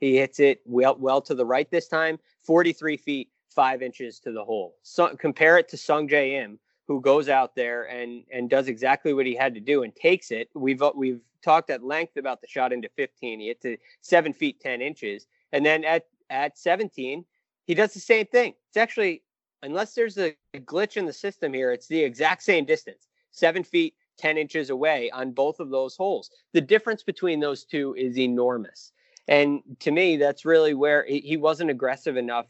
he 0.00 0.16
hits 0.18 0.38
it 0.38 0.60
well 0.66 0.96
well 1.00 1.22
to 1.22 1.34
the 1.34 1.46
right 1.46 1.70
this 1.70 1.88
time, 1.88 2.18
43 2.42 2.98
feet 2.98 3.30
five 3.48 3.80
inches 3.80 4.18
to 4.18 4.32
the 4.32 4.44
hole. 4.44 4.76
So, 4.82 5.16
compare 5.16 5.56
it 5.56 5.66
to 5.70 5.78
Sungjae 5.78 6.44
Im, 6.44 6.58
who 6.86 7.00
goes 7.00 7.30
out 7.30 7.56
there 7.56 7.84
and 7.84 8.24
and 8.30 8.50
does 8.50 8.68
exactly 8.68 9.14
what 9.14 9.24
he 9.24 9.34
had 9.34 9.54
to 9.54 9.60
do 9.60 9.82
and 9.82 9.96
takes 9.96 10.30
it. 10.30 10.50
We've 10.54 10.82
uh, 10.82 10.92
we've 10.94 11.22
talked 11.42 11.70
at 11.70 11.82
length 11.82 12.18
about 12.18 12.42
the 12.42 12.48
shot 12.48 12.70
into 12.70 12.90
15. 12.96 13.40
He 13.40 13.46
hits 13.46 13.64
it 13.64 13.80
seven 14.02 14.34
feet 14.34 14.60
10 14.60 14.82
inches, 14.82 15.26
and 15.54 15.64
then 15.64 15.84
at 15.84 16.04
at 16.28 16.58
17, 16.58 17.24
he 17.66 17.74
does 17.74 17.94
the 17.94 18.00
same 18.00 18.26
thing. 18.26 18.52
It's 18.68 18.76
actually 18.76 19.22
unless 19.64 19.94
there's 19.94 20.18
a 20.18 20.34
glitch 20.54 20.96
in 20.96 21.06
the 21.06 21.12
system 21.12 21.52
here, 21.52 21.72
it's 21.72 21.88
the 21.88 22.02
exact 22.02 22.42
same 22.42 22.64
distance, 22.64 23.08
seven 23.32 23.64
feet 23.64 23.94
10 24.18 24.38
inches 24.38 24.70
away 24.70 25.10
on 25.10 25.32
both 25.32 25.58
of 25.58 25.70
those 25.70 25.96
holes. 25.96 26.30
The 26.52 26.60
difference 26.60 27.02
between 27.02 27.40
those 27.40 27.64
two 27.64 27.94
is 27.98 28.18
enormous. 28.18 28.92
And 29.26 29.62
to 29.80 29.90
me, 29.90 30.16
that's 30.16 30.44
really 30.44 30.74
where 30.74 31.04
he 31.08 31.36
wasn't 31.36 31.70
aggressive 31.70 32.16
enough 32.16 32.46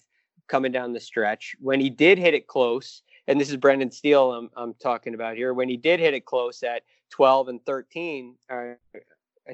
coming 0.48 0.72
down 0.72 0.92
the 0.92 1.00
stretch. 1.00 1.54
When 1.60 1.80
he 1.80 1.88
did 1.88 2.18
hit 2.18 2.34
it 2.34 2.48
close, 2.48 3.02
and 3.28 3.40
this 3.40 3.48
is 3.48 3.56
Brendan 3.56 3.90
Steele 3.90 4.32
I'm, 4.32 4.50
I'm 4.56 4.74
talking 4.74 5.14
about 5.14 5.36
here, 5.36 5.54
when 5.54 5.68
he 5.68 5.76
did 5.76 6.00
hit 6.00 6.14
it 6.14 6.26
close 6.26 6.62
at 6.62 6.82
12 7.10 7.48
and 7.48 7.64
13, 7.64 8.34
or 8.50 8.78
uh, 8.94 8.98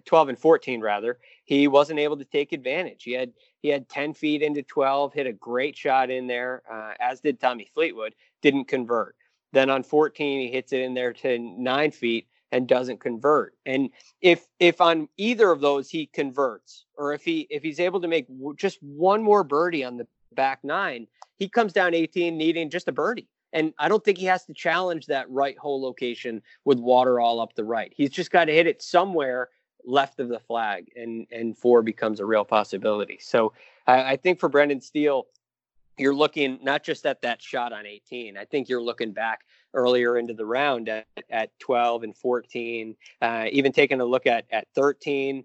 12 0.05 0.31
and 0.31 0.39
14 0.39 0.81
rather, 0.81 1.19
he 1.45 1.69
wasn't 1.69 1.99
able 1.99 2.17
to 2.17 2.25
take 2.25 2.53
advantage. 2.53 3.03
He 3.05 3.13
had 3.13 3.33
he 3.61 3.69
had 3.69 3.89
10 3.89 4.15
feet 4.15 4.43
into 4.43 4.63
12, 4.63 5.13
hit 5.13 5.27
a 5.27 5.33
great 5.33 5.77
shot 5.77 6.11
in 6.11 6.27
there, 6.27 6.63
uh, 6.71 6.93
as 7.01 7.21
did 7.21 7.41
Tommy 7.41 7.69
Fleetwood, 7.75 8.15
didn't 8.41 8.67
convert. 8.67 9.17
Then 9.53 9.69
on 9.69 9.83
14, 9.83 10.41
he 10.41 10.51
hits 10.51 10.73
it 10.73 10.81
in 10.81 10.95
there 10.95 11.13
to 11.13 11.39
nine 11.39 11.91
feet 11.91 12.29
and 12.53 12.67
doesn't 12.67 13.01
convert. 13.01 13.55
And 13.67 13.91
if 14.21 14.47
if 14.59 14.81
on 14.81 15.09
either 15.17 15.51
of 15.51 15.61
those 15.61 15.91
he 15.91 16.07
converts, 16.07 16.87
or 16.97 17.13
if 17.13 17.25
he 17.25 17.47
if 17.51 17.63
he's 17.63 17.81
able 17.81 18.01
to 18.01 18.09
make 18.09 18.27
just 18.57 18.79
one 18.83 19.23
more 19.23 19.45
birdie 19.45 19.85
on 19.85 19.97
the 19.97 20.07
back 20.33 20.61
nine, 20.63 21.07
he 21.37 21.49
comes 21.49 21.73
down 21.73 21.95
18 21.95 22.37
needing 22.37 22.71
just 22.71 22.89
a 22.89 22.93
birdie. 22.93 23.29
And 23.53 23.75
I 23.79 23.89
don't 23.89 24.05
think 24.05 24.19
he 24.19 24.27
has 24.27 24.45
to 24.45 24.55
challenge 24.55 25.07
that 25.07 25.29
right 25.29 25.59
hole 25.59 25.83
location 25.83 26.43
with 26.65 26.79
water 26.79 27.19
all 27.19 27.41
up 27.41 27.55
the 27.55 27.65
right. 27.65 27.93
He's 27.97 28.11
just 28.11 28.31
got 28.31 28.45
to 28.45 28.53
hit 28.53 28.69
it 28.69 28.81
somewhere 28.81 29.49
left 29.85 30.21
of 30.21 30.29
the 30.29 30.41
flag, 30.41 30.91
and 30.97 31.27
and 31.31 31.57
four 31.57 31.83
becomes 31.83 32.21
a 32.21 32.27
real 32.27 32.45
possibility. 32.45 33.19
So 33.21 33.53
I, 33.87 34.13
I 34.13 34.17
think 34.17 34.41
for 34.41 34.49
Brendan 34.49 34.81
Steele, 34.81 35.27
you're 35.99 36.15
looking 36.15 36.59
not 36.63 36.83
just 36.83 37.07
at 37.07 37.23
that 37.23 37.43
shot 37.43 37.73
on 37.73 37.87
18. 37.87 38.37
I 38.37 38.45
think 38.45 38.69
you're 38.69 38.83
looking 38.83 39.13
back 39.13 39.41
earlier 39.75 40.19
into 40.19 40.35
the 40.35 40.47
round 40.47 40.89
at, 40.89 41.07
at 41.29 41.59
12 41.61 42.03
and 42.03 42.17
14, 42.17 42.97
uh, 43.23 43.47
even 43.53 43.73
taking 43.73 44.01
a 44.01 44.05
look 44.05 44.27
at 44.27 44.47
at 44.51 44.67
13 44.75 45.45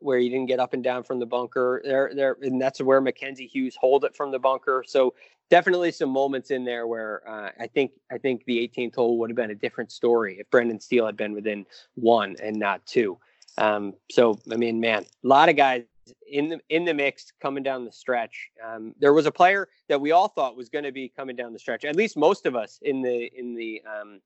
where 0.00 0.18
you 0.18 0.28
didn't 0.28 0.46
get 0.46 0.60
up 0.60 0.74
and 0.74 0.84
down 0.84 1.02
from 1.02 1.18
the 1.18 1.26
bunker 1.26 1.80
there 1.84 2.12
there 2.14 2.36
and 2.42 2.60
that's 2.60 2.82
where 2.82 3.00
Mackenzie 3.00 3.46
Hughes 3.46 3.76
hold 3.80 4.04
it 4.04 4.14
from 4.14 4.30
the 4.30 4.38
bunker 4.38 4.84
so 4.86 5.14
definitely 5.48 5.90
some 5.90 6.10
moments 6.10 6.50
in 6.50 6.64
there 6.64 6.86
where 6.86 7.22
uh, 7.28 7.50
I 7.58 7.66
think 7.66 7.92
I 8.10 8.18
think 8.18 8.44
the 8.44 8.58
18th 8.58 8.94
hole 8.94 9.18
would 9.18 9.30
have 9.30 9.36
been 9.36 9.50
a 9.50 9.54
different 9.54 9.90
story 9.90 10.36
if 10.38 10.50
Brendan 10.50 10.80
Steele 10.80 11.06
had 11.06 11.16
been 11.16 11.32
within 11.32 11.66
one 11.94 12.36
and 12.42 12.56
not 12.56 12.84
two 12.86 13.18
um, 13.58 13.94
so 14.10 14.38
I 14.50 14.56
mean 14.56 14.80
man 14.80 15.04
a 15.24 15.28
lot 15.28 15.48
of 15.48 15.56
guys 15.56 15.84
in 16.30 16.48
the 16.48 16.60
in 16.68 16.84
the 16.84 16.94
mix 16.94 17.32
coming 17.40 17.62
down 17.62 17.84
the 17.84 17.92
stretch. 17.92 18.50
Um, 18.64 18.94
there 18.98 19.12
was 19.12 19.26
a 19.26 19.32
player 19.32 19.68
that 19.88 20.00
we 20.00 20.12
all 20.12 20.28
thought 20.28 20.56
was 20.56 20.68
going 20.68 20.84
to 20.84 20.92
be 20.92 21.08
coming 21.08 21.36
down 21.36 21.52
the 21.52 21.58
stretch. 21.58 21.84
At 21.84 21.96
least 21.96 22.16
most 22.16 22.46
of 22.46 22.56
us 22.56 22.78
in 22.82 23.02
the 23.02 23.30
in 23.36 23.54
the 23.54 23.82
um, 23.86 24.20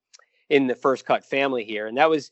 in 0.51 0.67
the 0.67 0.75
first 0.75 1.05
cut 1.05 1.25
family 1.25 1.65
here, 1.65 1.87
and 1.87 1.97
that 1.97 2.09
was 2.09 2.31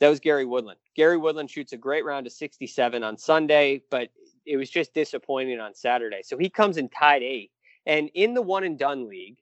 that 0.00 0.08
was 0.08 0.20
Gary 0.20 0.44
Woodland. 0.44 0.78
Gary 0.96 1.16
Woodland 1.16 1.50
shoots 1.50 1.72
a 1.72 1.76
great 1.76 2.04
round 2.04 2.26
of 2.26 2.32
67 2.32 3.02
on 3.02 3.18
Sunday, 3.18 3.82
but 3.90 4.08
it 4.46 4.56
was 4.56 4.70
just 4.70 4.94
disappointing 4.94 5.60
on 5.60 5.74
Saturday. 5.74 6.22
So 6.22 6.38
he 6.38 6.48
comes 6.48 6.76
in 6.76 6.88
tied 6.88 7.22
eight, 7.22 7.50
and 7.86 8.10
in 8.14 8.34
the 8.34 8.42
one 8.42 8.64
and 8.64 8.78
done 8.78 9.08
league, 9.08 9.36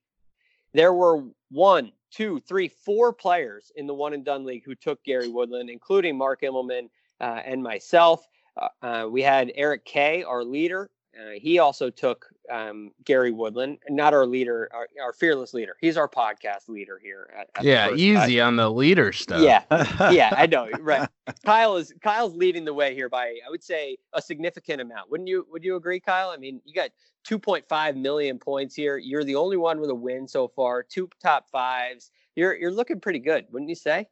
there 0.75 0.93
were 0.93 1.25
one, 1.51 1.93
two, 2.11 2.41
three, 2.41 2.69
four 2.69 3.13
players 3.13 3.73
in 3.77 3.87
the 3.87 3.95
one 3.95 4.15
and 4.15 4.25
done 4.25 4.45
league 4.45 4.65
who 4.65 4.75
took 4.75 5.03
Gary 5.05 5.29
Woodland, 5.29 5.71
including 5.71 6.17
Mark 6.17 6.43
Immelman 6.43 6.89
uh, 7.21 7.41
and 7.45 7.63
myself. 7.63 8.27
Uh, 8.57 8.69
uh, 8.83 9.09
we 9.09 9.23
had 9.23 9.53
Eric 9.55 9.85
Kay, 9.85 10.23
our 10.23 10.45
leader. 10.45 10.91
Uh, 11.17 11.33
he 11.35 11.59
also 11.59 11.91
took 11.91 12.29
um, 12.51 12.93
Gary 13.05 13.33
Woodland, 13.33 13.79
not 13.89 14.15
our 14.15 14.27
leader, 14.27 14.69
our, 14.73 14.89
our, 15.03 15.13
fearless 15.13 15.53
leader. 15.53 15.77
He's 15.81 15.97
our 15.97 16.09
podcast 16.09 16.69
leader 16.69 17.01
here. 17.03 17.29
At, 17.39 17.49
at 17.57 17.65
yeah, 17.65 17.93
easy 17.93 18.41
on 18.41 18.57
the 18.57 18.71
leader 18.71 19.13
stuff. 19.13 19.41
Yeah, 19.43 19.63
yeah, 20.11 20.33
I 20.37 20.47
know. 20.47 20.69
Right, 20.81 21.09
Kyle 21.45 21.77
is 21.77 21.93
Kyle's 22.03 22.35
leading 22.35 22.65
the 22.65 22.75
way 22.75 22.95
here 22.95 23.09
by 23.09 23.37
I 23.47 23.51
would 23.51 23.65
say 23.65 23.97
a 24.13 24.23
significant 24.23 24.81
amount. 24.81 25.11
Wouldn't 25.11 25.29
you? 25.29 25.47
Would 25.51 25.65
you 25.65 25.77
agree, 25.77 26.01
Kyle? 26.01 26.31
I 26.31 26.37
mean, 26.37 26.61
you 26.65 26.75
got 26.75 26.91
2.5 27.29 27.97
million 27.97 28.39
points 28.39 28.75
here. 28.75 28.97
You're 28.97 29.25
the 29.25 29.35
only 29.35 29.57
one 29.57 29.81
with 29.81 29.91
a 29.91 29.95
win 29.95 30.29
so 30.29 30.49
far. 30.49 30.83
Two 30.83 31.09
top 31.23 31.49
fives. 31.51 32.11
You're 32.37 32.55
you're 32.57 32.73
looking 32.73 33.01
pretty 33.01 33.19
good, 33.19 33.47
wouldn't 33.51 33.69
you 33.69 33.75
say? 33.75 34.09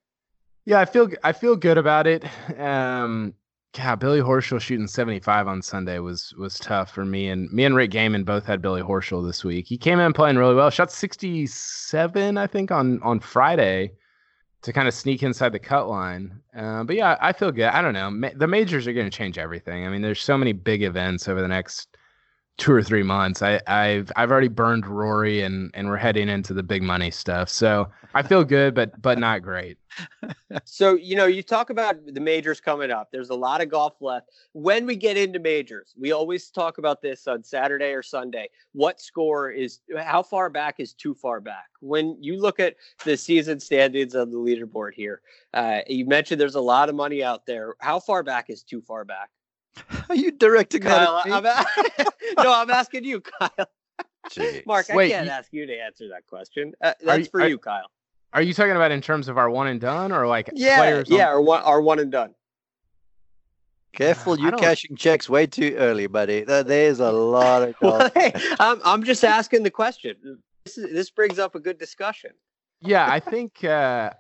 Yeah, 0.65 0.81
I 0.81 0.85
feel 0.85 1.09
I 1.23 1.33
feel 1.33 1.57
good 1.57 1.79
about 1.79 2.07
it. 2.07 2.25
Um, 2.59 3.35
yeah, 3.77 3.95
Billy 3.95 4.21
Horschel 4.21 4.61
shooting 4.61 4.87
75 4.87 5.49
on 5.49 5.63
Sunday 5.63 5.99
was 5.99 6.35
was 6.39 6.59
tough 6.59 6.91
for 6.91 7.05
me 7.05 7.29
and 7.29 7.51
me 7.53 7.65
and 7.65 7.77
Rick 7.77 7.91
Gehman 7.91 8.25
both 8.25 8.45
had 8.45 8.63
Billy 8.63 8.83
Horschel 8.83 9.27
this 9.27 9.45
week. 9.45 9.67
He 9.67 9.79
came 9.79 9.99
in 9.99 10.13
playing 10.13 10.37
really 10.37 10.55
well. 10.55 10.71
Shot 10.71 10.91
67, 10.91 12.39
I 12.39 12.47
think, 12.47 12.71
on 12.71 13.01
on 13.03 13.21
Friday 13.21 13.93
to 14.63 14.73
kind 14.73 14.89
of 14.89 14.95
sneak 14.95 15.23
inside 15.23 15.53
the 15.53 15.59
cut 15.59 15.89
line. 15.89 16.41
Uh, 16.57 16.83
but 16.85 16.97
yeah, 16.97 17.17
I 17.21 17.33
feel 17.33 17.53
good. 17.53 17.67
I 17.67 17.83
don't 17.83 17.95
know. 17.95 18.11
Ma- 18.11 18.31
the 18.35 18.49
majors 18.49 18.87
are 18.87 18.93
going 18.93 19.09
to 19.09 19.17
change 19.17 19.39
everything. 19.39 19.87
I 19.87 19.91
mean, 19.91 20.03
there's 20.03 20.21
so 20.21 20.37
many 20.37 20.53
big 20.53 20.83
events 20.83 21.29
over 21.29 21.41
the 21.41 21.49
next 21.49 21.97
two 22.59 22.73
or 22.73 22.83
three 22.83 23.03
months. 23.03 23.43
I, 23.43 23.61
have 23.67 24.11
I've 24.17 24.31
already 24.31 24.49
burned 24.49 24.87
Rory 24.87 25.43
and 25.43 25.71
and 25.75 25.89
we're 25.89 25.99
heading 25.99 26.29
into 26.29 26.55
the 26.55 26.63
big 26.63 26.83
money 26.83 27.11
stuff. 27.11 27.51
So 27.51 27.89
I 28.15 28.23
feel 28.23 28.45
good, 28.45 28.75
but 28.75 29.01
but 29.03 29.19
not 29.19 29.43
great. 29.43 29.77
so 30.65 30.95
you 30.95 31.17
know, 31.17 31.27
you 31.27 31.43
talk 31.43 31.69
about 31.69 31.97
the 32.07 32.21
majors 32.21 32.61
coming 32.61 32.91
up. 32.91 33.09
There's 33.13 33.29
a 33.29 33.35
lot 33.35 33.61
of 33.61 33.69
golf 33.69 33.95
left. 34.01 34.31
When 34.53 34.87
we 34.87 34.97
get 34.97 35.19
into 35.19 35.39
majors, 35.39 35.95
we 35.99 36.13
always 36.13 36.51
talk 36.51 36.79
about 36.79 37.03
this 37.03 37.27
on 37.27 37.45
Saturday 37.45 37.93
or 37.93 38.03
Sunday. 38.03 38.49
What 38.73 39.01
score 39.03 39.51
is 39.51 39.81
how 39.99 40.23
far 40.23 40.49
back 40.49 40.77
is 40.79 40.95
too 40.95 41.15
far 41.15 41.41
back? 41.41 41.67
When 41.81 42.17
you 42.23 42.41
look 42.41 42.59
at 42.59 42.77
the 43.05 43.19
season 43.19 43.61
standings 43.61 44.15
on 44.15 44.31
the 44.31 44.39
leaderboard 44.39 44.95
here, 44.95 45.21
uh, 45.53 45.81
you 45.87 46.07
mentioned 46.07 46.41
there's 46.41 46.55
a 46.55 46.61
lot 46.61 46.89
of 46.89 46.95
money 46.95 47.23
out 47.23 47.45
there. 47.45 47.75
How 47.81 48.01
far 48.01 48.23
back 48.23 48.49
is 48.49 48.63
too 48.63 48.81
far 48.81 49.05
back? 49.05 49.29
Are 50.09 50.15
you 50.17 50.31
directing 50.33 50.81
Kyle, 50.83 51.23
that? 51.25 51.33
I'm 51.33 51.45
a- 51.47 52.43
no, 52.43 52.53
I'm 52.53 52.71
asking 52.71 53.05
you, 53.05 53.21
Kyle. 53.21 53.51
Jeez. 54.31 54.65
Mark, 54.67 54.91
I 54.91 55.09
can't 55.09 55.27
you- 55.27 55.31
ask 55.33 55.53
you 55.53 55.67
to 55.67 55.75
answer 55.79 56.09
that 56.09 56.27
question. 56.27 56.73
Uh, 56.83 56.93
that's 57.05 57.19
you- 57.21 57.25
for 57.27 57.41
are- 57.43 57.49
you, 57.49 57.59
Kyle. 57.59 57.91
Are 58.33 58.43
you 58.43 58.53
talking 58.53 58.73
about 58.77 58.91
in 58.91 59.01
terms 59.01 59.29
of 59.29 59.39
our 59.39 59.49
one 59.49 59.67
and 59.69 59.81
done 59.81 60.13
or 60.13 60.27
like 60.27 60.51
Yeah, 60.55 60.79
players? 60.79 61.11
on- 61.11 61.17
yeah, 61.17 61.31
or 61.31 61.41
one, 61.41 61.63
or 61.63 61.81
one 61.81 61.99
and 62.01 62.11
done. 62.13 62.35
Careful, 63.93 64.39
you 64.39 64.51
don't- 64.51 64.61
cashing 64.61 64.95
checks 64.97 65.29
way 65.29 65.47
too 65.47 65.75
early, 65.79 66.07
buddy. 66.07 66.43
There's 66.45 67.01
a 67.01 67.11
lot 67.13 67.63
of 67.63 67.75
Well, 67.81 68.11
hey, 68.15 68.33
I'm, 68.61 68.81
I'm 68.85 69.05
just 69.05 69.25
asking 69.25 69.63
the 69.63 69.71
question. 69.71 70.17
This, 70.67 70.77
is, 70.77 70.93
this 70.93 71.11
brings 71.11 71.39
up 71.39 71.55
a 71.55 71.61
good 71.61 71.79
discussion. 71.79 72.33
yeah, 72.81 73.11
I 73.11 73.21
think 73.21 73.65
uh 73.65 74.11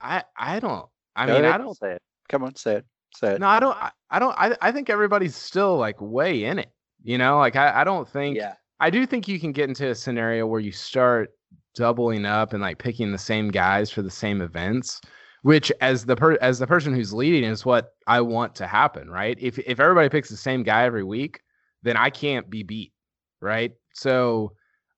I 0.00 0.24
I 0.36 0.60
don't 0.60 0.86
I 1.14 1.26
Go 1.26 1.34
mean, 1.36 1.44
I 1.46 1.56
don't 1.56 1.74
say 1.76 1.92
it. 1.92 2.02
Come 2.28 2.42
on, 2.44 2.54
say 2.56 2.76
it. 2.76 2.84
It. 3.22 3.40
No, 3.40 3.46
I 3.46 3.60
don't. 3.60 3.76
I, 3.76 3.90
I 4.10 4.18
don't. 4.18 4.34
I, 4.38 4.56
I 4.60 4.72
think 4.72 4.90
everybody's 4.90 5.34
still 5.34 5.76
like 5.76 6.00
way 6.00 6.44
in 6.44 6.58
it. 6.58 6.70
You 7.02 7.18
know, 7.18 7.38
like 7.38 7.56
I, 7.56 7.80
I 7.80 7.84
don't 7.84 8.08
think. 8.08 8.36
Yeah. 8.36 8.54
I 8.78 8.90
do 8.90 9.06
think 9.06 9.26
you 9.26 9.40
can 9.40 9.52
get 9.52 9.68
into 9.68 9.88
a 9.88 9.94
scenario 9.94 10.46
where 10.46 10.60
you 10.60 10.72
start 10.72 11.30
doubling 11.74 12.26
up 12.26 12.52
and 12.52 12.62
like 12.62 12.78
picking 12.78 13.12
the 13.12 13.18
same 13.18 13.50
guys 13.50 13.90
for 13.90 14.02
the 14.02 14.10
same 14.10 14.40
events, 14.40 15.00
which 15.42 15.70
as 15.80 16.04
the 16.04 16.16
per 16.16 16.34
as 16.40 16.58
the 16.58 16.66
person 16.66 16.94
who's 16.94 17.12
leading 17.12 17.48
is 17.48 17.64
what 17.64 17.92
I 18.06 18.20
want 18.20 18.54
to 18.56 18.66
happen, 18.66 19.08
right? 19.08 19.36
If 19.40 19.58
if 19.60 19.80
everybody 19.80 20.08
picks 20.08 20.28
the 20.28 20.36
same 20.36 20.62
guy 20.62 20.84
every 20.84 21.04
week, 21.04 21.40
then 21.82 21.96
I 21.96 22.10
can't 22.10 22.50
be 22.50 22.62
beat, 22.62 22.92
right? 23.40 23.72
So 23.94 24.52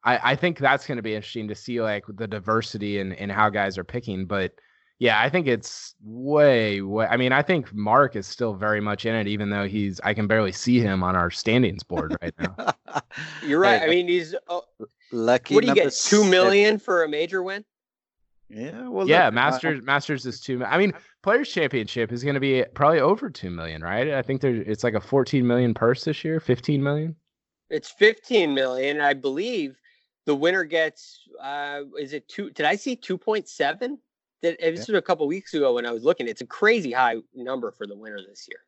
I 0.04 0.32
I 0.32 0.36
think 0.36 0.58
that's 0.58 0.86
going 0.86 0.96
to 0.96 1.02
be 1.02 1.14
interesting 1.14 1.48
to 1.48 1.54
see 1.54 1.80
like 1.80 2.04
the 2.08 2.26
diversity 2.26 2.98
and 3.00 3.12
and 3.14 3.30
how 3.30 3.48
guys 3.50 3.78
are 3.78 3.84
picking, 3.84 4.26
but 4.26 4.52
yeah, 4.98 5.20
I 5.20 5.28
think 5.28 5.46
it's 5.46 5.94
way, 6.02 6.80
way. 6.80 7.06
I 7.06 7.16
mean, 7.16 7.32
I 7.32 7.42
think 7.42 7.72
Mark 7.72 8.16
is 8.16 8.26
still 8.26 8.54
very 8.54 8.80
much 8.80 9.06
in 9.06 9.14
it, 9.14 9.28
even 9.28 9.50
though 9.50 9.66
he's. 9.66 10.00
I 10.02 10.12
can 10.12 10.26
barely 10.26 10.50
see 10.50 10.80
him 10.80 11.04
on 11.04 11.14
our 11.14 11.30
standings 11.30 11.84
board 11.84 12.16
right 12.20 12.34
now. 12.38 12.74
You're 13.46 13.60
right. 13.60 13.80
Hey, 13.80 13.86
I 13.86 13.88
mean, 13.88 14.08
he's. 14.08 14.34
Uh, 14.48 14.60
lucky. 15.12 15.54
what 15.54 15.62
do 15.62 15.68
you 15.68 15.74
get? 15.74 15.92
Two 15.92 16.24
seven. 16.24 16.78
for 16.78 17.04
a 17.04 17.08
major 17.08 17.42
win? 17.42 17.64
Yeah, 18.48 18.88
well, 18.88 19.06
yeah, 19.06 19.26
look, 19.26 19.34
I- 19.34 19.36
Masters. 19.36 19.82
Masters 19.84 20.26
is 20.26 20.40
two. 20.40 20.64
I 20.64 20.78
mean, 20.78 20.92
Players 21.22 21.48
Championship 21.48 22.10
is 22.10 22.24
going 22.24 22.34
to 22.34 22.40
be 22.40 22.64
probably 22.74 22.98
over 22.98 23.30
two 23.30 23.50
million, 23.50 23.82
right? 23.82 24.10
I 24.10 24.22
think 24.22 24.40
there's. 24.40 24.66
It's 24.66 24.82
like 24.82 24.94
a 24.94 25.00
14 25.00 25.46
million 25.46 25.74
purse 25.74 26.02
this 26.04 26.24
year. 26.24 26.40
15 26.40 26.82
million. 26.82 27.14
It's 27.70 27.90
15 27.90 28.52
million. 28.52 29.00
I 29.00 29.14
believe 29.14 29.76
the 30.26 30.34
winner 30.34 30.64
gets. 30.64 31.20
Uh, 31.40 31.82
is 32.00 32.14
it 32.14 32.28
two? 32.28 32.50
Did 32.50 32.66
I 32.66 32.74
see 32.74 32.96
2.7? 32.96 33.98
That 34.42 34.58
this 34.60 34.86
was 34.86 34.96
a 34.96 35.02
couple 35.02 35.26
weeks 35.26 35.54
ago 35.54 35.74
when 35.74 35.86
I 35.86 35.90
was 35.90 36.04
looking. 36.04 36.28
It's 36.28 36.40
a 36.40 36.46
crazy 36.46 36.92
high 36.92 37.16
number 37.34 37.72
for 37.72 37.86
the 37.86 37.96
winner 37.96 38.20
this 38.26 38.46
year. 38.48 38.60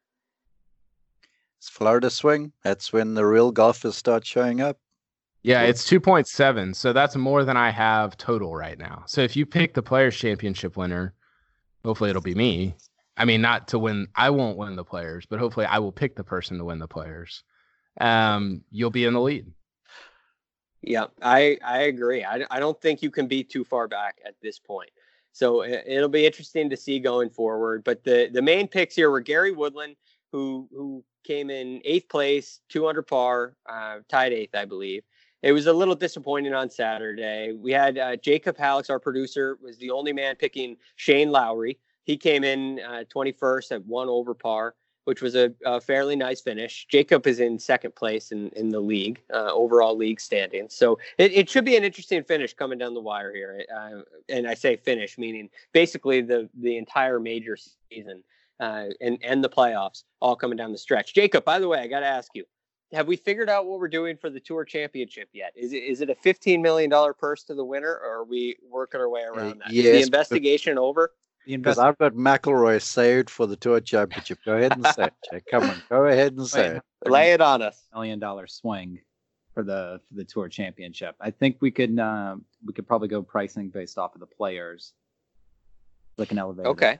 It's 1.58 1.68
Florida 1.68 2.10
swing. 2.10 2.52
That's 2.64 2.92
when 2.92 3.14
the 3.14 3.24
real 3.24 3.52
golfers 3.52 3.96
start 3.96 4.26
showing 4.26 4.60
up. 4.60 4.78
Yeah, 5.42 5.62
it's 5.62 5.88
2.7. 5.88 6.74
So 6.74 6.92
that's 6.92 7.16
more 7.16 7.44
than 7.44 7.56
I 7.56 7.70
have 7.70 8.16
total 8.16 8.54
right 8.54 8.78
now. 8.78 9.04
So 9.06 9.22
if 9.22 9.36
you 9.36 9.46
pick 9.46 9.74
the 9.74 9.82
Players 9.82 10.16
Championship 10.16 10.76
winner, 10.76 11.14
hopefully 11.84 12.10
it'll 12.10 12.22
be 12.22 12.34
me. 12.34 12.74
I 13.16 13.24
mean, 13.24 13.40
not 13.40 13.68
to 13.68 13.78
win. 13.78 14.08
I 14.14 14.30
won't 14.30 14.56
win 14.56 14.76
the 14.76 14.84
players, 14.84 15.26
but 15.26 15.38
hopefully 15.38 15.66
I 15.66 15.78
will 15.78 15.92
pick 15.92 16.16
the 16.16 16.24
person 16.24 16.58
to 16.58 16.64
win 16.64 16.78
the 16.78 16.88
players. 16.88 17.42
Um, 18.00 18.62
you'll 18.70 18.90
be 18.90 19.04
in 19.04 19.12
the 19.12 19.20
lead. 19.20 19.46
Yeah, 20.82 21.06
I 21.20 21.58
I 21.62 21.80
agree. 21.82 22.24
I, 22.24 22.46
I 22.50 22.58
don't 22.58 22.80
think 22.80 23.02
you 23.02 23.10
can 23.10 23.26
be 23.26 23.44
too 23.44 23.64
far 23.64 23.88
back 23.88 24.18
at 24.24 24.36
this 24.40 24.58
point. 24.58 24.90
So 25.32 25.62
it, 25.62 25.84
it'll 25.86 26.08
be 26.08 26.26
interesting 26.26 26.70
to 26.70 26.76
see 26.76 26.98
going 26.98 27.30
forward. 27.30 27.84
But 27.84 28.04
the 28.04 28.30
the 28.32 28.42
main 28.42 28.68
picks 28.68 28.94
here 28.94 29.10
were 29.10 29.20
Gary 29.20 29.52
Woodland, 29.52 29.96
who 30.32 30.68
who 30.72 31.04
came 31.24 31.50
in 31.50 31.80
eighth 31.84 32.08
place, 32.08 32.60
200 32.70 33.02
par, 33.02 33.54
uh, 33.68 33.98
tied 34.08 34.32
eighth, 34.32 34.54
I 34.54 34.64
believe. 34.64 35.02
It 35.42 35.52
was 35.52 35.66
a 35.66 35.72
little 35.72 35.94
disappointing 35.94 36.52
on 36.52 36.68
Saturday. 36.68 37.52
We 37.52 37.72
had 37.72 37.98
uh, 37.98 38.16
Jacob 38.16 38.56
Hallex, 38.58 38.90
our 38.90 39.00
producer, 39.00 39.58
was 39.62 39.78
the 39.78 39.90
only 39.90 40.12
man 40.12 40.36
picking 40.36 40.76
Shane 40.96 41.30
Lowry. 41.30 41.78
He 42.04 42.16
came 42.16 42.44
in 42.44 42.80
uh, 42.80 43.04
21st 43.14 43.72
at 43.72 43.86
one 43.86 44.08
over 44.08 44.34
par, 44.34 44.74
which 45.04 45.22
was 45.22 45.34
a, 45.34 45.52
a 45.64 45.80
fairly 45.80 46.16
nice 46.16 46.40
finish. 46.40 46.86
Jacob 46.90 47.26
is 47.26 47.40
in 47.40 47.58
second 47.58 47.94
place 47.94 48.32
in, 48.32 48.48
in 48.50 48.68
the 48.68 48.80
league, 48.80 49.20
uh, 49.32 49.52
overall 49.52 49.96
league 49.96 50.20
standings. 50.20 50.74
So 50.74 50.98
it, 51.18 51.32
it 51.32 51.50
should 51.50 51.64
be 51.64 51.76
an 51.76 51.84
interesting 51.84 52.22
finish 52.24 52.54
coming 52.54 52.78
down 52.78 52.94
the 52.94 53.00
wire 53.00 53.34
here. 53.34 53.64
Uh, 53.74 54.02
and 54.28 54.46
I 54.46 54.54
say 54.54 54.76
finish, 54.76 55.18
meaning 55.18 55.48
basically 55.72 56.20
the, 56.20 56.48
the 56.60 56.76
entire 56.76 57.18
major 57.18 57.56
season 57.90 58.22
uh, 58.60 58.86
and, 59.00 59.18
and 59.22 59.42
the 59.42 59.48
playoffs 59.48 60.04
all 60.20 60.36
coming 60.36 60.56
down 60.56 60.72
the 60.72 60.78
stretch. 60.78 61.14
Jacob, 61.14 61.44
by 61.44 61.58
the 61.58 61.68
way, 61.68 61.80
I 61.80 61.86
got 61.86 62.00
to 62.00 62.06
ask 62.06 62.30
you 62.34 62.44
have 62.92 63.06
we 63.06 63.16
figured 63.16 63.48
out 63.48 63.66
what 63.66 63.78
we're 63.78 63.88
doing 63.88 64.16
for 64.16 64.30
the 64.30 64.40
tour 64.40 64.64
championship 64.64 65.28
yet? 65.32 65.52
Is 65.54 65.72
it 65.72 65.84
is 65.84 66.00
it 66.00 66.10
a 66.10 66.14
fifteen 66.14 66.60
million 66.60 66.90
dollar 66.90 67.14
purse 67.14 67.44
to 67.44 67.54
the 67.54 67.64
winner, 67.64 67.92
or 67.92 68.20
are 68.20 68.24
we 68.24 68.56
working 68.68 69.00
our 69.00 69.08
way 69.08 69.22
around 69.22 69.60
that? 69.60 69.70
Is 69.70 69.76
yes, 69.76 69.84
the 69.84 69.92
but- 69.92 70.06
investigation 70.06 70.78
over? 70.78 71.12
The 71.46 71.56
Because 71.56 71.78
I've 71.78 71.98
got 71.98 72.12
McIlroy 72.14 72.80
saved 72.82 73.30
for 73.30 73.46
the 73.46 73.56
Tour 73.56 73.80
Championship. 73.80 74.38
Go 74.44 74.56
ahead 74.56 74.72
and 74.72 74.86
say 74.86 75.04
it, 75.04 75.14
Jake. 75.30 75.44
Come 75.50 75.64
on, 75.64 75.82
go 75.88 76.04
ahead 76.04 76.34
and 76.34 76.46
say 76.46 76.74
Wait, 76.74 76.82
it. 77.06 77.10
Lay 77.10 77.32
it 77.32 77.40
on 77.40 77.62
us. 77.62 77.86
million 77.94 78.18
dollar 78.18 78.46
swing 78.46 79.00
for 79.54 79.62
the 79.62 80.00
for 80.08 80.14
the 80.14 80.24
tour 80.24 80.48
championship. 80.48 81.16
I 81.20 81.30
think 81.30 81.56
we 81.60 81.70
could 81.70 81.98
uh, 81.98 82.36
we 82.64 82.72
could 82.72 82.86
probably 82.86 83.08
go 83.08 83.22
pricing 83.22 83.68
based 83.68 83.98
off 83.98 84.14
of 84.14 84.20
the 84.20 84.26
players, 84.26 84.92
like 86.18 86.30
an 86.30 86.38
elevator. 86.38 86.68
Okay. 86.68 86.98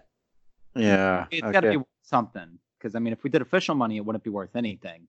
Yeah. 0.76 1.26
it's 1.30 1.42
okay. 1.42 1.52
got 1.52 1.60
to 1.60 1.70
be 1.70 1.76
worth 1.78 1.86
something 2.02 2.58
because 2.78 2.94
I 2.94 2.98
mean, 2.98 3.12
if 3.12 3.22
we 3.22 3.30
did 3.30 3.42
official 3.42 3.74
money, 3.74 3.96
it 3.96 4.04
wouldn't 4.04 4.24
be 4.24 4.30
worth 4.30 4.56
anything. 4.56 5.06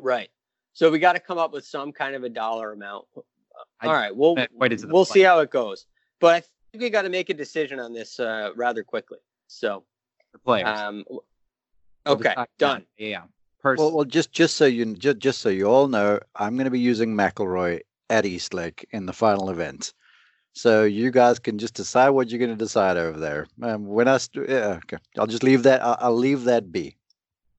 Right. 0.00 0.30
So 0.72 0.90
we 0.90 0.98
got 0.98 1.14
to 1.14 1.20
come 1.20 1.38
up 1.38 1.52
with 1.52 1.66
some 1.66 1.92
kind 1.92 2.14
of 2.14 2.24
a 2.24 2.28
dollar 2.28 2.72
amount. 2.72 3.06
I- 3.80 3.86
All 3.86 3.92
right. 3.92 4.14
We'll 4.14 4.38
I 4.38 4.48
waited 4.54 4.78
to 4.80 4.86
we'll 4.88 5.04
see 5.04 5.20
how 5.20 5.40
it 5.40 5.50
goes. 5.50 5.86
But 6.20 6.34
I 6.34 6.40
think 6.40 6.52
we 6.78 6.90
got 6.90 7.02
to 7.02 7.08
make 7.08 7.30
a 7.30 7.34
decision 7.34 7.78
on 7.78 7.92
this 7.92 8.18
uh, 8.20 8.50
rather 8.56 8.82
quickly. 8.82 9.18
So, 9.46 9.84
The 10.32 10.38
players. 10.38 10.66
um, 10.78 11.04
okay, 12.06 12.30
decide 12.30 12.48
done. 12.58 12.84
Yeah. 12.96 13.22
Pers- 13.60 13.78
Well, 13.78 13.92
well, 13.92 14.04
just 14.04 14.32
just 14.32 14.56
so 14.56 14.64
you 14.64 14.94
just, 14.94 15.18
just 15.18 15.40
so 15.40 15.48
you 15.48 15.66
all 15.66 15.88
know, 15.88 16.18
I'm 16.34 16.56
going 16.56 16.64
to 16.64 16.70
be 16.70 16.80
using 16.80 17.14
McIlroy 17.14 17.80
at 18.10 18.24
Eastlake 18.26 18.86
in 18.90 19.06
the 19.06 19.12
final 19.12 19.50
event. 19.50 19.92
So 20.54 20.84
you 20.84 21.10
guys 21.10 21.38
can 21.38 21.58
just 21.58 21.74
decide 21.74 22.10
what 22.10 22.28
you're 22.28 22.38
going 22.38 22.50
to 22.50 22.56
decide 22.56 22.96
over 22.96 23.18
there. 23.18 23.46
Um, 23.62 23.86
when 23.86 24.08
I 24.08 24.18
st- 24.18 24.48
yeah, 24.50 24.78
okay, 24.84 24.98
I'll 25.18 25.26
just 25.26 25.42
leave 25.42 25.62
that. 25.62 25.82
I'll, 25.82 25.96
I'll 26.00 26.16
leave 26.16 26.44
that 26.44 26.70
be. 26.72 26.96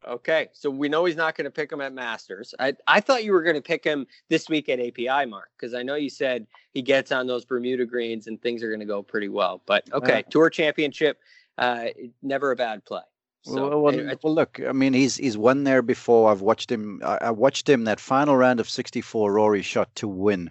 Okay. 0.08 0.50
So 0.54 0.70
we 0.70 0.90
know 0.90 1.06
he's 1.06 1.16
not 1.16 1.36
going 1.36 1.46
to 1.46 1.52
pick 1.52 1.72
him 1.72 1.82
at 1.82 1.94
Masters. 1.94 2.54
I 2.60 2.74
I 2.88 3.00
thought 3.00 3.24
you 3.24 3.32
were 3.32 3.44
going 3.44 3.56
to 3.56 3.62
pick 3.62 3.84
him 3.84 4.08
this 4.30 4.50
week 4.50 4.70
at 4.70 4.80
API, 4.80 5.26
Mark, 5.26 5.50
because 5.58 5.74
I 5.74 5.84
know 5.84 5.96
you 5.96 6.10
said 6.10 6.48
he 6.72 6.82
gets 6.82 7.12
on 7.12 7.28
those 7.28 7.46
Bermuda 7.46 7.86
greens 7.86 8.28
and 8.28 8.42
things 8.42 8.64
are 8.64 8.70
going 8.70 8.80
to 8.80 8.86
go 8.86 9.04
pretty 9.04 9.30
well. 9.30 9.62
But 9.66 9.92
okay, 9.94 10.20
Uh, 10.20 10.30
Tour 10.30 10.50
Championship, 10.50 11.20
uh, 11.58 11.86
never 12.22 12.52
a 12.52 12.56
bad 12.56 12.86
play. 12.86 13.02
So 13.46 13.70
well, 13.70 13.82
well, 13.82 13.94
anyway, 13.94 14.16
well, 14.24 14.34
look, 14.34 14.60
I 14.66 14.72
mean, 14.72 14.94
he's 14.94 15.18
he's 15.18 15.38
won 15.38 15.66
there 15.66 15.82
before. 15.82 16.32
I've 16.32 16.42
watched 16.42 16.72
him. 16.72 17.02
I, 17.04 17.18
I 17.22 17.32
watched 17.32 17.68
him 17.68 17.84
that 17.84 18.00
final 18.00 18.38
round 18.38 18.60
of 18.62 18.70
64. 18.70 19.34
Rory 19.34 19.62
shot 19.62 19.94
to 19.96 20.08
win 20.08 20.50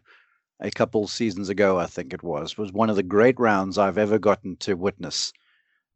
a 0.61 0.71
couple 0.71 1.09
seasons 1.09 1.49
ago. 1.49 1.79
I 1.79 1.87
think 1.87 2.13
it 2.13 2.23
was 2.23 2.59
was 2.59 2.71
one 2.73 2.91
of 2.91 2.97
the 2.97 3.03
great 3.03 3.41
rounds 3.41 3.79
I've 3.79 3.97
ever 3.97 4.19
gotten 4.19 4.57
to 4.57 4.75
witness, 4.75 5.33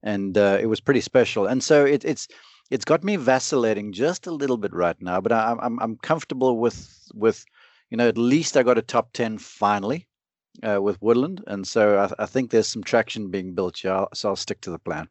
and 0.02 0.38
uh, 0.38 0.56
it 0.58 0.66
was 0.66 0.80
pretty 0.80 1.02
special. 1.02 1.46
And 1.46 1.62
so 1.62 1.84
it, 1.84 2.02
it's 2.02 2.28
it's 2.70 2.84
got 2.84 3.04
me 3.04 3.16
vacillating 3.16 3.92
just 3.92 4.26
a 4.26 4.30
little 4.30 4.56
bit 4.56 4.72
right 4.72 5.00
now, 5.00 5.20
but 5.20 5.32
I, 5.32 5.56
I'm 5.60 5.78
I'm 5.80 5.96
comfortable 5.96 6.58
with 6.58 7.08
with 7.14 7.44
you 7.90 7.96
know 7.96 8.08
at 8.08 8.18
least 8.18 8.56
I 8.56 8.62
got 8.62 8.78
a 8.78 8.82
top 8.82 9.12
10 9.12 9.38
finally. 9.38 10.06
Uh, 10.66 10.80
with 10.80 10.96
Woodland, 11.02 11.44
and 11.48 11.66
so 11.66 11.98
I, 11.98 12.22
I 12.22 12.24
think 12.24 12.50
there's 12.50 12.66
some 12.66 12.82
traction 12.82 13.30
being 13.30 13.54
built 13.54 13.76
here. 13.76 13.92
I'll, 13.92 14.08
so 14.14 14.30
I'll 14.30 14.36
stick 14.36 14.62
to 14.62 14.70
the 14.70 14.78
plan. 14.78 15.06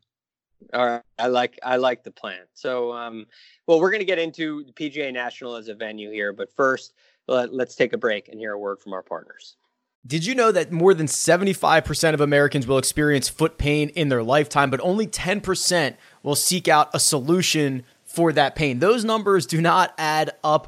All 0.74 0.86
right, 0.86 1.02
I 1.20 1.28
like 1.28 1.60
I 1.62 1.76
like 1.78 2.04
the 2.04 2.10
plan. 2.10 2.42
So, 2.54 2.92
um, 2.94 3.28
well, 3.68 3.80
we're 3.80 3.92
going 3.92 4.02
to 4.02 4.06
get 4.06 4.18
into 4.18 4.64
the 4.64 4.72
PGA 4.72 5.14
National 5.14 5.56
as 5.56 5.68
a 5.68 5.76
venue 5.76 6.12
here, 6.12 6.34
but 6.34 6.52
first, 6.56 6.94
let, 7.28 7.54
let's 7.54 7.76
take 7.76 7.94
a 7.94 7.98
break 7.98 8.30
and 8.30 8.40
hear 8.40 8.54
a 8.54 8.60
word 8.60 8.80
from 8.80 8.94
our 8.94 9.04
partners. 9.04 9.56
Did 10.08 10.24
you 10.24 10.36
know 10.36 10.52
that 10.52 10.72
more 10.72 10.94
than 10.94 11.08
75% 11.08 12.14
of 12.14 12.22
Americans 12.22 12.68
will 12.68 12.78
experience 12.78 13.28
foot 13.28 13.58
pain 13.58 13.90
in 13.90 14.10
their 14.10 14.22
lifetime, 14.22 14.70
but 14.70 14.80
only 14.82 15.08
10% 15.08 15.96
will 16.26 16.36
seek 16.36 16.68
out 16.68 16.90
a 16.94 17.00
solution 17.00 17.86
for 18.04 18.34
that 18.34 18.56
pain? 18.56 18.80
Those 18.80 19.06
numbers 19.06 19.46
do 19.46 19.62
not 19.62 19.94
add 19.98 20.32
up 20.44 20.68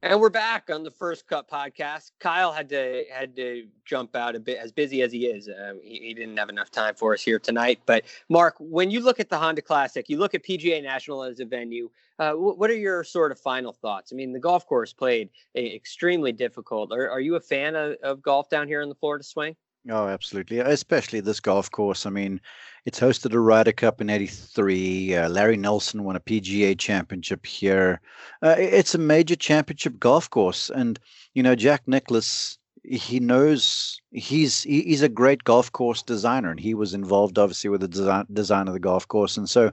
And 0.00 0.20
we're 0.20 0.30
back 0.30 0.70
on 0.72 0.84
the 0.84 0.92
First 0.92 1.26
Cut 1.26 1.50
podcast. 1.50 2.12
Kyle 2.20 2.52
had 2.52 2.68
to 2.68 3.02
had 3.12 3.34
to 3.34 3.66
jump 3.84 4.14
out 4.14 4.36
a 4.36 4.38
bit, 4.38 4.58
as 4.58 4.70
busy 4.70 5.02
as 5.02 5.10
he 5.10 5.26
is. 5.26 5.48
Um, 5.48 5.80
he, 5.82 5.98
he 5.98 6.14
didn't 6.14 6.36
have 6.36 6.48
enough 6.48 6.70
time 6.70 6.94
for 6.94 7.14
us 7.14 7.20
here 7.20 7.40
tonight. 7.40 7.80
But 7.84 8.04
Mark, 8.28 8.54
when 8.60 8.92
you 8.92 9.00
look 9.00 9.18
at 9.18 9.28
the 9.28 9.36
Honda 9.36 9.60
Classic, 9.60 10.08
you 10.08 10.16
look 10.16 10.34
at 10.34 10.44
PGA 10.44 10.80
National 10.84 11.24
as 11.24 11.40
a 11.40 11.44
venue. 11.44 11.90
Uh, 12.20 12.34
wh- 12.34 12.56
what 12.56 12.70
are 12.70 12.76
your 12.76 13.02
sort 13.02 13.32
of 13.32 13.40
final 13.40 13.72
thoughts? 13.72 14.12
I 14.12 14.14
mean, 14.14 14.32
the 14.32 14.38
golf 14.38 14.68
course 14.68 14.92
played 14.92 15.30
a, 15.56 15.74
extremely 15.74 16.30
difficult. 16.30 16.92
Are, 16.92 17.10
are 17.10 17.20
you 17.20 17.34
a 17.34 17.40
fan 17.40 17.74
of, 17.74 17.96
of 18.04 18.22
golf 18.22 18.48
down 18.48 18.68
here 18.68 18.82
in 18.82 18.88
the 18.88 18.94
Florida 18.94 19.24
Swing? 19.24 19.56
Oh, 19.90 20.08
absolutely. 20.08 20.58
Especially 20.58 21.20
this 21.20 21.40
golf 21.40 21.70
course. 21.70 22.04
I 22.04 22.10
mean, 22.10 22.40
it's 22.84 23.00
hosted 23.00 23.32
a 23.32 23.38
Ryder 23.38 23.72
Cup 23.72 24.00
in 24.00 24.10
83. 24.10 25.14
Uh, 25.14 25.28
Larry 25.30 25.56
Nelson 25.56 26.04
won 26.04 26.16
a 26.16 26.20
PGA 26.20 26.78
championship 26.78 27.46
here. 27.46 28.00
Uh, 28.42 28.54
it's 28.58 28.94
a 28.94 28.98
major 28.98 29.36
championship 29.36 29.98
golf 29.98 30.28
course. 30.28 30.70
And, 30.70 30.98
you 31.32 31.42
know, 31.42 31.54
Jack 31.54 31.82
Nicklaus, 31.86 32.58
he 32.84 33.20
knows 33.20 34.00
he's 34.12 34.62
he's 34.62 35.02
a 35.02 35.08
great 35.08 35.44
golf 35.44 35.72
course 35.72 36.02
designer. 36.02 36.50
And 36.50 36.60
he 36.60 36.74
was 36.74 36.92
involved, 36.92 37.38
obviously, 37.38 37.70
with 37.70 37.80
the 37.80 37.88
design, 37.88 38.26
design 38.32 38.68
of 38.68 38.74
the 38.74 38.80
golf 38.80 39.08
course. 39.08 39.38
And 39.38 39.48
so 39.48 39.70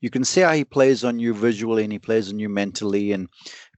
you 0.00 0.10
can 0.10 0.24
see 0.24 0.40
how 0.40 0.52
he 0.52 0.64
plays 0.64 1.04
on 1.04 1.20
you 1.20 1.34
visually 1.34 1.84
and 1.84 1.92
he 1.92 1.98
plays 2.00 2.32
on 2.32 2.40
you 2.40 2.48
mentally 2.48 3.12
and 3.12 3.28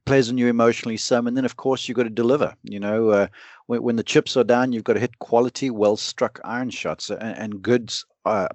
plays 0.07 0.29
on 0.29 0.39
you 0.39 0.49
emotionally 0.49 0.97
some. 0.97 1.27
And 1.27 1.37
then, 1.37 1.45
of 1.45 1.57
course, 1.57 1.89
you've 1.89 1.97
got 1.97 2.05
to 2.05 2.11
deliver. 2.11 2.55
You 2.63 2.81
know, 2.81 3.11
uh, 3.11 3.27
when, 3.67 3.83
when 3.83 3.97
the 3.97 4.03
chips 4.03 4.37
are 4.37 4.45
down, 4.45 4.73
you've 4.73 4.85
got 4.85 4.95
to 4.95 5.01
hit 5.01 5.19
quality, 5.19 5.71
well 5.71 5.97
struck 5.97 6.41
iron 6.45 6.71
shots 6.71 7.11
and, 7.11 7.21
and 7.21 7.63
good, 7.63 7.93
uh, 8.25 8.49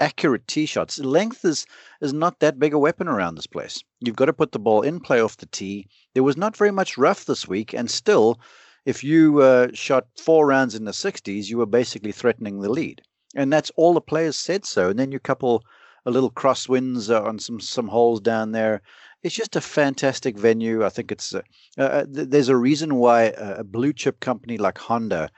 accurate 0.00 0.46
tee 0.46 0.66
shots. 0.66 0.98
Length 0.98 1.44
is 1.44 1.66
is 2.00 2.12
not 2.12 2.38
that 2.40 2.58
big 2.58 2.72
a 2.72 2.78
weapon 2.78 3.08
around 3.08 3.34
this 3.34 3.46
place. 3.46 3.82
You've 4.00 4.16
got 4.16 4.26
to 4.26 4.32
put 4.32 4.52
the 4.52 4.58
ball 4.58 4.82
in 4.82 5.00
play 5.00 5.20
off 5.20 5.36
the 5.36 5.46
tee. 5.46 5.88
There 6.14 6.22
was 6.22 6.36
not 6.36 6.56
very 6.56 6.70
much 6.70 6.96
rough 6.96 7.24
this 7.24 7.48
week, 7.48 7.72
and 7.72 7.90
still, 7.90 8.38
if 8.84 9.02
you 9.02 9.40
uh, 9.42 9.68
shot 9.74 10.06
four 10.16 10.46
rounds 10.46 10.74
in 10.74 10.84
the 10.84 10.92
60s, 10.92 11.48
you 11.48 11.58
were 11.58 11.66
basically 11.66 12.12
threatening 12.12 12.60
the 12.60 12.70
lead. 12.70 13.02
And 13.34 13.52
that's 13.52 13.70
all 13.76 13.92
the 13.92 14.00
players 14.00 14.36
said 14.36 14.64
so. 14.64 14.88
And 14.88 14.98
then 14.98 15.12
you 15.12 15.18
couple 15.18 15.64
a 16.06 16.10
little 16.10 16.30
crosswinds 16.30 17.10
uh, 17.10 17.22
on 17.22 17.38
some 17.38 17.60
some 17.60 17.88
holes 17.88 18.20
down 18.20 18.52
there. 18.52 18.80
It's 19.22 19.34
just 19.34 19.56
a 19.56 19.60
fantastic 19.60 20.38
venue. 20.38 20.84
I 20.84 20.90
think 20.90 21.10
it's 21.10 21.34
uh, 21.34 21.42
uh, 21.76 22.04
th- 22.04 22.28
there's 22.28 22.48
a 22.48 22.56
reason 22.56 22.94
why 22.96 23.24
a, 23.36 23.56
a 23.58 23.64
blue 23.64 23.92
chip 23.92 24.20
company 24.20 24.58
like 24.58 24.78
Honda 24.78 25.28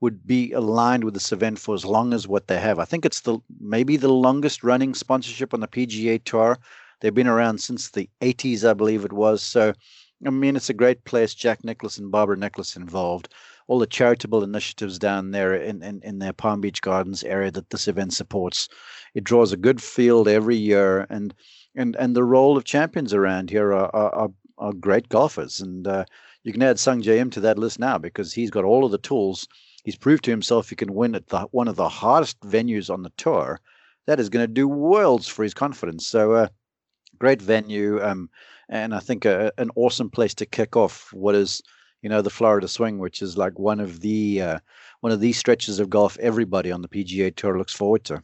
would 0.00 0.26
be 0.26 0.52
aligned 0.52 1.04
with 1.04 1.14
this 1.14 1.32
event 1.32 1.58
for 1.58 1.74
as 1.74 1.84
long 1.84 2.12
as 2.12 2.26
what 2.26 2.48
they 2.48 2.58
have. 2.58 2.78
I 2.78 2.84
think 2.84 3.04
it's 3.04 3.20
the 3.20 3.38
maybe 3.60 3.96
the 3.96 4.12
longest 4.12 4.62
running 4.64 4.94
sponsorship 4.94 5.54
on 5.54 5.60
the 5.60 5.68
PGA 5.68 6.22
Tour. 6.24 6.58
They've 7.00 7.14
been 7.14 7.26
around 7.26 7.60
since 7.60 7.90
the 7.90 8.08
80s, 8.20 8.68
I 8.68 8.74
believe 8.74 9.04
it 9.04 9.12
was. 9.12 9.42
So, 9.42 9.72
I 10.26 10.30
mean, 10.30 10.56
it's 10.56 10.70
a 10.70 10.74
great 10.74 11.04
place. 11.04 11.34
Jack 11.34 11.64
Nicklaus 11.64 11.98
and 11.98 12.10
Barbara 12.10 12.36
Nicklaus 12.36 12.76
involved. 12.76 13.32
All 13.68 13.78
the 13.78 13.86
charitable 13.86 14.42
initiatives 14.42 14.98
down 14.98 15.30
there 15.30 15.54
in, 15.54 15.82
in, 15.82 16.00
in 16.02 16.18
their 16.18 16.32
Palm 16.32 16.60
Beach 16.60 16.82
Gardens 16.82 17.22
area 17.22 17.50
that 17.52 17.70
this 17.70 17.88
event 17.88 18.12
supports. 18.12 18.68
It 19.14 19.24
draws 19.24 19.52
a 19.52 19.56
good 19.56 19.82
field 19.82 20.28
every 20.28 20.56
year, 20.56 21.06
and 21.08 21.32
and 21.74 21.96
and 21.96 22.14
the 22.14 22.24
roll 22.24 22.56
of 22.56 22.64
champions 22.64 23.14
around 23.14 23.50
here 23.50 23.72
are 23.72 23.94
are, 23.94 24.30
are 24.58 24.72
great 24.72 25.08
golfers, 25.08 25.60
and 25.60 25.86
uh, 25.86 26.04
you 26.42 26.52
can 26.52 26.62
add 26.62 26.76
Sungjae 26.76 27.18
Im 27.18 27.30
to 27.30 27.40
that 27.40 27.58
list 27.58 27.78
now 27.78 27.98
because 27.98 28.32
he's 28.32 28.50
got 28.50 28.64
all 28.64 28.84
of 28.84 28.90
the 28.90 28.98
tools. 28.98 29.46
He's 29.84 29.96
proved 29.96 30.24
to 30.24 30.30
himself 30.30 30.68
he 30.68 30.76
can 30.76 30.94
win 30.94 31.14
at 31.14 31.28
the, 31.28 31.40
one 31.50 31.68
of 31.68 31.76
the 31.76 31.88
hardest 31.88 32.40
venues 32.40 32.90
on 32.92 33.02
the 33.02 33.12
tour. 33.16 33.60
That 34.06 34.20
is 34.20 34.28
going 34.28 34.46
to 34.46 34.52
do 34.52 34.68
worlds 34.68 35.28
for 35.28 35.42
his 35.42 35.54
confidence. 35.54 36.06
So, 36.06 36.32
uh, 36.32 36.48
great 37.18 37.40
venue, 37.40 38.02
um, 38.02 38.30
and 38.68 38.94
I 38.94 39.00
think 39.00 39.24
a, 39.24 39.52
an 39.58 39.70
awesome 39.76 40.10
place 40.10 40.34
to 40.34 40.46
kick 40.46 40.76
off 40.76 41.12
what 41.12 41.34
is, 41.34 41.62
you 42.02 42.08
know, 42.08 42.22
the 42.22 42.30
Florida 42.30 42.68
Swing, 42.68 42.98
which 42.98 43.22
is 43.22 43.36
like 43.36 43.58
one 43.58 43.80
of 43.80 44.00
the 44.00 44.42
uh, 44.42 44.58
one 45.00 45.12
of 45.12 45.20
these 45.20 45.38
stretches 45.38 45.78
of 45.78 45.90
golf 45.90 46.18
everybody 46.18 46.72
on 46.72 46.82
the 46.82 46.88
PGA 46.88 47.34
Tour 47.34 47.58
looks 47.58 47.74
forward 47.74 48.04
to. 48.04 48.22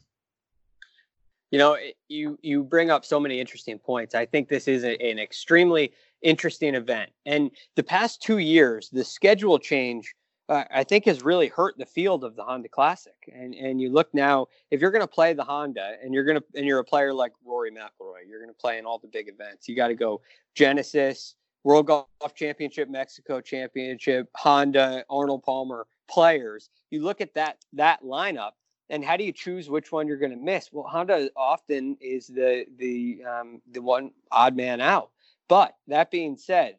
You 1.50 1.58
know, 1.58 1.76
you 2.08 2.38
you 2.42 2.64
bring 2.64 2.90
up 2.90 3.04
so 3.04 3.20
many 3.20 3.40
interesting 3.40 3.78
points. 3.78 4.14
I 4.14 4.26
think 4.26 4.48
this 4.48 4.66
is 4.66 4.84
a, 4.84 5.00
an 5.00 5.18
extremely 5.18 5.92
interesting 6.22 6.74
event. 6.74 7.10
And 7.24 7.50
the 7.76 7.82
past 7.82 8.20
two 8.20 8.38
years, 8.38 8.90
the 8.90 9.04
schedule 9.04 9.58
change, 9.58 10.12
uh, 10.48 10.64
I 10.72 10.82
think, 10.82 11.04
has 11.04 11.22
really 11.22 11.48
hurt 11.48 11.78
the 11.78 11.86
field 11.86 12.24
of 12.24 12.34
the 12.34 12.42
Honda 12.42 12.68
Classic. 12.68 13.14
And 13.32 13.54
and 13.54 13.80
you 13.80 13.90
look 13.92 14.12
now, 14.12 14.48
if 14.70 14.80
you're 14.80 14.90
going 14.90 15.02
to 15.02 15.08
play 15.08 15.34
the 15.34 15.44
Honda, 15.44 15.94
and 16.02 16.12
you're 16.12 16.24
going 16.24 16.38
to 16.38 16.44
and 16.56 16.66
you're 16.66 16.80
a 16.80 16.84
player 16.84 17.14
like 17.14 17.32
Rory 17.44 17.70
McIlroy, 17.70 18.26
you're 18.28 18.40
going 18.40 18.52
to 18.52 18.60
play 18.60 18.78
in 18.78 18.84
all 18.84 18.98
the 18.98 19.08
big 19.08 19.28
events. 19.28 19.68
You 19.68 19.76
got 19.76 19.88
to 19.88 19.94
go 19.94 20.22
Genesis, 20.56 21.36
World 21.62 21.86
Golf 21.86 22.34
Championship, 22.34 22.88
Mexico 22.88 23.40
Championship, 23.40 24.28
Honda, 24.36 25.04
Arnold 25.08 25.42
Palmer 25.44 25.86
players. 26.08 26.70
You 26.90 27.02
look 27.04 27.20
at 27.20 27.34
that 27.34 27.58
that 27.72 28.02
lineup 28.02 28.52
and 28.90 29.04
how 29.04 29.16
do 29.16 29.24
you 29.24 29.32
choose 29.32 29.68
which 29.68 29.92
one 29.92 30.06
you're 30.06 30.16
going 30.16 30.36
to 30.36 30.44
miss? 30.44 30.70
Well, 30.72 30.86
Honda 30.86 31.30
often 31.36 31.96
is 32.00 32.26
the 32.28 32.66
the 32.78 33.22
um, 33.24 33.60
the 33.72 33.82
one 33.82 34.12
odd 34.30 34.56
man 34.56 34.80
out. 34.80 35.10
But 35.48 35.76
that 35.88 36.10
being 36.10 36.36
said, 36.36 36.76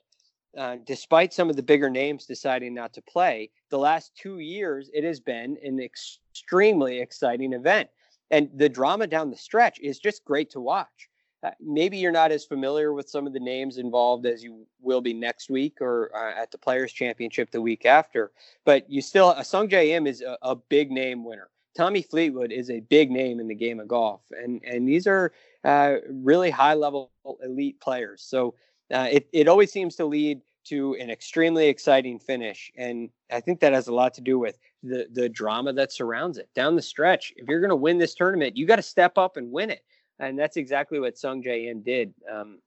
uh, 0.58 0.78
despite 0.86 1.34
some 1.34 1.50
of 1.50 1.56
the 1.56 1.64
bigger 1.64 1.90
names 1.90 2.26
deciding 2.26 2.74
not 2.74 2.94
to 2.94 3.02
play, 3.02 3.50
the 3.70 3.80
last 3.80 4.16
two 4.16 4.40
years 4.40 4.90
it 4.94 5.04
has 5.04 5.20
been 5.20 5.58
an 5.64 5.80
extremely 5.80 7.00
exciting 7.00 7.54
event, 7.54 7.90
and 8.32 8.50
the 8.56 8.70
drama 8.70 9.08
down 9.08 9.30
the 9.30 9.38
stretch 9.38 9.80
is 9.80 10.00
just 10.00 10.26
great 10.26 10.50
to 10.52 10.60
watch. 10.60 11.10
Uh, 11.44 11.52
maybe 11.62 11.98
you're 11.98 12.12
not 12.12 12.32
as 12.32 12.46
familiar 12.46 12.94
with 12.94 13.08
some 13.08 13.28
of 13.28 13.34
the 13.34 13.40
names 13.40 13.78
involved 13.78 14.26
as 14.26 14.44
you 14.44 14.66
will 14.82 15.02
be 15.02 15.14
next 15.14 15.52
week 15.52 15.80
or 15.80 16.10
uh, 16.16 16.42
at 16.42 16.50
the 16.50 16.58
Players 16.58 16.92
Championship 16.92 17.52
the 17.52 17.62
week 17.62 17.86
after, 17.86 18.32
but 18.66 18.90
you 18.90 19.02
still, 19.02 19.28
uh, 19.28 19.42
Sungjae 19.42 19.90
Im 19.90 20.08
is 20.08 20.22
a, 20.22 20.38
a 20.42 20.56
big 20.56 20.90
name 20.90 21.24
winner. 21.24 21.50
Tommy 21.78 22.02
Fleetwood 22.02 22.52
is 22.52 22.72
a 22.72 22.80
big 22.80 23.12
name 23.12 23.40
in 23.40 23.48
the 23.48 23.56
game 23.56 23.80
of 23.80 23.88
golf, 23.88 24.22
and 24.32 24.62
and 24.64 24.88
these 24.88 25.06
are 25.06 25.32
uh, 25.64 25.98
really 26.10 26.50
high 26.50 26.74
level 26.74 27.12
elite 27.44 27.80
players. 27.80 28.24
So 28.24 28.56
uh, 28.92 29.08
it 29.12 29.30
it 29.32 29.48
always 29.48 29.72
seems 29.72 29.96
to 29.98 30.06
lead 30.06 30.42
to 30.66 30.96
an 31.00 31.12
extremely 31.12 31.68
exciting 31.68 32.18
finish, 32.18 32.72
and 32.76 33.10
I 33.32 33.42
think 33.42 33.60
that 33.60 33.74
has 33.74 33.88
a 33.88 33.94
lot 33.94 34.16
to 34.16 34.22
do 34.22 34.40
with 34.40 34.58
the 34.82 35.08
the 35.12 35.30
drama 35.30 35.72
that 35.74 35.94
surrounds 35.94 36.40
it 36.40 36.50
down 36.56 36.76
the 36.76 36.82
stretch. 36.82 37.32
If 37.38 37.48
you're 37.48 37.62
going 37.62 37.70
to 37.70 37.76
win 37.76 38.00
this 38.00 38.16
tournament, 38.16 38.58
you 38.58 38.66
got 38.66 38.78
to 38.78 38.82
step 38.82 39.20
up 39.20 39.38
and 39.38 39.52
win 39.52 39.70
it, 39.70 39.84
and 40.18 40.38
that's 40.38 40.58
exactly 40.58 41.00
what 41.00 41.14
Sungjae 41.14 41.70
Im 41.70 41.84
did. 41.84 42.12
Um, 42.28 42.58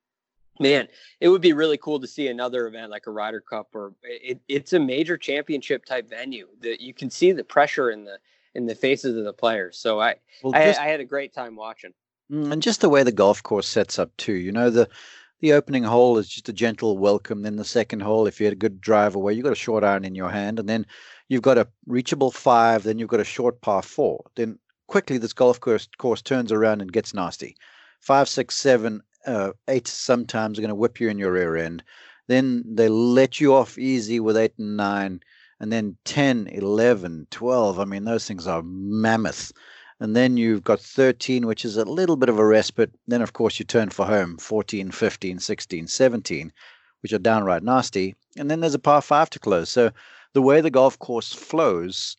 man, 0.60 0.86
it 1.18 1.28
would 1.30 1.42
be 1.42 1.52
really 1.52 1.78
cool 1.78 1.98
to 1.98 2.06
see 2.06 2.28
another 2.28 2.68
event 2.68 2.92
like 2.92 3.08
a 3.08 3.10
Ryder 3.10 3.40
Cup 3.40 3.74
or 3.74 3.92
it, 4.04 4.38
it's 4.46 4.72
a 4.72 4.78
major 4.78 5.16
championship 5.16 5.84
type 5.84 6.08
venue 6.08 6.46
that 6.60 6.80
you 6.80 6.94
can 6.94 7.10
see 7.10 7.32
the 7.32 7.42
pressure 7.42 7.90
in 7.90 8.04
the 8.04 8.18
in 8.54 8.66
the 8.66 8.74
faces 8.74 9.16
of 9.16 9.24
the 9.24 9.32
players. 9.32 9.78
So 9.78 10.00
I, 10.00 10.16
well, 10.42 10.52
just, 10.52 10.80
I, 10.80 10.84
I, 10.84 10.88
had 10.88 11.00
a 11.00 11.04
great 11.04 11.32
time 11.32 11.56
watching. 11.56 11.92
Mm, 12.30 12.52
and 12.52 12.62
just 12.62 12.80
the 12.80 12.88
way 12.88 13.02
the 13.02 13.12
golf 13.12 13.42
course 13.42 13.68
sets 13.68 13.98
up 13.98 14.16
too. 14.16 14.34
You 14.34 14.52
know, 14.52 14.70
the 14.70 14.88
the 15.40 15.52
opening 15.54 15.84
hole 15.84 16.18
is 16.18 16.28
just 16.28 16.48
a 16.48 16.52
gentle 16.52 16.98
welcome. 16.98 17.42
Then 17.42 17.56
the 17.56 17.64
second 17.64 18.00
hole, 18.00 18.26
if 18.26 18.40
you 18.40 18.46
had 18.46 18.52
a 18.52 18.56
good 18.56 18.80
drive 18.80 19.14
away, 19.14 19.32
you've 19.32 19.44
got 19.44 19.52
a 19.52 19.56
short 19.56 19.84
iron 19.84 20.04
in 20.04 20.14
your 20.14 20.30
hand, 20.30 20.58
and 20.58 20.68
then 20.68 20.86
you've 21.28 21.42
got 21.42 21.58
a 21.58 21.68
reachable 21.86 22.30
five. 22.30 22.82
Then 22.82 22.98
you've 22.98 23.08
got 23.08 23.20
a 23.20 23.24
short 23.24 23.60
par 23.60 23.82
four. 23.82 24.24
Then 24.36 24.58
quickly 24.86 25.18
this 25.18 25.32
golf 25.32 25.60
course 25.60 25.88
course 25.98 26.22
turns 26.22 26.52
around 26.52 26.82
and 26.82 26.92
gets 26.92 27.14
nasty. 27.14 27.56
Five, 28.00 28.28
six, 28.28 28.56
seven, 28.56 29.02
uh, 29.26 29.52
eight 29.68 29.86
sometimes 29.86 30.58
are 30.58 30.62
going 30.62 30.70
to 30.70 30.74
whip 30.74 31.00
you 31.00 31.08
in 31.08 31.18
your 31.18 31.32
rear 31.32 31.56
end. 31.56 31.82
Then 32.28 32.64
they 32.66 32.88
let 32.88 33.40
you 33.40 33.54
off 33.54 33.78
easy 33.78 34.20
with 34.20 34.36
eight 34.36 34.54
and 34.58 34.76
nine 34.76 35.20
and 35.60 35.70
then 35.70 35.96
10, 36.06 36.48
11, 36.48 37.26
12. 37.30 37.78
I 37.78 37.84
mean, 37.84 38.04
those 38.04 38.26
things 38.26 38.46
are 38.46 38.62
mammoth. 38.64 39.52
And 40.00 40.16
then 40.16 40.38
you've 40.38 40.64
got 40.64 40.80
13, 40.80 41.46
which 41.46 41.66
is 41.66 41.76
a 41.76 41.84
little 41.84 42.16
bit 42.16 42.30
of 42.30 42.38
a 42.38 42.46
respite. 42.46 42.90
Then, 43.06 43.20
of 43.20 43.34
course, 43.34 43.58
you 43.58 43.66
turn 43.66 43.90
for 43.90 44.06
home 44.06 44.38
14, 44.38 44.90
15, 44.90 45.38
16, 45.38 45.86
17, 45.86 46.52
which 47.02 47.12
are 47.12 47.18
downright 47.18 47.62
nasty. 47.62 48.16
And 48.38 48.50
then 48.50 48.60
there's 48.60 48.74
a 48.74 48.78
par 48.78 49.02
five 49.02 49.28
to 49.30 49.38
close. 49.38 49.68
So 49.68 49.90
the 50.32 50.40
way 50.40 50.62
the 50.62 50.70
golf 50.70 50.98
course 50.98 51.34
flows, 51.34 52.16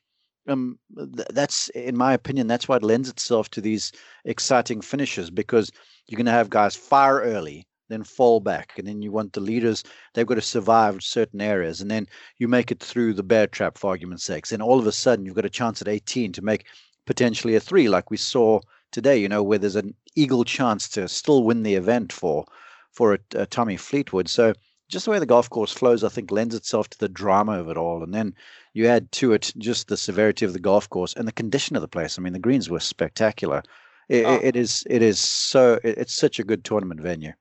um, 0.48 0.78
th- 0.96 1.28
that's, 1.34 1.70
in 1.70 1.98
my 1.98 2.14
opinion, 2.14 2.46
that's 2.46 2.68
why 2.68 2.76
it 2.76 2.84
lends 2.84 3.10
itself 3.10 3.50
to 3.52 3.62
these 3.62 3.92
exciting 4.26 4.82
finishes 4.82 5.32
because 5.32 5.72
you're 6.08 6.18
going 6.18 6.28
to 6.28 6.32
have 6.32 6.52
guys 6.52 6.76
fire 6.76 7.22
early 7.22 7.66
then 7.92 8.04
fall 8.04 8.40
back. 8.40 8.74
And 8.78 8.88
then 8.88 9.02
you 9.02 9.12
want 9.12 9.34
the 9.34 9.40
leaders, 9.42 9.84
they've 10.14 10.26
got 10.26 10.36
to 10.36 10.42
survive 10.42 11.04
certain 11.04 11.42
areas. 11.42 11.82
And 11.82 11.92
then 11.92 12.08
you 12.38 12.48
make 12.48 12.72
it 12.72 12.80
through 12.80 13.14
the 13.14 13.24
bear 13.24 13.48
trap, 13.48 13.78
for 13.78 13.90
argument's 13.90 14.24
sake. 14.24 14.52
And 14.52 14.62
all 14.62 14.80
of 14.80 14.88
a 14.88 14.92
sudden, 14.92 15.26
you've 15.26 15.36
got 15.36 15.46
a 15.46 15.50
chance 15.50 15.82
at 15.82 15.88
18 15.88 16.32
to 16.34 16.42
make 16.42 16.66
potentially 17.06 17.56
a 17.56 17.60
three, 17.60 17.90
like 17.90 18.12
we 18.12 18.18
saw 18.18 18.60
today, 18.92 19.18
you 19.18 19.30
know, 19.30 19.44
where 19.44 19.58
there's 19.58 19.76
an 19.76 19.96
eagle 20.16 20.44
chance 20.44 20.88
to 20.90 21.08
still 21.08 21.44
win 21.44 21.64
the 21.64 21.76
event 21.76 22.12
for 22.14 22.46
for 22.92 23.14
a, 23.14 23.20
a 23.36 23.46
Tommy 23.46 23.78
Fleetwood. 23.78 24.28
So 24.28 24.54
just 24.90 25.06
the 25.06 25.12
way 25.12 25.20
the 25.20 25.26
golf 25.26 25.50
course 25.50 25.72
flows, 25.72 26.04
I 26.04 26.10
think, 26.10 26.32
lends 26.32 26.54
itself 26.54 26.90
to 26.90 27.00
the 27.00 27.08
drama 27.08 27.54
of 27.54 27.70
it 27.70 27.78
all. 27.78 28.04
And 28.04 28.14
then 28.14 28.36
you 28.74 28.88
add 28.88 29.12
to 29.14 29.32
it 29.32 29.54
just 29.58 29.88
the 29.88 29.96
severity 29.96 30.46
of 30.46 30.54
the 30.54 30.60
golf 30.60 30.90
course 30.90 31.14
and 31.14 31.28
the 31.28 31.32
condition 31.32 31.78
of 31.78 31.82
the 31.82 31.88
place. 31.88 32.20
I 32.20 32.22
mean, 32.22 32.34
the 32.34 32.40
greens 32.40 32.70
were 32.70 32.82
spectacular. 32.82 33.64
It, 34.10 34.26
oh. 34.26 34.40
it 34.44 34.58
is 34.58 34.84
it 34.90 35.02
is 35.02 35.20
so 35.20 35.80
it's 35.84 36.14
such 36.14 36.40
a 36.40 36.44
good 36.44 36.66
tournament 36.66 37.00
venue 37.00 37.32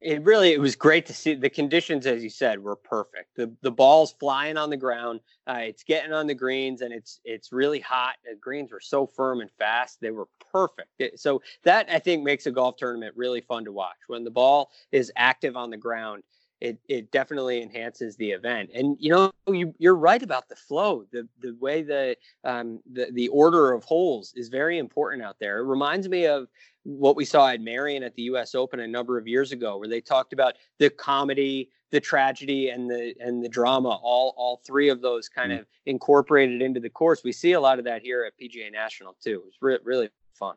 it 0.00 0.22
really 0.24 0.52
it 0.52 0.60
was 0.60 0.76
great 0.76 1.06
to 1.06 1.14
see 1.14 1.34
the 1.34 1.48
conditions 1.48 2.06
as 2.06 2.22
you 2.22 2.30
said 2.30 2.62
were 2.62 2.76
perfect. 2.76 3.34
The 3.36 3.52
the 3.62 3.70
ball's 3.70 4.12
flying 4.12 4.56
on 4.56 4.70
the 4.70 4.76
ground 4.76 5.20
uh, 5.46 5.60
it's 5.60 5.84
getting 5.84 6.12
on 6.12 6.26
the 6.26 6.34
greens 6.34 6.82
and 6.82 6.92
it's 6.92 7.20
it's 7.24 7.52
really 7.52 7.80
hot. 7.80 8.16
The 8.24 8.36
greens 8.36 8.72
were 8.72 8.80
so 8.80 9.06
firm 9.06 9.40
and 9.40 9.50
fast 9.58 10.00
they 10.00 10.10
were 10.10 10.28
perfect. 10.52 10.90
It, 10.98 11.20
so 11.20 11.42
that 11.64 11.86
i 11.90 11.98
think 11.98 12.24
makes 12.24 12.46
a 12.46 12.50
golf 12.50 12.76
tournament 12.76 13.14
really 13.16 13.40
fun 13.40 13.64
to 13.64 13.72
watch. 13.72 13.96
When 14.06 14.24
the 14.24 14.30
ball 14.30 14.70
is 14.92 15.12
active 15.16 15.56
on 15.56 15.70
the 15.70 15.76
ground 15.76 16.22
it 16.60 16.78
it 16.88 17.10
definitely 17.10 17.62
enhances 17.62 18.16
the 18.16 18.30
event. 18.30 18.70
And 18.74 18.96
you 18.98 19.10
know, 19.10 19.32
you 19.46 19.74
you're 19.78 19.96
right 19.96 20.22
about 20.22 20.48
the 20.48 20.56
flow. 20.56 21.04
The 21.12 21.28
the 21.40 21.54
way 21.60 21.82
the 21.82 22.16
um 22.44 22.80
the 22.90 23.10
the 23.12 23.28
order 23.28 23.72
of 23.72 23.84
holes 23.84 24.32
is 24.36 24.48
very 24.48 24.78
important 24.78 25.22
out 25.22 25.36
there. 25.38 25.58
It 25.58 25.64
reminds 25.64 26.08
me 26.08 26.26
of 26.26 26.48
what 26.84 27.16
we 27.16 27.24
saw 27.24 27.48
at 27.48 27.60
Merion 27.60 28.02
at 28.02 28.14
the 28.14 28.22
U.S. 28.22 28.54
Open 28.54 28.80
a 28.80 28.86
number 28.86 29.18
of 29.18 29.26
years 29.26 29.52
ago, 29.52 29.76
where 29.78 29.88
they 29.88 30.00
talked 30.00 30.32
about 30.32 30.54
the 30.78 30.88
comedy, 30.88 31.68
the 31.90 32.00
tragedy, 32.00 32.70
and 32.70 32.88
the 32.88 33.14
and 33.20 33.44
the 33.44 33.48
drama. 33.48 33.98
All 34.02 34.34
all 34.38 34.62
three 34.66 34.88
of 34.88 35.02
those 35.02 35.28
kind 35.28 35.52
mm-hmm. 35.52 35.60
of 35.60 35.66
incorporated 35.84 36.62
into 36.62 36.80
the 36.80 36.90
course. 36.90 37.22
We 37.22 37.32
see 37.32 37.52
a 37.52 37.60
lot 37.60 37.78
of 37.78 37.84
that 37.84 38.02
here 38.02 38.24
at 38.24 38.32
PGA 38.40 38.72
National 38.72 39.14
too. 39.22 39.42
It's 39.48 39.58
re- 39.60 39.78
really 39.84 40.08
fun. 40.32 40.56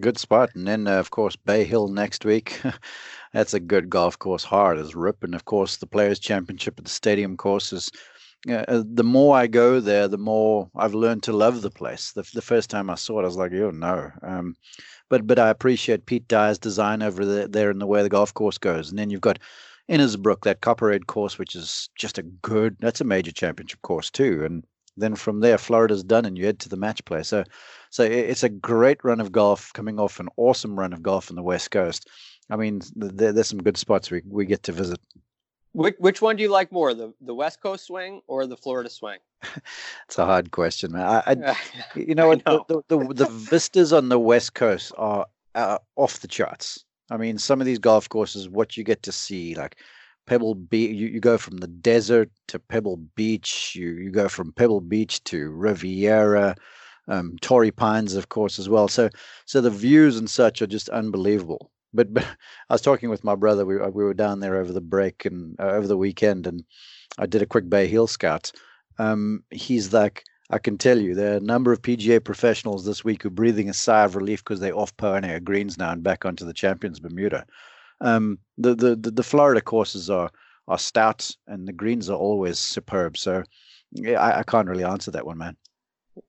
Good 0.00 0.18
spot. 0.18 0.50
And 0.54 0.66
then, 0.66 0.86
uh, 0.86 0.98
of 0.98 1.10
course, 1.10 1.36
Bay 1.36 1.64
Hill 1.64 1.88
next 1.88 2.24
week. 2.24 2.60
That's 3.32 3.54
a 3.54 3.60
good 3.60 3.90
golf 3.90 4.18
course, 4.18 4.44
hard 4.44 4.78
as 4.78 4.94
rip. 4.94 5.22
And 5.22 5.34
of 5.34 5.44
course, 5.44 5.76
the 5.76 5.86
Players' 5.86 6.18
Championship 6.18 6.78
at 6.78 6.84
the 6.84 6.90
Stadium 6.90 7.36
course 7.36 7.72
is. 7.72 7.90
Uh, 8.46 8.82
the 8.84 9.02
more 9.02 9.34
I 9.34 9.46
go 9.46 9.80
there, 9.80 10.06
the 10.06 10.18
more 10.18 10.68
I've 10.76 10.92
learned 10.92 11.22
to 11.22 11.32
love 11.32 11.62
the 11.62 11.70
place. 11.70 12.12
The, 12.12 12.28
the 12.34 12.42
first 12.42 12.68
time 12.68 12.90
I 12.90 12.94
saw 12.94 13.18
it, 13.18 13.22
I 13.22 13.24
was 13.24 13.38
like, 13.38 13.52
"Oh 13.54 13.70
no!" 13.70 14.10
Um, 14.22 14.54
but 15.08 15.26
but 15.26 15.38
I 15.38 15.48
appreciate 15.48 16.04
Pete 16.04 16.28
Dye's 16.28 16.58
design 16.58 17.02
over 17.02 17.24
the, 17.24 17.48
there 17.48 17.70
and 17.70 17.80
the 17.80 17.86
way 17.86 18.02
the 18.02 18.10
golf 18.10 18.34
course 18.34 18.58
goes. 18.58 18.90
And 18.90 18.98
then 18.98 19.08
you've 19.08 19.22
got 19.22 19.38
Innisbrook, 19.90 20.42
that 20.42 20.60
Copperhead 20.60 21.06
course, 21.06 21.38
which 21.38 21.54
is 21.54 21.88
just 21.96 22.18
a 22.18 22.22
good. 22.22 22.76
That's 22.80 23.00
a 23.00 23.04
major 23.04 23.32
championship 23.32 23.80
course 23.80 24.10
too. 24.10 24.44
And 24.44 24.64
then 24.96 25.14
from 25.14 25.40
there, 25.40 25.58
Florida's 25.58 26.04
done, 26.04 26.24
and 26.24 26.38
you 26.38 26.46
head 26.46 26.58
to 26.60 26.68
the 26.68 26.76
match 26.76 27.04
play. 27.04 27.22
So, 27.22 27.44
so 27.90 28.02
it's 28.02 28.42
a 28.42 28.48
great 28.48 29.02
run 29.04 29.20
of 29.20 29.32
golf 29.32 29.72
coming 29.72 29.98
off 29.98 30.20
an 30.20 30.28
awesome 30.36 30.78
run 30.78 30.92
of 30.92 31.02
golf 31.02 31.30
on 31.30 31.36
the 31.36 31.42
West 31.42 31.70
Coast. 31.70 32.08
I 32.50 32.56
mean, 32.56 32.80
there, 32.94 33.32
there's 33.32 33.48
some 33.48 33.62
good 33.62 33.76
spots 33.76 34.10
we 34.10 34.22
we 34.28 34.46
get 34.46 34.62
to 34.64 34.72
visit. 34.72 35.00
Which 35.72 35.96
which 35.98 36.22
one 36.22 36.36
do 36.36 36.42
you 36.42 36.50
like 36.50 36.70
more, 36.70 36.94
the 36.94 37.12
the 37.20 37.34
West 37.34 37.60
Coast 37.60 37.86
swing 37.86 38.20
or 38.28 38.46
the 38.46 38.56
Florida 38.56 38.90
swing? 38.90 39.18
it's 40.06 40.18
a 40.18 40.24
hard 40.24 40.50
question, 40.50 40.92
man. 40.92 41.06
I, 41.06 41.22
I 41.26 41.56
you 41.96 42.14
know, 42.14 42.32
know. 42.46 42.64
The, 42.68 42.82
the, 42.88 42.98
the, 42.98 43.14
the 43.14 43.26
vistas 43.26 43.92
on 43.92 44.08
the 44.08 44.18
West 44.18 44.54
Coast 44.54 44.92
are 44.96 45.26
uh, 45.54 45.78
off 45.96 46.20
the 46.20 46.28
charts. 46.28 46.84
I 47.10 47.16
mean, 47.16 47.38
some 47.38 47.60
of 47.60 47.66
these 47.66 47.78
golf 47.78 48.08
courses, 48.08 48.48
what 48.48 48.76
you 48.76 48.84
get 48.84 49.02
to 49.02 49.12
see, 49.12 49.54
like 49.54 49.76
Pebble 50.26 50.54
Beach, 50.54 50.90
you, 50.90 51.08
you 51.08 51.20
go 51.20 51.38
from 51.38 51.58
the 51.58 51.66
desert 51.66 52.30
to 52.48 52.58
Pebble 52.58 52.96
Beach, 53.14 53.74
you, 53.74 53.90
you 53.90 54.10
go 54.10 54.28
from 54.28 54.52
Pebble 54.52 54.80
Beach 54.80 55.22
to 55.24 55.50
Riviera, 55.50 56.54
um, 57.08 57.36
Torrey 57.40 57.70
Pines, 57.70 58.14
of 58.14 58.28
course, 58.28 58.58
as 58.58 58.68
well. 58.68 58.88
So, 58.88 59.10
so 59.46 59.60
the 59.60 59.70
views 59.70 60.16
and 60.16 60.28
such 60.28 60.62
are 60.62 60.66
just 60.66 60.88
unbelievable. 60.88 61.70
But, 61.92 62.12
but 62.12 62.24
I 62.70 62.74
was 62.74 62.82
talking 62.82 63.10
with 63.10 63.24
my 63.24 63.34
brother. 63.34 63.64
We 63.66 63.76
we 63.76 64.04
were 64.04 64.14
down 64.14 64.40
there 64.40 64.56
over 64.56 64.72
the 64.72 64.80
break 64.80 65.24
and 65.24 65.56
uh, 65.60 65.70
over 65.70 65.86
the 65.86 65.96
weekend, 65.96 66.46
and 66.46 66.64
I 67.18 67.26
did 67.26 67.42
a 67.42 67.46
quick 67.46 67.68
Bay 67.68 67.86
Hill 67.86 68.06
scout. 68.06 68.52
Um, 68.98 69.44
he's 69.50 69.92
like, 69.92 70.24
I 70.50 70.58
can 70.58 70.78
tell 70.78 70.98
you, 70.98 71.14
there 71.14 71.34
are 71.34 71.38
a 71.38 71.40
number 71.40 71.72
of 71.72 71.82
PGA 71.82 72.22
professionals 72.22 72.84
this 72.84 73.04
week 73.04 73.22
who 73.22 73.28
are 73.28 73.32
breathing 73.32 73.68
a 73.68 73.74
sigh 73.74 74.04
of 74.04 74.16
relief 74.16 74.44
because 74.44 74.60
they're 74.60 74.76
off 74.76 74.96
Poa 74.96 75.40
Greens 75.40 75.78
now 75.78 75.90
and 75.90 76.02
back 76.02 76.24
onto 76.24 76.44
the 76.44 76.52
Champions 76.52 77.00
Bermuda. 77.00 77.46
Um, 78.00 78.38
the, 78.58 78.74
the, 78.74 78.96
the 78.96 79.22
Florida 79.22 79.60
courses 79.60 80.10
are 80.10 80.30
are 80.66 80.78
stout 80.78 81.30
and 81.46 81.68
the 81.68 81.72
greens 81.72 82.08
are 82.08 82.16
always 82.16 82.58
superb. 82.58 83.16
So 83.16 83.42
yeah, 83.92 84.20
I, 84.20 84.40
I 84.40 84.42
can't 84.42 84.68
really 84.68 84.84
answer 84.84 85.10
that 85.10 85.26
one, 85.26 85.38
man. 85.38 85.56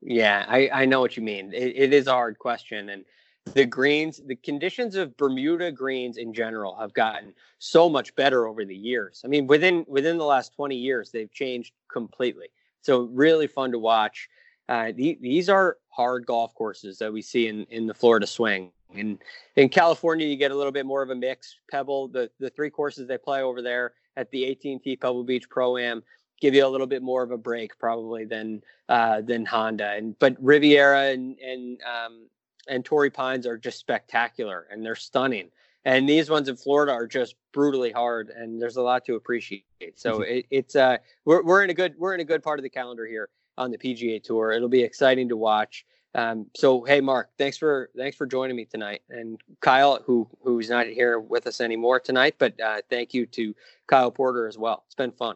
Yeah, 0.02 0.46
I, 0.48 0.70
I 0.74 0.86
know 0.86 1.00
what 1.00 1.16
you 1.16 1.24
mean. 1.24 1.54
It, 1.54 1.74
it 1.76 1.94
is 1.94 2.08
a 2.08 2.12
hard 2.12 2.38
question, 2.40 2.90
and 2.90 3.06
the 3.54 3.66
greens, 3.66 4.20
the 4.26 4.36
conditions 4.36 4.96
of 4.96 5.16
Bermuda 5.16 5.72
greens 5.72 6.18
in 6.18 6.34
general 6.34 6.76
have 6.78 6.94
gotten 6.94 7.34
so 7.60 7.88
much 7.88 8.16
better 8.16 8.48
over 8.48 8.66
the 8.66 8.76
years. 8.76 9.22
I 9.24 9.28
mean, 9.28 9.48
within 9.48 9.86
within 9.88 10.18
the 10.18 10.26
last 10.26 10.54
twenty 10.54 10.76
years, 10.76 11.12
they've 11.12 11.32
changed 11.32 11.74
completely. 11.92 12.48
So 12.82 13.04
really 13.04 13.48
fun 13.48 13.72
to 13.72 13.80
watch. 13.80 14.28
Uh, 14.68 14.92
the, 14.96 15.18
these 15.22 15.48
are 15.48 15.78
hard 15.90 16.26
golf 16.26 16.54
courses 16.56 16.98
that 16.98 17.14
we 17.14 17.22
see 17.22 17.48
in 17.48 17.66
in 17.66 17.86
the 17.86 17.94
Florida 17.94 18.26
swing. 18.26 18.72
In 18.98 19.20
in 19.56 19.70
California, 19.70 20.28
you 20.28 20.36
get 20.36 20.52
a 20.52 20.56
little 20.56 20.72
bit 20.72 20.86
more 20.86 21.02
of 21.02 21.10
a 21.10 21.16
mix. 21.16 21.58
Pebble, 21.70 22.08
the 22.08 22.30
the 22.40 22.50
three 22.50 22.70
courses 22.70 23.08
they 23.08 23.18
play 23.18 23.42
over 23.42 23.62
there 23.62 23.94
at 24.18 24.32
the 24.32 24.50
AT&T 24.52 24.98
Pebble 24.98 25.24
Beach 25.24 25.50
Pro 25.50 25.78
Am 25.78 26.02
give 26.42 26.54
you 26.54 26.66
a 26.66 26.70
little 26.70 26.88
bit 26.88 27.02
more 27.02 27.24
of 27.24 27.32
a 27.32 27.38
break 27.38 27.78
probably 27.80 28.26
than 28.26 28.62
uh, 28.90 29.22
than 29.22 29.46
Honda. 29.46 29.92
And 29.92 30.18
but 30.20 30.36
Riviera 30.40 31.08
and 31.08 31.38
and 31.40 31.80
um, 31.84 32.28
and 32.68 32.84
Torrey 32.84 33.10
Pines 33.10 33.46
are 33.46 33.58
just 33.58 33.80
spectacular 33.80 34.68
and 34.72 34.86
they're 34.86 34.96
stunning. 34.96 35.50
And 35.86 36.10
these 36.10 36.32
ones 36.32 36.50
in 36.50 36.56
Florida 36.56 36.92
are 36.94 37.06
just 37.06 37.36
brutally 37.54 37.92
hard, 37.92 38.30
and 38.30 38.60
there's 38.60 38.78
a 38.78 38.82
lot 38.82 39.06
to 39.06 39.16
appreciate. 39.16 39.66
So 39.94 40.14
mm-hmm. 40.14 40.24
it, 40.24 40.46
it's 40.50 40.76
uh, 40.76 40.98
we're 41.26 41.44
we're 41.44 41.64
in 41.64 41.70
a 41.70 41.76
good 41.76 41.94
we're 41.98 42.16
in 42.16 42.22
a 42.22 42.26
good 42.26 42.42
part 42.42 42.60
of 42.60 42.64
the 42.64 42.70
calendar 42.70 43.06
here 43.06 43.30
on 43.58 43.72
the 43.72 43.78
PGA 43.78 44.22
Tour. 44.22 44.52
It'll 44.52 44.68
be 44.68 44.84
exciting 44.84 45.30
to 45.30 45.38
watch. 45.38 45.86
Um, 46.16 46.46
so 46.56 46.86
hey, 46.86 47.02
Mark, 47.02 47.30
thanks 47.38 47.58
for 47.58 47.90
thanks 47.98 48.16
for 48.16 48.26
joining 48.26 48.56
me 48.56 48.64
tonight, 48.64 49.02
and 49.10 49.40
Kyle, 49.60 50.02
who 50.06 50.26
who's 50.42 50.70
not 50.70 50.88
here 50.88 51.20
with 51.20 51.46
us 51.46 51.60
anymore 51.60 52.00
tonight, 52.00 52.36
but 52.38 52.60
uh, 52.62 52.78
thank 52.90 53.14
you 53.14 53.26
to 53.28 53.54
Kyle 53.88 54.12
Porter 54.12 54.48
as 54.48 54.58
well. 54.58 54.84
It's 54.86 54.96
been 54.96 55.12
fun. 55.12 55.36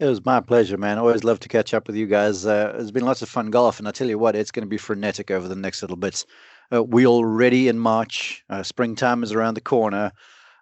It 0.00 0.06
was 0.06 0.24
my 0.24 0.40
pleasure, 0.40 0.76
man. 0.76 0.98
Always 0.98 1.22
love 1.22 1.38
to 1.40 1.48
catch 1.48 1.72
up 1.74 1.86
with 1.86 1.94
you 1.94 2.06
guys. 2.06 2.44
Uh, 2.44 2.76
it's 2.76 2.90
been 2.90 3.04
lots 3.04 3.22
of 3.22 3.28
fun 3.28 3.50
golf, 3.50 3.78
and 3.78 3.86
I 3.86 3.92
tell 3.92 4.08
you 4.08 4.18
what, 4.18 4.34
it's 4.34 4.50
going 4.50 4.66
to 4.66 4.68
be 4.68 4.76
frenetic 4.76 5.30
over 5.30 5.46
the 5.46 5.56
next 5.56 5.80
little 5.80 5.96
bits. 5.96 6.26
Uh, 6.74 6.82
we 6.82 7.06
already 7.06 7.68
in 7.68 7.78
March. 7.78 8.44
Uh, 8.50 8.64
springtime 8.64 9.22
is 9.22 9.32
around 9.32 9.54
the 9.54 9.60
corner. 9.60 10.12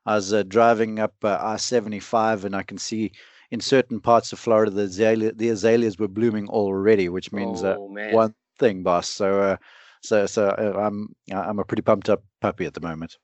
I 0.04 0.16
was 0.16 0.34
uh, 0.34 0.42
driving 0.42 0.98
up 1.00 1.14
uh, 1.24 1.38
I-75, 1.40 2.44
and 2.44 2.54
I 2.54 2.62
can 2.62 2.76
see 2.76 3.12
in 3.50 3.60
certain 3.60 3.98
parts 3.98 4.32
of 4.32 4.38
Florida 4.38 4.70
the 4.70 4.82
azalea, 4.82 5.32
the 5.32 5.48
azaleas 5.48 5.98
were 5.98 6.06
blooming 6.06 6.48
already, 6.48 7.08
which 7.08 7.32
means 7.32 7.64
uh, 7.64 7.76
oh, 7.78 7.88
one 8.12 8.34
thing, 8.58 8.82
boss. 8.82 9.08
So, 9.08 9.40
uh, 9.40 9.56
so, 10.02 10.26
so 10.26 10.50
I'm 10.50 11.14
I'm 11.32 11.58
a 11.58 11.64
pretty 11.64 11.82
pumped 11.82 12.08
up 12.10 12.22
puppy 12.40 12.66
at 12.66 12.74
the 12.74 12.80
moment. 12.80 13.16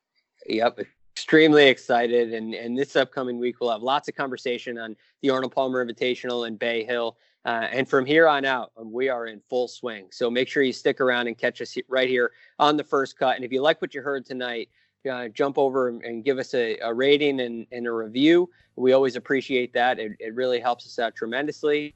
Yep, 0.46 0.80
extremely 1.14 1.66
excited. 1.68 2.32
And 2.32 2.54
and 2.54 2.78
this 2.78 2.96
upcoming 2.96 3.38
week 3.38 3.60
we'll 3.60 3.70
have 3.70 3.82
lots 3.82 4.08
of 4.08 4.14
conversation 4.14 4.78
on 4.78 4.96
the 5.22 5.30
arnold 5.30 5.52
palmer 5.52 5.84
invitational 5.84 6.46
and 6.46 6.58
bay 6.58 6.84
hill. 6.84 7.18
Uh, 7.44 7.66
and 7.70 7.88
from 7.88 8.04
here 8.04 8.28
on 8.28 8.44
out 8.44 8.70
um, 8.76 8.92
we 8.92 9.08
are 9.08 9.26
in 9.26 9.40
full 9.48 9.68
swing. 9.68 10.06
So 10.10 10.30
make 10.30 10.48
sure 10.48 10.62
you 10.62 10.72
stick 10.72 11.00
around 11.00 11.26
and 11.26 11.36
catch 11.36 11.60
us 11.60 11.76
right 11.88 12.08
here 12.08 12.32
on 12.58 12.76
the 12.76 12.84
first 12.84 13.18
cut. 13.18 13.36
And 13.36 13.44
if 13.44 13.52
you 13.52 13.62
like 13.62 13.80
what 13.80 13.94
you 13.94 14.02
heard 14.02 14.26
tonight 14.26 14.68
uh, 15.10 15.28
jump 15.28 15.56
over 15.56 15.88
and 15.88 16.24
give 16.24 16.38
us 16.38 16.54
a, 16.54 16.78
a 16.78 16.92
rating 16.92 17.40
and, 17.40 17.66
and, 17.72 17.86
a 17.86 17.90
review. 17.90 18.50
We 18.76 18.92
always 18.92 19.16
appreciate 19.16 19.72
that. 19.72 19.98
It, 19.98 20.12
it 20.18 20.34
really 20.34 20.60
helps 20.60 20.86
us 20.86 20.98
out 20.98 21.14
tremendously 21.14 21.94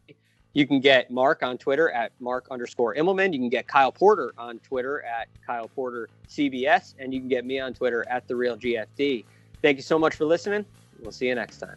you 0.55 0.67
can 0.67 0.81
get 0.81 1.11
Mark 1.11 1.43
on 1.43 1.59
Twitter 1.59 1.91
at 1.91 2.13
Mark 2.21 2.47
underscore 2.51 2.95
Immelman. 2.95 3.33
You 3.33 3.41
can 3.41 3.49
get 3.49 3.67
Kyle 3.67 3.93
Porter 3.93 4.33
on 4.39 4.61
Twitter 4.61 5.03
at 5.03 5.29
Kyle 5.45 5.69
Porter 5.69 6.09
CBS. 6.29 6.95
And 6.99 7.13
you 7.13 7.21
can 7.21 7.29
get 7.29 7.45
me 7.45 7.59
on 7.59 7.75
Twitter 7.75 8.05
at 8.09 8.27
The 8.29 8.37
Real 8.37 8.57
GFD. 8.57 9.25
Thank 9.63 9.77
you 9.77 9.83
so 9.83 9.99
much 9.99 10.15
for 10.15 10.25
listening. 10.25 10.65
We'll 11.01 11.13
see 11.13 11.27
you 11.27 11.35
next 11.35 11.59
time. 11.59 11.77